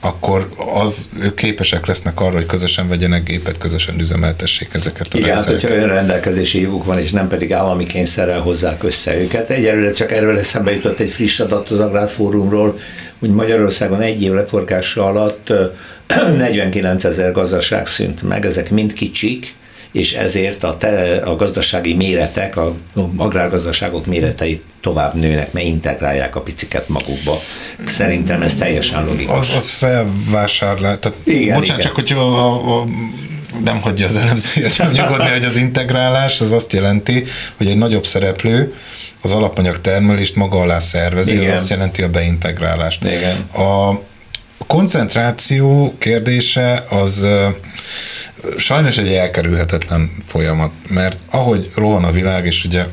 akkor 0.00 0.48
az, 0.74 1.08
ők 1.22 1.34
képesek 1.34 1.86
lesznek 1.86 2.20
arra, 2.20 2.34
hogy 2.34 2.46
közösen 2.46 2.88
vegyenek 2.88 3.22
gépet, 3.22 3.58
közösen 3.58 3.98
üzemeltessék 3.98 4.68
ezeket 4.72 5.06
a 5.14 5.18
Igen, 5.18 5.22
hát 5.22 5.34
rendszereket. 5.34 5.70
hogyha 5.70 5.84
önrendelkezési 5.84 6.60
joguk 6.60 6.84
van, 6.84 6.98
és 6.98 7.10
nem 7.10 7.28
pedig 7.28 7.52
állami 7.52 7.86
kényszerrel 7.86 8.40
hozzák 8.40 8.82
össze 8.82 9.20
őket. 9.20 9.50
Egyelőre 9.50 9.92
csak 9.92 10.12
erről 10.12 10.38
eszembe 10.38 10.72
jutott 10.72 11.00
egy 11.00 11.10
friss 11.10 11.40
adat 11.40 11.68
az 11.70 11.78
Agrárfórumról, 11.78 12.78
hogy 13.18 13.30
Magyarországon 13.30 14.00
egy 14.00 14.22
év 14.22 14.32
leforgása 14.32 15.04
alatt 15.04 15.48
ö, 15.48 15.64
49 16.36 17.04
ezer 17.04 17.32
gazdaság 17.32 17.86
szűnt 17.86 18.22
meg, 18.22 18.46
ezek 18.46 18.70
mind 18.70 18.92
kicsik, 18.92 19.54
és 19.92 20.12
ezért 20.12 20.62
a, 20.62 20.76
te, 20.76 21.16
a 21.24 21.36
gazdasági 21.36 21.94
méretek, 21.94 22.56
a 22.56 22.74
agrárgazdaságok 23.16 24.06
méretei 24.06 24.60
tovább 24.80 25.14
nőnek, 25.14 25.52
mert 25.52 25.66
integrálják 25.66 26.36
a 26.36 26.40
piciket 26.40 26.88
magukba. 26.88 27.40
Szerintem 27.84 28.42
ez 28.42 28.54
teljesen 28.54 29.04
logikus. 29.04 29.36
Az, 29.36 29.54
az 29.56 29.70
felvásárlás, 29.70 30.96
tehát 31.00 31.18
Igen, 31.24 31.58
bocsánat, 31.58 31.64
igen. 31.64 31.80
csak 31.80 31.94
hogy 31.94 32.12
a, 32.12 32.46
a, 32.46 32.80
a, 32.80 32.86
nem 33.64 33.80
hagyja 33.80 34.06
az 34.06 34.16
elemzője 34.16 34.70
sem 34.70 34.90
nyugodni, 34.96 35.28
hogy 35.28 35.44
az 35.44 35.56
integrálás 35.56 36.40
az 36.40 36.52
azt 36.52 36.72
jelenti, 36.72 37.24
hogy 37.56 37.66
egy 37.66 37.78
nagyobb 37.78 38.06
szereplő 38.06 38.74
az 39.22 39.32
alapanyag 39.32 39.80
termelést 39.80 40.36
maga 40.36 40.58
alá 40.58 40.78
szervezi, 40.78 41.32
Igen. 41.32 41.52
az 41.52 41.60
azt 41.60 41.70
jelenti 41.70 42.02
a 42.02 42.08
beintegrálást. 42.08 43.04
Igen. 43.04 43.64
A 43.66 44.00
koncentráció 44.66 45.94
kérdése 45.98 46.84
az 46.88 47.26
sajnos 48.58 48.98
egy 48.98 49.12
elkerülhetetlen 49.12 50.10
folyamat, 50.26 50.70
mert 50.88 51.18
ahogy 51.30 51.70
rohan 51.74 52.04
a 52.04 52.10
világ, 52.10 52.46
és 52.46 52.64
ugye 52.64 52.86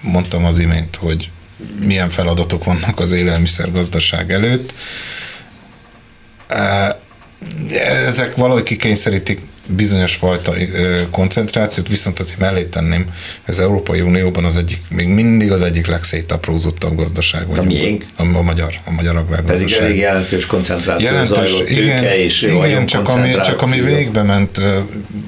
mondtam 0.00 0.44
az 0.44 0.58
imént, 0.58 0.96
hogy 0.96 1.30
milyen 1.80 2.08
feladatok 2.08 2.64
vannak 2.64 3.00
az 3.00 3.12
élelmiszergazdaság 3.12 4.32
előtt, 4.32 4.74
ezek 8.06 8.36
valahogy 8.36 8.62
kikényszerítik 8.62 9.40
bizonyos 9.68 10.14
fajta 10.14 10.52
koncentrációt, 11.10 11.88
viszont 11.88 12.18
azért 12.18 12.38
mellé 12.38 12.64
tenném, 12.64 13.06
az 13.46 13.60
Európai 13.60 14.00
Unióban 14.00 14.44
az 14.44 14.56
egyik, 14.56 14.80
még 14.90 15.08
mindig 15.08 15.52
az 15.52 15.62
egyik 15.62 15.86
legszétaprózottabb 15.86 16.96
gazdaság 16.96 17.46
vagyunk. 17.46 17.66
miénk? 17.66 18.04
A, 18.16 18.22
a 18.22 18.42
magyar, 18.42 18.74
a 18.84 18.90
magyar 18.90 19.14
Pedig 19.14 19.28
agrárgazdaság. 19.28 19.82
elég 19.82 19.96
jelentős 19.96 20.46
koncentráció 20.46 21.06
Jelentős, 21.06 21.48
zajlott 21.50 21.70
igen, 21.70 22.04
és 22.04 22.42
igen 22.42 22.86
csak, 22.86 23.08
ami, 23.08 23.34
csak 23.42 23.62
ami 23.62 23.80
végbe 23.80 24.22
ment 24.22 24.60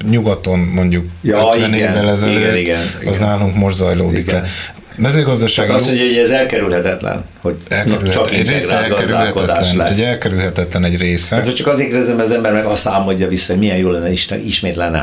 nyugaton 0.09 0.59
mondjuk 0.59 1.05
Ja, 1.21 1.49
50 1.53 1.73
igen, 1.73 1.89
évvel 1.89 2.09
ezelőtt, 2.09 2.55
igen, 2.55 2.57
igen, 2.57 3.07
az 3.09 3.15
igen. 3.15 3.27
nálunk 3.27 3.55
most 3.55 3.75
zajlódik 3.75 4.19
Igen. 4.27 4.41
le. 4.41 4.47
Mezőgazdasági 4.95 5.67
Tehát 5.67 5.81
azt 5.81 5.89
mondja, 5.89 6.07
hogy 6.07 6.17
ez 6.17 6.29
elkerülhetetlen, 6.29 7.23
hogy 7.41 7.55
elkerülhetetlen, 7.67 8.11
csak 8.11 8.31
egy 8.31 8.49
része 8.49 8.75
elkerülhetetlen, 8.75 9.75
lesz. 9.75 9.91
egy 9.91 9.99
elkerülhetetlen 9.99 10.83
egy 10.83 10.97
része. 10.97 11.35
Hát 11.35 11.55
csak 11.55 11.67
azért 11.67 11.89
kérdezem, 11.89 12.19
az 12.19 12.31
ember 12.31 12.53
meg 12.53 12.65
azt 12.65 12.87
álmodja 12.87 13.27
vissza, 13.27 13.51
hogy 13.51 13.61
milyen 13.61 13.77
jó 13.77 13.89
lenne 13.89 14.11
Isten, 14.11 14.45
ismét 14.45 14.75
lenne 14.75 14.97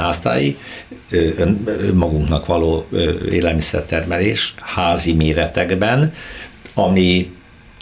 ö, 1.10 1.44
magunknak 1.94 2.46
való 2.46 2.86
élelmiszertermelés 3.30 4.54
házi 4.60 5.14
méretekben, 5.14 6.12
ami 6.74 7.30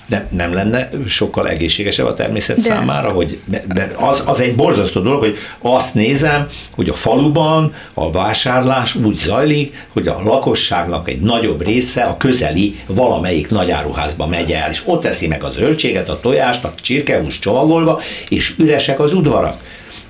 nem, 0.07 0.27
nem 0.31 0.53
lenne 0.53 0.89
sokkal 1.07 1.49
egészségesebb 1.49 2.07
a 2.07 2.15
természet 2.15 2.57
De. 2.57 2.63
de. 2.63 2.69
számára, 2.69 3.09
hogy 3.09 3.39
de, 3.45 3.65
de 3.75 3.91
az, 3.97 4.23
az 4.27 4.41
egy 4.41 4.55
borzasztó 4.55 5.01
dolog, 5.01 5.21
hogy 5.21 5.37
azt 5.61 5.95
nézem, 5.95 6.47
hogy 6.75 6.89
a 6.89 6.95
faluban 6.95 7.75
a 7.95 8.11
vásárlás 8.11 8.95
úgy 8.95 9.15
zajlik, 9.15 9.87
hogy 9.93 10.09
a 10.09 10.21
lakosságnak 10.25 11.09
egy 11.09 11.21
nagyobb 11.21 11.65
része 11.65 12.03
a 12.03 12.17
közeli 12.17 12.77
valamelyik 12.87 13.51
nagyáruházba 13.51 14.27
megy 14.27 14.53
el, 14.53 14.71
és 14.71 14.83
ott 14.87 15.03
veszi 15.03 15.27
meg 15.27 15.43
a 15.43 15.51
zöldséget, 15.51 16.09
a 16.09 16.21
tojást, 16.21 16.65
a 16.65 16.73
csirkehús 16.75 17.39
csomagolva, 17.39 18.01
és 18.29 18.55
üresek 18.59 19.01
az 19.01 19.15
udvarak. 19.15 19.61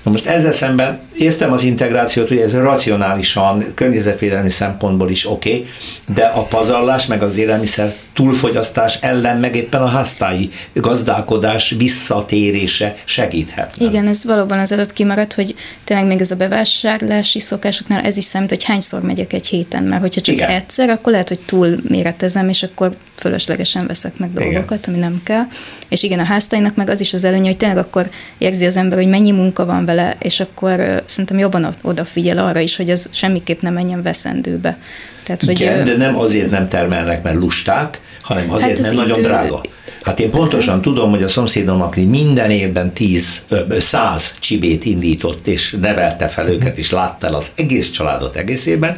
Na 0.03 0.11
most 0.11 0.27
ezzel 0.27 0.53
szemben 0.53 1.01
értem 1.19 1.53
az 1.53 1.63
integrációt, 1.63 2.29
hogy 2.29 2.39
ez 2.39 2.55
racionálisan, 2.55 3.65
környezetvédelmi 3.75 4.51
szempontból 4.51 5.11
is 5.11 5.31
oké, 5.31 5.51
okay, 5.51 5.67
de 6.15 6.25
a 6.25 6.43
pazarlás 6.43 7.07
meg 7.07 7.23
az 7.23 7.37
élelmiszer 7.37 7.95
túlfogyasztás 8.13 8.99
ellen 9.01 9.39
meg 9.39 9.57
éppen 9.57 9.83
a 9.83 9.87
háztáji 9.87 10.51
gazdálkodás 10.73 11.75
visszatérése 11.79 12.95
segíthet. 13.05 13.75
Igen, 13.79 14.07
ez 14.07 14.25
valóban 14.25 14.59
az 14.59 14.73
előbb 14.73 14.93
kimaradt, 14.93 15.35
hogy 15.35 15.55
tényleg 15.85 16.07
még 16.07 16.21
ez 16.21 16.31
a 16.31 16.37
bevásárlási 16.37 17.41
szokásoknál 17.41 18.05
ez 18.05 18.17
is 18.17 18.25
számít, 18.25 18.51
hogy 18.51 18.65
hányszor 18.65 19.03
megyek 19.03 19.33
egy 19.33 19.47
héten, 19.47 19.83
mert 19.83 20.01
hogyha 20.01 20.21
csak 20.21 20.35
Igen. 20.35 20.49
Igen. 20.49 20.61
egyszer, 20.61 20.89
akkor 20.89 21.13
lehet, 21.13 21.29
hogy 21.29 21.41
túl 21.47 21.77
méretezem, 21.89 22.49
és 22.49 22.63
akkor 22.63 22.97
fölöslegesen 23.15 23.87
veszek 23.87 24.19
meg 24.19 24.31
Igen. 24.35 24.53
dolgokat, 24.53 24.87
ami 24.87 24.99
nem 24.99 25.21
kell. 25.25 25.45
És 25.89 26.03
igen, 26.03 26.19
a 26.19 26.25
háztáinak 26.25 26.75
meg 26.75 26.91
az 26.91 27.01
is 27.01 27.13
az 27.13 27.25
előnye, 27.25 27.47
hogy 27.47 27.57
tényleg 27.57 27.79
akkor 27.79 28.11
érzi 28.39 28.67
az 28.67 28.77
ember, 28.77 28.99
hogy 28.99 29.09
mennyi 29.09 29.31
munka 29.31 29.65
van 29.65 29.85
vele, 29.85 30.17
és 30.19 30.41
akkor 30.41 31.03
szerintem 31.09 31.39
jobban 31.39 31.75
odafigyel 31.83 32.39
arra 32.39 32.61
is, 32.61 32.77
hogy 32.77 32.91
ez 32.91 33.07
semmiképp 33.11 33.61
nem 33.61 33.73
menjen 33.73 34.03
veszendőbe. 34.03 34.79
Tehát, 35.23 35.43
Igen, 35.43 35.77
hogy, 35.77 35.89
de 35.91 35.97
nem 35.97 36.17
azért 36.19 36.51
nem 36.51 36.69
termelnek, 36.69 37.23
mert 37.23 37.37
lusták, 37.37 38.01
hanem 38.23 38.51
azért, 38.51 38.69
Hát 38.69 38.79
az 38.79 38.85
mert 38.85 38.97
nagyon 38.97 39.19
idő- 39.19 39.29
drága. 39.29 39.61
Hát 40.07 40.21
én 40.21 40.31
pontosan 40.31 40.81
tudom, 40.83 41.11
hogy 41.11 41.23
a 41.23 41.29
szomszédom, 41.29 41.83
aki 41.83 42.05
minden 42.05 42.51
évben 42.51 42.93
10, 42.93 43.45
ö, 43.49 43.61
ö, 43.69 43.79
100 43.79 44.37
csibét 44.41 44.85
indított, 44.85 45.47
és 45.47 45.77
nevelte 45.81 46.29
fel 46.29 46.49
őket, 46.49 46.79
és 46.79 46.91
látta 46.91 47.27
el 47.27 47.35
az 47.35 47.51
egész 47.55 47.91
családot 47.91 48.37
egész 48.37 48.67
évben, 48.67 48.97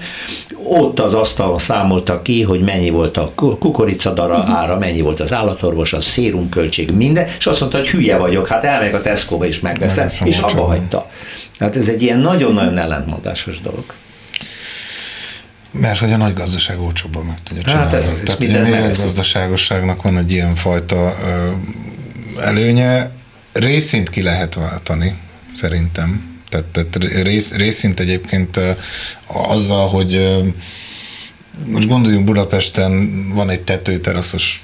ott 0.65 1.01
az 1.01 1.15
asztalon 1.15 1.59
számolta 1.59 2.23
ki, 2.23 2.43
hogy 2.43 2.61
mennyi 2.61 2.91
volt 2.91 3.17
a 3.17 3.33
ku- 3.35 3.59
kukoricadara 3.59 4.45
ára, 4.47 4.79
mennyi 4.79 5.01
volt 5.01 5.21
az 5.21 5.33
állatorvos, 5.33 5.93
a 5.93 6.01
szérumköltség, 6.01 6.91
minden, 6.91 7.27
és 7.39 7.47
azt 7.47 7.61
mondta, 7.61 7.79
hogy 7.79 7.89
hülye 7.89 8.17
vagyok, 8.17 8.47
hát 8.49 8.65
elmegyek 8.65 8.95
a 8.95 9.01
Tesco-ba 9.01 9.47
és 9.47 9.61
megveszem, 9.61 10.09
és 10.25 10.39
abba 10.39 10.65
hagyta. 10.65 11.11
Hát 11.59 11.77
ez 11.77 11.89
egy 11.89 12.03
ilyen 12.03 12.19
nagyon-nagyon 12.19 12.79
ellentmondásos 12.79 13.61
dolog. 13.61 13.85
Mert 15.81 15.99
hogy 15.99 16.13
a 16.13 16.17
nagy 16.17 16.35
gazdaság 16.35 16.81
olcsóbban 16.81 17.25
meg 17.25 17.43
tudja 17.43 17.63
csinálni. 17.63 17.91
Hát 17.91 17.95
ez 17.95 18.07
az, 18.07 18.21
Tehát 18.25 18.43
ugye 18.43 18.59
a 18.59 18.63
méretgazdaságosságnak 18.63 20.03
van 20.03 20.19
egy 20.19 20.33
ilyen 20.33 20.55
fajta 20.55 21.17
ö, 21.23 21.51
előnye. 22.41 23.11
Részint 23.53 24.11
ki 24.11 24.23
lehet 24.23 24.55
váltani, 24.55 25.15
szerintem. 25.55 26.41
Tehát, 26.49 26.67
tehát 26.67 27.23
rész, 27.23 27.55
részint 27.55 28.01
egyébként 28.01 28.57
ö, 28.57 28.71
azzal, 29.27 29.89
hogy 29.89 30.15
ö, 30.15 30.47
most 31.65 31.89
gondoljunk 31.89 32.25
Budapesten, 32.25 33.11
van 33.35 33.51
egy 33.51 33.61
tetőteraszos, 33.61 34.63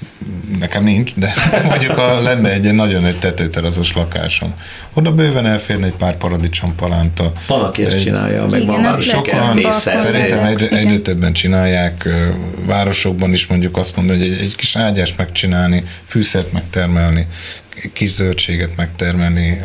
nekem 0.59 0.83
nincs, 0.83 1.13
de 1.15 1.33
mondjuk 1.69 1.97
a, 1.97 2.21
lenne 2.21 2.51
egy 2.51 2.73
nagyon 2.73 3.01
nagy 3.01 3.19
tetőteraszos 3.19 3.93
lakásom. 3.93 4.53
Oda 4.93 5.11
bőven 5.11 5.45
elférne 5.45 5.85
egy 5.85 5.93
pár 5.93 6.17
paradicsom 6.17 6.75
palánta. 6.75 7.31
Van, 7.47 7.61
aki 7.61 7.85
ezt 7.85 7.99
csinálja, 7.99 8.45
meg 8.51 8.65
van 8.65 8.79
már 8.79 8.95
Sokan, 8.95 9.71
szerintem 9.71 10.43
egyre, 10.45 10.65
Igen. 10.65 10.77
egyre 10.77 10.99
többen 10.99 11.33
csinálják, 11.33 12.09
városokban 12.65 13.31
is 13.31 13.47
mondjuk 13.47 13.77
azt 13.77 13.95
mondani, 13.95 14.19
hogy 14.19 14.27
egy, 14.27 14.39
egy 14.39 14.55
kis 14.55 14.75
ágyást 14.75 15.17
megcsinálni, 15.17 15.83
fűszert 16.05 16.51
megtermelni, 16.51 17.27
kis 17.93 18.09
zöldséget 18.11 18.75
megtermelni, 18.75 19.61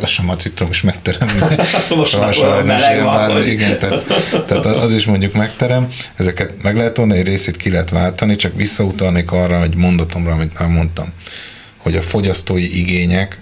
lassan 0.00 0.28
a 0.28 0.36
citrom 0.36 0.68
is 0.70 0.80
megterem. 0.82 1.28
Most 1.96 2.18
már 2.20 2.62
meleg 2.62 3.02
van, 3.02 3.30
hogy- 3.32 3.46
igen, 3.46 3.78
tehát, 3.78 4.04
tehát 4.46 4.66
az 4.66 4.92
is 4.92 5.04
mondjuk 5.06 5.32
megterem. 5.32 5.88
Ezeket 6.16 6.62
meg 6.62 6.76
lehet 6.76 6.96
volna, 6.96 7.14
egy 7.14 7.26
részét 7.26 7.56
ki 7.56 7.70
lehet 7.70 7.90
váltani, 7.90 8.36
csak 8.36 8.54
visszautalnék 8.56 9.32
arra, 9.32 9.58
hogy 9.58 9.74
mondatomra, 9.74 10.32
amit 10.32 10.58
már 10.58 10.68
mondtam, 10.68 11.12
hogy 11.76 11.96
a 11.96 12.02
fogyasztói 12.02 12.78
igények 12.78 13.38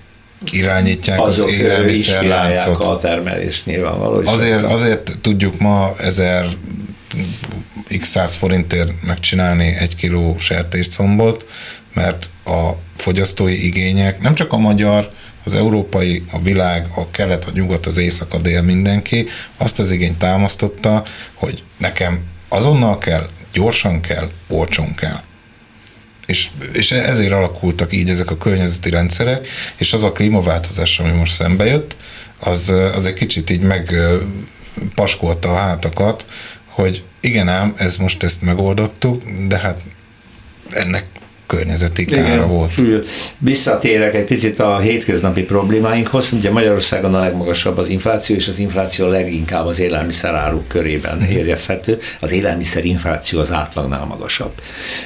irányítják 0.53 1.21
Azok 1.21 1.47
az 1.49 1.53
élelmiszerláncot. 1.53 2.85
a 2.85 2.97
termelést 2.99 3.67
nyilvánvaló. 3.67 4.23
Azért, 4.25 4.59
akkor- 4.59 4.73
azért 4.73 5.19
tudjuk 5.21 5.59
ma 5.59 5.95
ezer 5.99 6.47
x 8.01 8.09
száz 8.09 8.35
forintért 8.35 8.91
megcsinálni 9.07 9.77
egy 9.79 9.95
kiló 9.97 10.37
sertéscombot, 10.39 11.47
mert 11.95 12.31
a 12.45 12.71
fogyasztói 12.97 13.65
igények, 13.67 14.21
nem 14.21 14.35
csak 14.35 14.53
a 14.53 14.57
magyar, 14.57 15.11
az 15.45 15.55
európai, 15.55 16.23
a 16.31 16.43
világ, 16.43 16.87
a 16.95 17.11
kelet, 17.11 17.45
a 17.45 17.51
nyugat, 17.55 17.87
az 17.87 17.97
éjszak, 17.97 18.35
a 18.35 18.39
dél, 18.39 18.63
mindenki 18.63 19.27
azt 19.57 19.79
az 19.79 19.91
igényt 19.91 20.19
támasztotta, 20.19 21.05
hogy 21.35 21.63
nekem 21.77 22.23
azonnal 22.49 22.99
kell, 22.99 23.29
gyorsan 23.53 24.01
kell, 24.01 24.31
olcsón 24.49 24.95
kell. 24.95 25.23
És, 26.27 26.51
és 26.73 26.93
ezért 26.93 27.33
alakultak 27.33 27.93
így 27.93 28.11
ezek 28.11 28.31
a 28.31 28.39
környezeti 28.39 28.91
rendszerek, 28.91 29.49
és 29.77 29.93
az 29.93 30.05
a 30.05 30.13
klímaváltozás, 30.13 30.99
ami 30.99 31.11
most 31.11 31.33
szembe 31.33 31.65
jött, 31.65 31.97
az, 32.39 32.69
az 32.95 33.07
egy 33.07 33.15
kicsit 33.15 33.51
így 33.51 33.61
meg 33.61 33.91
ö, 33.91 34.23
paskolta 34.95 35.51
a 35.51 35.57
hátakat, 35.57 36.27
hogy 36.65 37.05
igen 37.21 37.49
ám, 37.49 37.75
ez 37.77 37.97
most 37.97 38.23
ezt 38.23 38.43
megoldottuk, 38.43 39.23
de 39.49 39.59
hát 39.59 39.81
ennek 40.69 41.05
környezeti 41.57 42.05
kára 42.05 42.47
volt. 42.47 42.71
súlyos. 42.71 43.07
Visszatérek 43.39 44.15
egy 44.15 44.25
picit 44.25 44.59
a 44.61 44.79
hétköznapi 44.79 45.43
problémáinkhoz. 45.43 46.33
Ugye 46.33 46.51
Magyarországon 46.51 47.15
a 47.15 47.21
legmagasabb 47.21 47.79
az 47.79 47.89
infláció, 47.89 48.37
és 48.37 48.49
az 48.49 48.59
infláció 48.59 49.07
leginkább 49.09 49.67
az 49.67 49.79
élelmiszeráruk 49.81 50.69
körében 50.69 51.17
Mhm. 51.17 51.31
érezhető. 51.31 51.99
Az 52.21 52.33
élelmiszer 52.33 52.85
infláció 52.85 53.41
az 53.41 53.53
átlagnál 53.53 54.05
magasabb. 54.05 54.53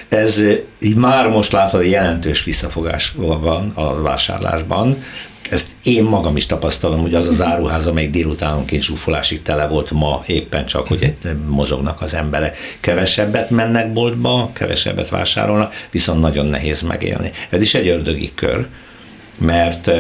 Ez 0.09 0.39
eh, 0.39 0.57
így 0.81 0.97
már 0.97 1.29
most 1.29 1.53
látható, 1.53 1.85
jelentős 1.85 2.45
visszafogás 2.45 3.13
van 3.17 3.73
a 3.75 4.03
vásárlásban. 4.03 4.97
Ezt 5.51 5.69
én 5.83 6.05
magam 6.05 6.37
is 6.37 6.47
tapasztalom, 6.47 7.01
hogy 7.01 7.15
az 7.15 7.27
az 7.27 7.43
áruház, 7.43 7.87
amelyik 7.87 8.11
délutánonként 8.11 8.83
zsúfolásig 8.83 9.43
tele 9.43 9.67
volt 9.67 9.91
ma 9.91 10.23
éppen 10.27 10.67
csak, 10.67 10.87
hogy 10.87 11.15
mozognak 11.47 12.01
az 12.01 12.15
emberek. 12.15 12.57
Kevesebbet 12.81 13.51
mennek 13.51 13.93
boltba, 13.93 14.51
kevesebbet 14.53 15.09
vásárolnak, 15.09 15.75
viszont 15.91 16.21
nagyon 16.21 16.47
nehéz 16.47 16.83
megélni. 16.83 17.31
Ez 17.49 17.63
is 17.63 17.75
egy 17.75 17.89
ördögi 17.89 18.31
kör, 18.35 18.67
mert 19.39 19.91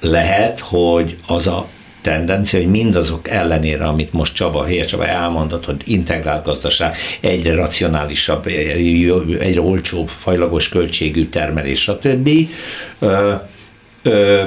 lehet, 0.00 0.60
hogy 0.60 1.16
az 1.26 1.46
a 1.46 1.66
tendencia, 2.02 2.58
hogy 2.58 2.70
mindazok 2.70 3.28
ellenére, 3.28 3.84
amit 3.84 4.12
most 4.12 4.34
Csaba, 4.34 4.64
Hér 4.64 4.84
Csaba 4.84 5.06
elmondott, 5.06 5.64
hogy 5.64 5.76
integrált 5.84 6.44
gazdaság, 6.44 6.94
egyre 7.20 7.54
racionálisabb, 7.54 8.46
egyre 8.46 9.60
olcsóbb, 9.60 10.08
fajlagos 10.08 10.68
költségű 10.68 11.28
termelés, 11.28 11.80
stb. 11.80 12.28
Ö, 12.98 13.34
ö, 14.02 14.42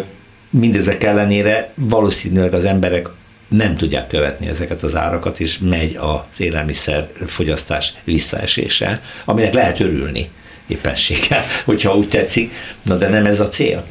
mindezek 0.59 1.03
ellenére 1.03 1.71
valószínűleg 1.75 2.53
az 2.53 2.65
emberek 2.65 3.09
nem 3.47 3.77
tudják 3.77 4.07
követni 4.07 4.47
ezeket 4.47 4.83
az 4.83 4.95
árakat, 4.95 5.39
és 5.39 5.57
megy 5.57 5.95
az 5.99 6.39
élelmiszer 6.39 7.09
fogyasztás 7.25 7.93
visszaesése, 8.03 9.01
aminek 9.25 9.53
lehet 9.53 9.79
örülni 9.79 10.29
éppenséggel, 10.67 11.43
hogyha 11.65 11.97
úgy 11.97 12.09
tetszik, 12.09 12.51
na 12.81 12.95
de 12.95 13.07
nem 13.07 13.25
ez 13.25 13.39
a 13.39 13.47
cél. 13.47 13.85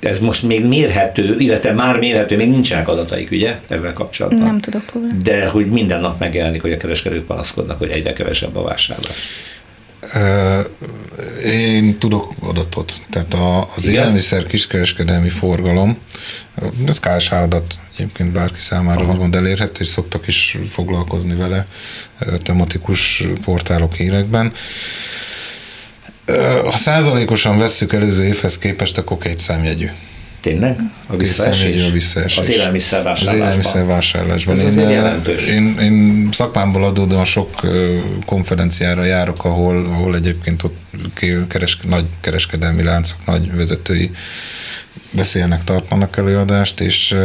Ez 0.00 0.20
most 0.20 0.42
még 0.42 0.64
mérhető, 0.64 1.36
illetve 1.38 1.72
már 1.72 1.98
mérhető, 1.98 2.36
még 2.36 2.50
nincsenek 2.50 2.88
adataik, 2.88 3.30
ugye, 3.30 3.58
ebben 3.68 3.94
kapcsolatban. 3.94 4.42
Nem 4.42 4.60
tudok 4.60 4.92
róla. 4.92 5.06
De 5.22 5.46
hogy 5.46 5.66
minden 5.66 6.00
nap 6.00 6.18
megjelenik, 6.18 6.62
hogy 6.62 6.72
a 6.72 6.76
kereskedők 6.76 7.24
panaszkodnak, 7.24 7.78
hogy 7.78 7.90
egyre 7.90 8.12
kevesebb 8.12 8.56
a 8.56 8.62
vásárlás. 8.62 9.16
Én 11.44 11.98
tudok 11.98 12.32
adatot. 12.40 13.02
Tehát 13.10 13.34
a, 13.34 13.70
az 13.74 13.86
Igen? 13.86 14.00
élelmiszer 14.00 14.46
kiskereskedelmi 14.46 15.28
forgalom, 15.28 15.98
ez 16.86 17.00
KSH 17.00 17.32
adat 17.32 17.78
egyébként 17.96 18.32
bárki 18.32 18.60
számára 18.60 19.00
Aha. 19.00 19.12
úgymond 19.12 19.34
elérhető, 19.34 19.80
és 19.80 19.88
szoktak 19.88 20.26
is 20.26 20.58
foglalkozni 20.68 21.34
vele 21.34 21.66
tematikus 22.42 23.24
portálok 23.44 23.94
hírekben. 23.94 24.52
Ha 26.64 26.76
százalékosan 26.76 27.58
vesszük 27.58 27.92
előző 27.92 28.24
évhez 28.24 28.58
képest, 28.58 28.98
akkor 28.98 29.18
két 29.18 29.38
számjegyű. 29.38 29.88
Tényleg? 30.40 30.80
A 31.06 31.16
Visszaesés. 31.16 31.88
A 31.88 31.90
visszaesés. 31.90 32.38
Az 32.38 32.50
élelmiszer 32.50 32.98
Az 32.98 33.04
vásárlásban. 33.04 33.36
élelmiszer 33.36 33.86
vásárlásban. 33.86 34.58
Ez 34.58 34.76
én, 34.76 34.88
jelentős. 34.88 35.46
én, 35.46 35.78
én 35.80 36.28
szakmámból 36.32 36.84
adódóan 36.84 37.24
sok 37.24 37.60
konferenciára 38.26 39.04
járok, 39.04 39.44
ahol, 39.44 39.84
ahol 39.86 40.14
egyébként 40.14 40.62
ott 40.62 40.76
keres, 41.48 41.78
nagy 41.88 42.04
kereskedelmi 42.20 42.82
láncok, 42.82 43.18
nagy 43.26 43.54
vezetői 43.54 44.10
beszélnek, 45.10 45.64
tartanak 45.64 46.16
előadást, 46.16 46.80
és 46.80 47.16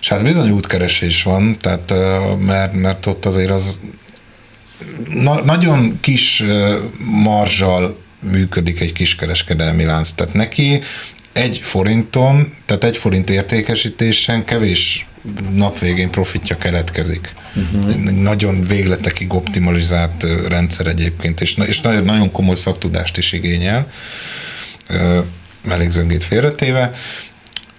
és 0.00 0.08
hát 0.08 0.22
bizony 0.22 0.50
útkeresés 0.50 1.22
van, 1.22 1.56
tehát 1.60 1.94
mert, 2.38 2.72
mert 2.72 3.06
ott 3.06 3.24
azért 3.26 3.50
az 3.50 3.78
na, 5.08 5.44
nagyon 5.44 5.98
kis 6.00 6.44
marzsal 6.98 7.98
működik 8.30 8.80
egy 8.80 8.92
kiskereskedelmi 8.92 9.84
lánc. 9.84 10.10
Tehát 10.10 10.34
neki 10.34 10.80
egy 11.32 11.58
forinton, 11.58 12.54
tehát 12.66 12.84
egy 12.84 12.96
forint 12.96 13.30
értékesítésen 13.30 14.44
kevés 14.44 15.06
nap 15.52 15.78
végén 15.78 16.10
profitja 16.10 16.56
keletkezik. 16.56 17.34
Uh-huh. 17.54 17.96
Nagyon 18.22 18.66
végletekig 18.66 19.34
optimalizált 19.34 20.26
rendszer 20.48 20.86
egyébként, 20.86 21.40
és, 21.40 21.56
és 21.66 21.80
nagyon, 21.80 22.04
nagyon 22.04 22.32
komoly 22.32 22.54
szaktudást 22.54 23.16
is 23.16 23.32
igényel, 23.32 23.90
ö, 24.88 25.20
mellékzöngét 25.64 26.24
félretéve. 26.24 26.92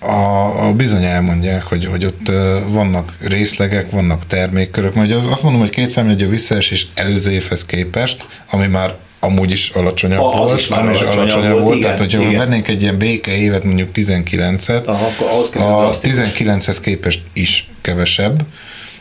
A, 0.06 0.68
a 0.68 0.74
bizony 0.74 1.04
elmondják, 1.04 1.64
hogy, 1.64 1.86
hogy 1.86 2.06
ott 2.06 2.32
vannak 2.68 3.14
részlegek, 3.22 3.92
vannak 3.92 4.28
termékkörök, 4.28 4.94
mert 4.94 5.12
az, 5.12 5.28
azt 5.28 5.44
mondom, 5.44 5.62
hogy 5.62 5.70
két 5.70 5.88
számjegyű 5.88 6.28
visszaesés 6.28 6.88
előző 6.94 7.32
évhez 7.32 7.66
képest, 7.66 8.26
ami 8.50 8.68
már 8.68 8.96
amúgy 9.20 9.52
is 9.52 9.70
alacsonyabb 9.70 10.24
Az 10.34 10.34
volt, 10.34 10.60
is 10.60 10.68
már 10.68 10.80
ami 10.80 10.92
is 10.92 11.02
alacsonyabb 11.02 11.22
alacsonyabb 11.22 11.52
volt, 11.52 11.64
volt, 11.64 11.78
igen, 11.78 11.96
tehát 11.96 12.00
hogyha 12.00 12.30
igen. 12.30 12.38
vennénk 12.48 12.68
egy 12.68 12.82
ilyen 12.82 12.98
béke 12.98 13.36
évet, 13.38 13.64
mondjuk 13.64 13.90
19-et, 13.94 14.86
Aha, 14.86 15.06
akkor 15.06 15.28
képest 15.30 15.56
a 15.56 15.80
drasztikus. 15.80 16.18
19-hez 16.18 16.78
képest 16.82 17.22
is 17.34 17.70
kevesebb, 17.82 18.46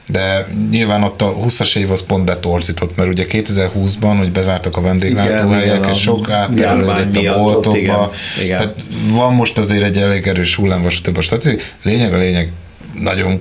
de 0.08 0.46
nyilván 0.70 1.02
ott 1.02 1.22
a 1.22 1.36
20-as 1.36 1.76
év 1.76 1.90
az 1.90 2.06
pont 2.06 2.24
betorzított, 2.24 2.96
mert 2.96 3.08
ugye 3.08 3.26
2020-ban, 3.28 4.14
hogy 4.18 4.32
bezártak 4.32 4.76
a 4.76 4.80
vendéglátóhelyek, 4.80 5.86
és 5.90 6.00
sok 6.00 6.28
járvány 6.28 6.64
átterelődött 6.64 7.26
a 7.26 7.38
boltokba. 7.38 7.78
igen, 7.78 8.08
igen. 8.44 8.58
Tehát 8.58 8.74
van 9.08 9.34
most 9.34 9.58
azért 9.58 9.82
egy 9.82 9.96
elég 9.96 10.26
erős 10.26 10.54
hullámvasútabb 10.54 11.16
a 11.16 11.20
statisztika. 11.20 11.62
Lényeg 11.82 12.14
a 12.14 12.16
lényeg, 12.16 12.52
nagyon 13.00 13.40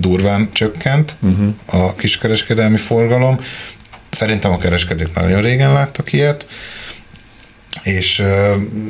durván 0.00 0.48
csökkent 0.52 1.16
uh-huh. 1.20 1.54
a 1.66 1.94
kiskereskedelmi 1.94 2.76
forgalom. 2.76 3.38
Szerintem 4.10 4.52
a 4.52 4.58
kereskedők 4.58 5.14
már 5.14 5.24
nagyon 5.24 5.40
régen 5.40 5.72
láttak 5.72 6.12
ilyet, 6.12 6.46
és 7.82 8.24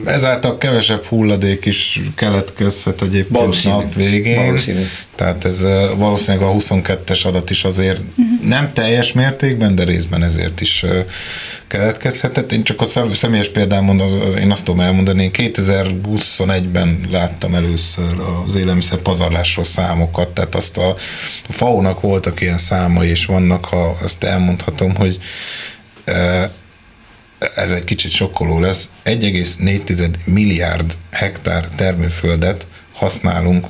ezáltal 0.05 0.59
kevesebb 0.59 1.05
hulladék 1.05 1.65
is 1.65 2.01
keletkezhet 2.15 3.03
egyébként 3.03 3.39
Valószínű. 3.39 3.75
nap 3.75 3.95
végén. 3.95 4.45
Valószínű. 4.45 4.83
Tehát 5.15 5.45
ez 5.45 5.67
valószínűleg 5.97 6.49
a 6.49 6.53
22-es 6.53 7.27
adat 7.27 7.51
is 7.51 7.65
azért 7.65 7.99
uh-huh. 7.99 8.49
nem 8.49 8.73
teljes 8.73 9.13
mértékben, 9.13 9.75
de 9.75 9.85
részben 9.85 10.23
ezért 10.23 10.61
is 10.61 10.85
keletkezhetett. 11.67 12.53
Én 12.53 12.63
csak 12.63 12.81
a 12.81 12.85
szem- 12.85 13.15
személyes 13.15 13.49
példám 13.49 13.85
mondom, 13.85 14.07
az, 14.07 14.15
az, 14.15 14.35
én 14.35 14.51
azt 14.51 14.65
tudom 14.65 14.81
elmondani, 14.81 15.23
én 15.23 15.31
2021-ben 15.33 17.01
láttam 17.11 17.55
először 17.55 18.21
az 18.47 18.55
élelmiszer 18.55 18.99
pazarlásról 18.99 19.65
számokat, 19.65 20.29
tehát 20.29 20.55
azt 20.55 20.79
a, 20.79 20.89
a 21.49 21.53
FAO-nak 21.53 22.01
voltak 22.01 22.41
ilyen 22.41 22.59
számai, 22.59 23.09
és 23.09 23.27
vannak, 23.27 23.65
ha 23.65 23.99
azt 24.03 24.25
elmondhatom, 24.25 24.95
hogy 24.95 25.19
ez 27.55 27.71
egy 27.71 27.85
kicsit 27.85 28.11
sokkoló 28.11 28.59
lesz, 28.61 28.93
1,4 29.05 30.11
milliárd 30.25 30.97
hektár 31.11 31.65
termőföldet 31.77 32.67
használunk 32.93 33.67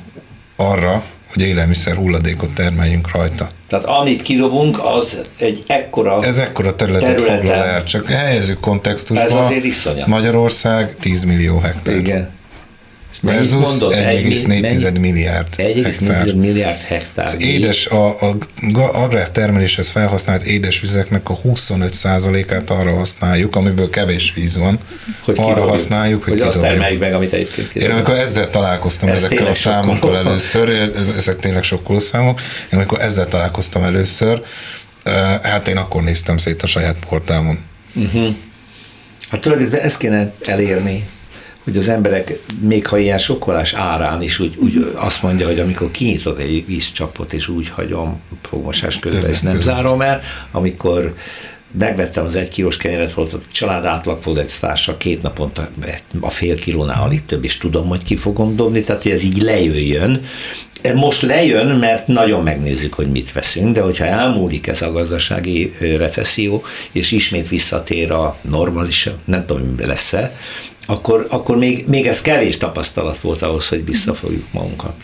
arra, 0.55 1.03
hogy 1.33 1.41
élelmiszer 1.43 1.95
hulladékot 1.95 2.51
termeljünk 2.51 3.11
rajta. 3.11 3.49
Tehát 3.67 3.85
amit 3.85 4.21
kidobunk, 4.21 4.79
az 4.83 5.21
egy 5.37 5.63
ekkora 5.67 6.23
Ez 6.23 6.37
ekkora 6.37 6.75
területet 6.75 7.07
területen. 7.07 7.37
foglal 7.37 7.63
el, 7.63 7.83
csak 7.83 8.07
helyezzük 8.07 8.59
kontextusba. 8.59 9.23
Ez 9.23 9.33
azért 9.33 9.63
iszonyat. 9.63 10.07
Magyarország 10.07 10.95
10 10.95 11.23
millió 11.23 11.59
hektár. 11.59 11.95
Igen. 11.95 12.29
Versus 13.21 13.77
1,4 13.79 14.99
milliárd 14.99 15.47
1,4 15.57 16.35
milliárd 16.35 16.79
hektár. 16.79 17.25
Az 17.25 17.41
édes, 17.41 17.87
a, 17.87 18.07
a 18.07 18.37
agrártermeléshez 18.93 19.89
felhasznált 19.89 20.43
édesvizeknek 20.43 21.29
a 21.29 21.39
25%-át 21.45 22.69
arra 22.69 22.93
használjuk, 22.93 23.55
amiből 23.55 23.89
kevés 23.89 24.33
víz 24.35 24.57
van. 24.57 24.79
Hogy 25.23 25.35
arra 25.37 25.47
kidobjuk. 25.47 25.69
használjuk, 25.69 26.23
hogy, 26.23 26.33
hogy 26.33 26.41
azt 26.41 26.61
termeljük 26.61 26.99
meg, 26.99 27.13
amit 27.13 27.33
egyébként 27.33 27.67
kidobjuk. 27.67 27.83
Én 27.83 27.91
amikor 27.91 28.15
ezzel 28.15 28.49
találkoztam 28.49 29.09
Ez 29.09 29.23
ezekkel 29.23 29.47
a 29.47 29.53
számokkal 29.53 30.17
először, 30.17 30.69
ezek 31.17 31.39
tényleg 31.39 31.63
sokkoló 31.63 31.99
számok, 31.99 32.41
én 32.73 32.79
amikor 32.79 33.01
ezzel 33.01 33.27
találkoztam 33.27 33.83
először, 33.83 34.41
hát 35.41 35.67
én 35.67 35.77
akkor 35.77 36.03
néztem 36.03 36.37
szét 36.37 36.63
a 36.63 36.67
saját 36.67 36.95
portámon. 37.09 37.59
Uh-huh. 37.95 38.35
Hát 39.29 39.41
tulajdonképpen 39.41 39.85
ezt 39.85 39.97
kéne 39.97 40.33
elérni, 40.45 41.05
hogy 41.63 41.77
az 41.77 41.87
emberek, 41.87 42.39
még 42.59 42.87
ha 42.87 42.97
ilyen 42.97 43.17
sokkolás 43.17 43.73
árán 43.73 44.21
is 44.21 44.39
úgy, 44.39 44.55
úgy 44.57 44.93
azt 44.95 45.21
mondja, 45.21 45.47
hogy 45.47 45.59
amikor 45.59 45.91
kinyitok 45.91 46.41
egy 46.41 46.65
vízcsapot, 46.65 47.33
és 47.33 47.47
úgy 47.47 47.69
hagyom 47.69 48.21
fogmosás 48.41 48.99
közben, 48.99 49.25
ezt 49.25 49.43
nem 49.43 49.59
zárom 49.59 50.01
el, 50.01 50.21
amikor 50.51 51.13
megvettem 51.79 52.25
az 52.25 52.35
egy 52.35 52.49
kilós 52.49 52.77
kenyeret, 52.77 53.13
volt 53.13 53.33
a 53.33 53.39
család 53.51 53.85
átlag 53.85 54.19
társa, 54.59 54.97
két 54.97 55.21
naponta 55.21 55.69
a 56.19 56.29
fél 56.29 56.55
kilónál 56.55 57.03
alig 57.03 57.25
több, 57.25 57.43
és 57.43 57.57
tudom, 57.57 57.87
hogy 57.87 58.03
ki 58.03 58.15
fogom 58.15 58.55
dobni, 58.55 58.81
tehát 58.81 59.03
hogy 59.03 59.11
ez 59.11 59.23
így 59.23 59.41
lejöjjön. 59.41 60.21
Most 60.95 61.21
lejön, 61.21 61.67
mert 61.67 62.07
nagyon 62.07 62.43
megnézzük, 62.43 62.93
hogy 62.93 63.11
mit 63.11 63.31
veszünk, 63.31 63.73
de 63.73 63.81
hogyha 63.81 64.05
elmúlik 64.05 64.67
ez 64.67 64.81
a 64.81 64.91
gazdasági 64.91 65.73
recesszió, 65.79 66.63
és 66.91 67.11
ismét 67.11 67.49
visszatér 67.49 68.11
a 68.11 68.37
normális, 68.41 69.09
nem 69.25 69.45
tudom, 69.45 69.75
mi 69.77 69.85
lesz-e, 69.85 70.35
akkor, 70.85 71.27
akkor 71.29 71.57
még, 71.57 71.87
még 71.87 72.07
ez 72.07 72.21
kevés 72.21 72.57
tapasztalat 72.57 73.21
volt 73.21 73.41
ahhoz, 73.41 73.67
hogy 73.67 73.85
visszafogjuk 73.85 74.51
magunkat. 74.51 74.95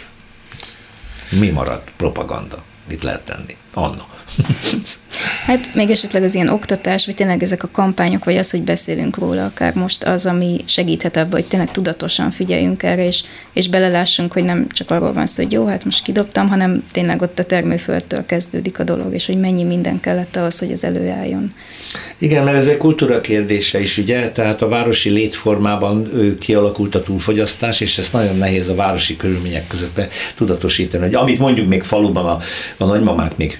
Mi 1.39 1.49
maradt? 1.49 1.91
Propaganda. 1.97 2.63
Mit 2.87 3.03
lehet 3.03 3.23
tenni? 3.23 3.55
Anna. 3.83 4.07
Hát 5.45 5.73
még 5.73 5.89
esetleg 5.89 6.23
az 6.23 6.35
ilyen 6.35 6.47
oktatás, 6.47 7.05
vagy 7.05 7.15
tényleg 7.15 7.43
ezek 7.43 7.63
a 7.63 7.69
kampányok, 7.71 8.23
vagy 8.23 8.37
az, 8.37 8.51
hogy 8.51 8.61
beszélünk 8.61 9.17
róla, 9.17 9.45
akár 9.45 9.73
most 9.73 10.03
az, 10.03 10.25
ami 10.25 10.63
segíthet 10.65 11.17
abban, 11.17 11.31
hogy 11.31 11.45
tényleg 11.45 11.71
tudatosan 11.71 12.31
figyeljünk 12.31 12.83
erre, 12.83 13.05
és, 13.05 13.23
és 13.53 13.67
belelássunk, 13.67 14.33
hogy 14.33 14.43
nem 14.43 14.67
csak 14.67 14.91
arról 14.91 15.13
van 15.13 15.25
szó, 15.25 15.43
hogy 15.43 15.51
jó, 15.51 15.65
hát 15.65 15.85
most 15.85 16.03
kidobtam, 16.03 16.47
hanem 16.47 16.83
tényleg 16.91 17.21
ott 17.21 17.39
a 17.39 17.43
termőföldtől 17.43 18.25
kezdődik 18.25 18.79
a 18.79 18.83
dolog, 18.83 19.13
és 19.13 19.25
hogy 19.25 19.39
mennyi 19.39 19.63
minden 19.63 19.99
kellett 19.99 20.35
ahhoz, 20.35 20.59
hogy 20.59 20.71
ez 20.71 20.83
előálljon. 20.83 21.51
Igen, 22.17 22.43
mert 22.43 22.57
ez 22.57 22.67
egy 22.67 22.77
kultúra 22.77 23.21
kérdése 23.21 23.81
is, 23.81 23.97
ugye? 23.97 24.31
Tehát 24.31 24.61
a 24.61 24.67
városi 24.67 25.09
létformában 25.09 26.11
kialakult 26.39 26.95
a 26.95 27.03
túlfogyasztás, 27.03 27.81
és 27.81 27.97
ez 27.97 28.09
nagyon 28.11 28.37
nehéz 28.37 28.67
a 28.67 28.75
városi 28.75 29.17
körülmények 29.17 29.67
között 29.67 30.01
tudatosítani, 30.35 31.03
hogy 31.03 31.15
amit 31.15 31.39
mondjuk 31.39 31.67
még 31.67 31.83
faluban 31.83 32.25
a, 32.25 32.39
a 32.77 32.85
nagymamák 32.85 33.37
még 33.37 33.59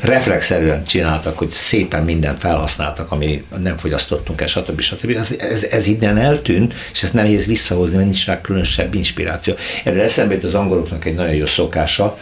reflexzerűen 0.00 0.84
csináltak, 0.84 1.38
hogy 1.38 1.48
szépen 1.48 2.04
mindent 2.04 2.38
felhasználtak, 2.38 3.10
ami 3.10 3.44
nem 3.58 3.76
fogyasztottunk 3.76 4.40
el, 4.40 4.46
stb. 4.46 4.80
stb. 4.80 5.10
Ez, 5.10 5.34
ez, 5.38 5.62
ez 5.62 5.86
innen 5.86 6.16
eltűnt, 6.16 6.74
és 6.92 7.02
ezt 7.02 7.14
nehéz 7.14 7.46
visszahozni, 7.46 7.94
mert 7.96 8.08
nincs 8.08 8.26
rá 8.26 8.40
különösebb 8.40 8.94
inspiráció. 8.94 9.54
Erre 9.84 10.02
eszembe 10.02 10.34
jut 10.34 10.44
az 10.44 10.54
angoloknak 10.54 11.04
egy 11.04 11.14
nagyon 11.14 11.34
jó 11.34 11.46
szokása, 11.46 12.18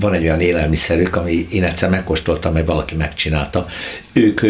van 0.00 0.14
egy 0.14 0.22
olyan 0.22 0.40
élelmiszerük, 0.40 1.16
ami 1.16 1.46
én 1.50 1.64
egyszer 1.64 1.90
megkóstoltam, 1.90 2.52
mert 2.52 2.66
valaki 2.66 2.94
megcsinálta. 2.94 3.66
Ők 4.12 4.40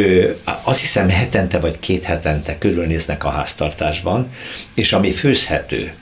azt 0.62 0.80
hiszem 0.80 1.08
hetente 1.08 1.58
vagy 1.58 1.78
két 1.78 2.04
hetente 2.04 2.58
körülnéznek 2.58 3.24
a 3.24 3.28
háztartásban, 3.28 4.28
és 4.74 4.92
ami 4.92 5.12
főzhető, 5.12 5.92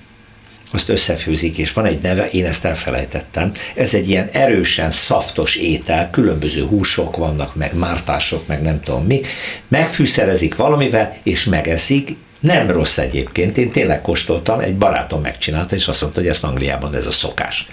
azt 0.73 0.89
összefőzik, 0.89 1.59
és 1.59 1.73
van 1.73 1.85
egy 1.85 2.01
neve, 2.01 2.29
én 2.29 2.47
ezt 2.47 2.65
elfelejtettem. 2.65 3.53
Ez 3.75 3.95
egy 3.95 4.09
ilyen 4.09 4.29
erősen 4.33 4.91
szaftos 4.91 5.57
étel, 5.57 6.11
különböző 6.11 6.65
húsok 6.65 7.17
vannak, 7.17 7.55
meg 7.55 7.75
mártások, 7.75 8.47
meg 8.47 8.63
nem 8.63 8.81
tudom 8.81 9.05
mi. 9.05 9.21
Megfűszerezik 9.69 10.57
valamivel, 10.57 11.17
és 11.23 11.45
megeszik, 11.45 12.17
nem 12.41 12.71
rossz 12.71 12.99
egyébként, 12.99 13.57
én 13.57 13.71
tényleg 13.71 14.03
kóstoltam, 14.03 14.61
egy 14.61 14.77
barátom 14.77 15.21
megcsinálta, 15.21 15.75
és 15.75 15.89
azt 15.89 16.01
mondta, 16.01 16.21
hogy 16.21 16.29
ezt 16.29 16.45
Angliában 16.45 16.95
ez 16.95 17.07
a 17.07 17.11
szokás. 17.11 17.67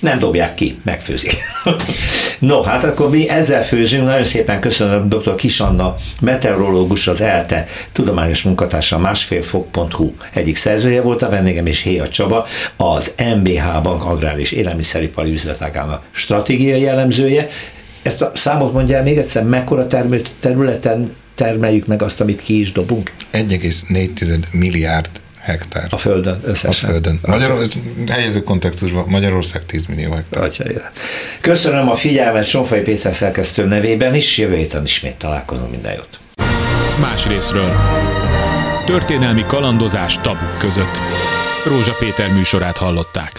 Nem 0.00 0.18
dobják 0.18 0.54
ki, 0.54 0.80
megfőzik. 0.84 1.36
no, 2.38 2.62
hát 2.62 2.84
akkor 2.84 3.10
mi 3.10 3.28
ezzel 3.28 3.64
főzünk, 3.64 4.04
nagyon 4.04 4.24
szépen 4.24 4.60
köszönöm 4.60 5.08
dr. 5.08 5.34
Kisanna, 5.34 5.96
meteorológus, 6.20 7.06
az 7.06 7.20
ELTE 7.20 7.66
tudományos 7.92 8.42
munkatársa, 8.42 8.98
másfélfok.hu 8.98 10.12
egyik 10.32 10.56
szerzője 10.56 11.00
volt 11.00 11.22
a 11.22 11.28
vendégem, 11.28 11.66
és 11.66 11.82
Héja 11.82 12.08
Csaba, 12.08 12.46
az 12.76 13.12
MBH 13.36 13.82
Bank 13.82 14.04
Agrár 14.04 14.38
és 14.38 14.52
Élelmiszeripari 14.52 15.32
Üzletágának 15.32 16.02
stratégiai 16.10 16.80
jellemzője. 16.80 17.48
Ezt 18.02 18.22
a 18.22 18.30
számot 18.34 18.72
mondja 18.72 18.96
el 18.96 19.02
még 19.02 19.18
egyszer, 19.18 19.44
mekkora 19.44 19.86
területen 20.40 21.16
termeljük 21.36 21.86
meg 21.86 22.02
azt, 22.02 22.20
amit 22.20 22.42
ki 22.42 22.60
is 22.60 22.72
dobunk? 22.72 23.12
1,4 23.32 24.50
milliárd 24.52 25.10
hektár. 25.46 25.86
A 25.90 25.96
Földön 25.96 26.40
összesen. 26.44 26.88
A 26.88 26.92
Földön. 26.92 27.20
Magyar, 27.26 27.66
helyező 28.08 28.42
kontextusban 28.42 29.04
Magyarország 29.08 29.66
10 29.66 29.86
millió 29.86 30.12
hektár. 30.12 30.42
Atya, 30.42 30.64
Köszönöm 31.40 31.88
a 31.90 31.94
figyelmet 31.94 32.44
Sonfai 32.44 32.80
Péter 32.80 33.14
szerkesztő 33.14 33.64
nevében 33.64 34.14
is, 34.14 34.38
jövő 34.38 34.56
héten 34.56 34.84
ismét 34.84 35.14
találkozom, 35.14 35.70
minden 35.70 35.92
jót. 35.92 36.18
Más 37.00 37.26
részről. 37.26 37.72
Történelmi 38.84 39.44
kalandozás 39.46 40.18
tabuk 40.22 40.58
között. 40.58 41.00
Rózsa 41.64 41.96
Péter 41.98 42.32
műsorát 42.32 42.76
hallották. 42.76 43.32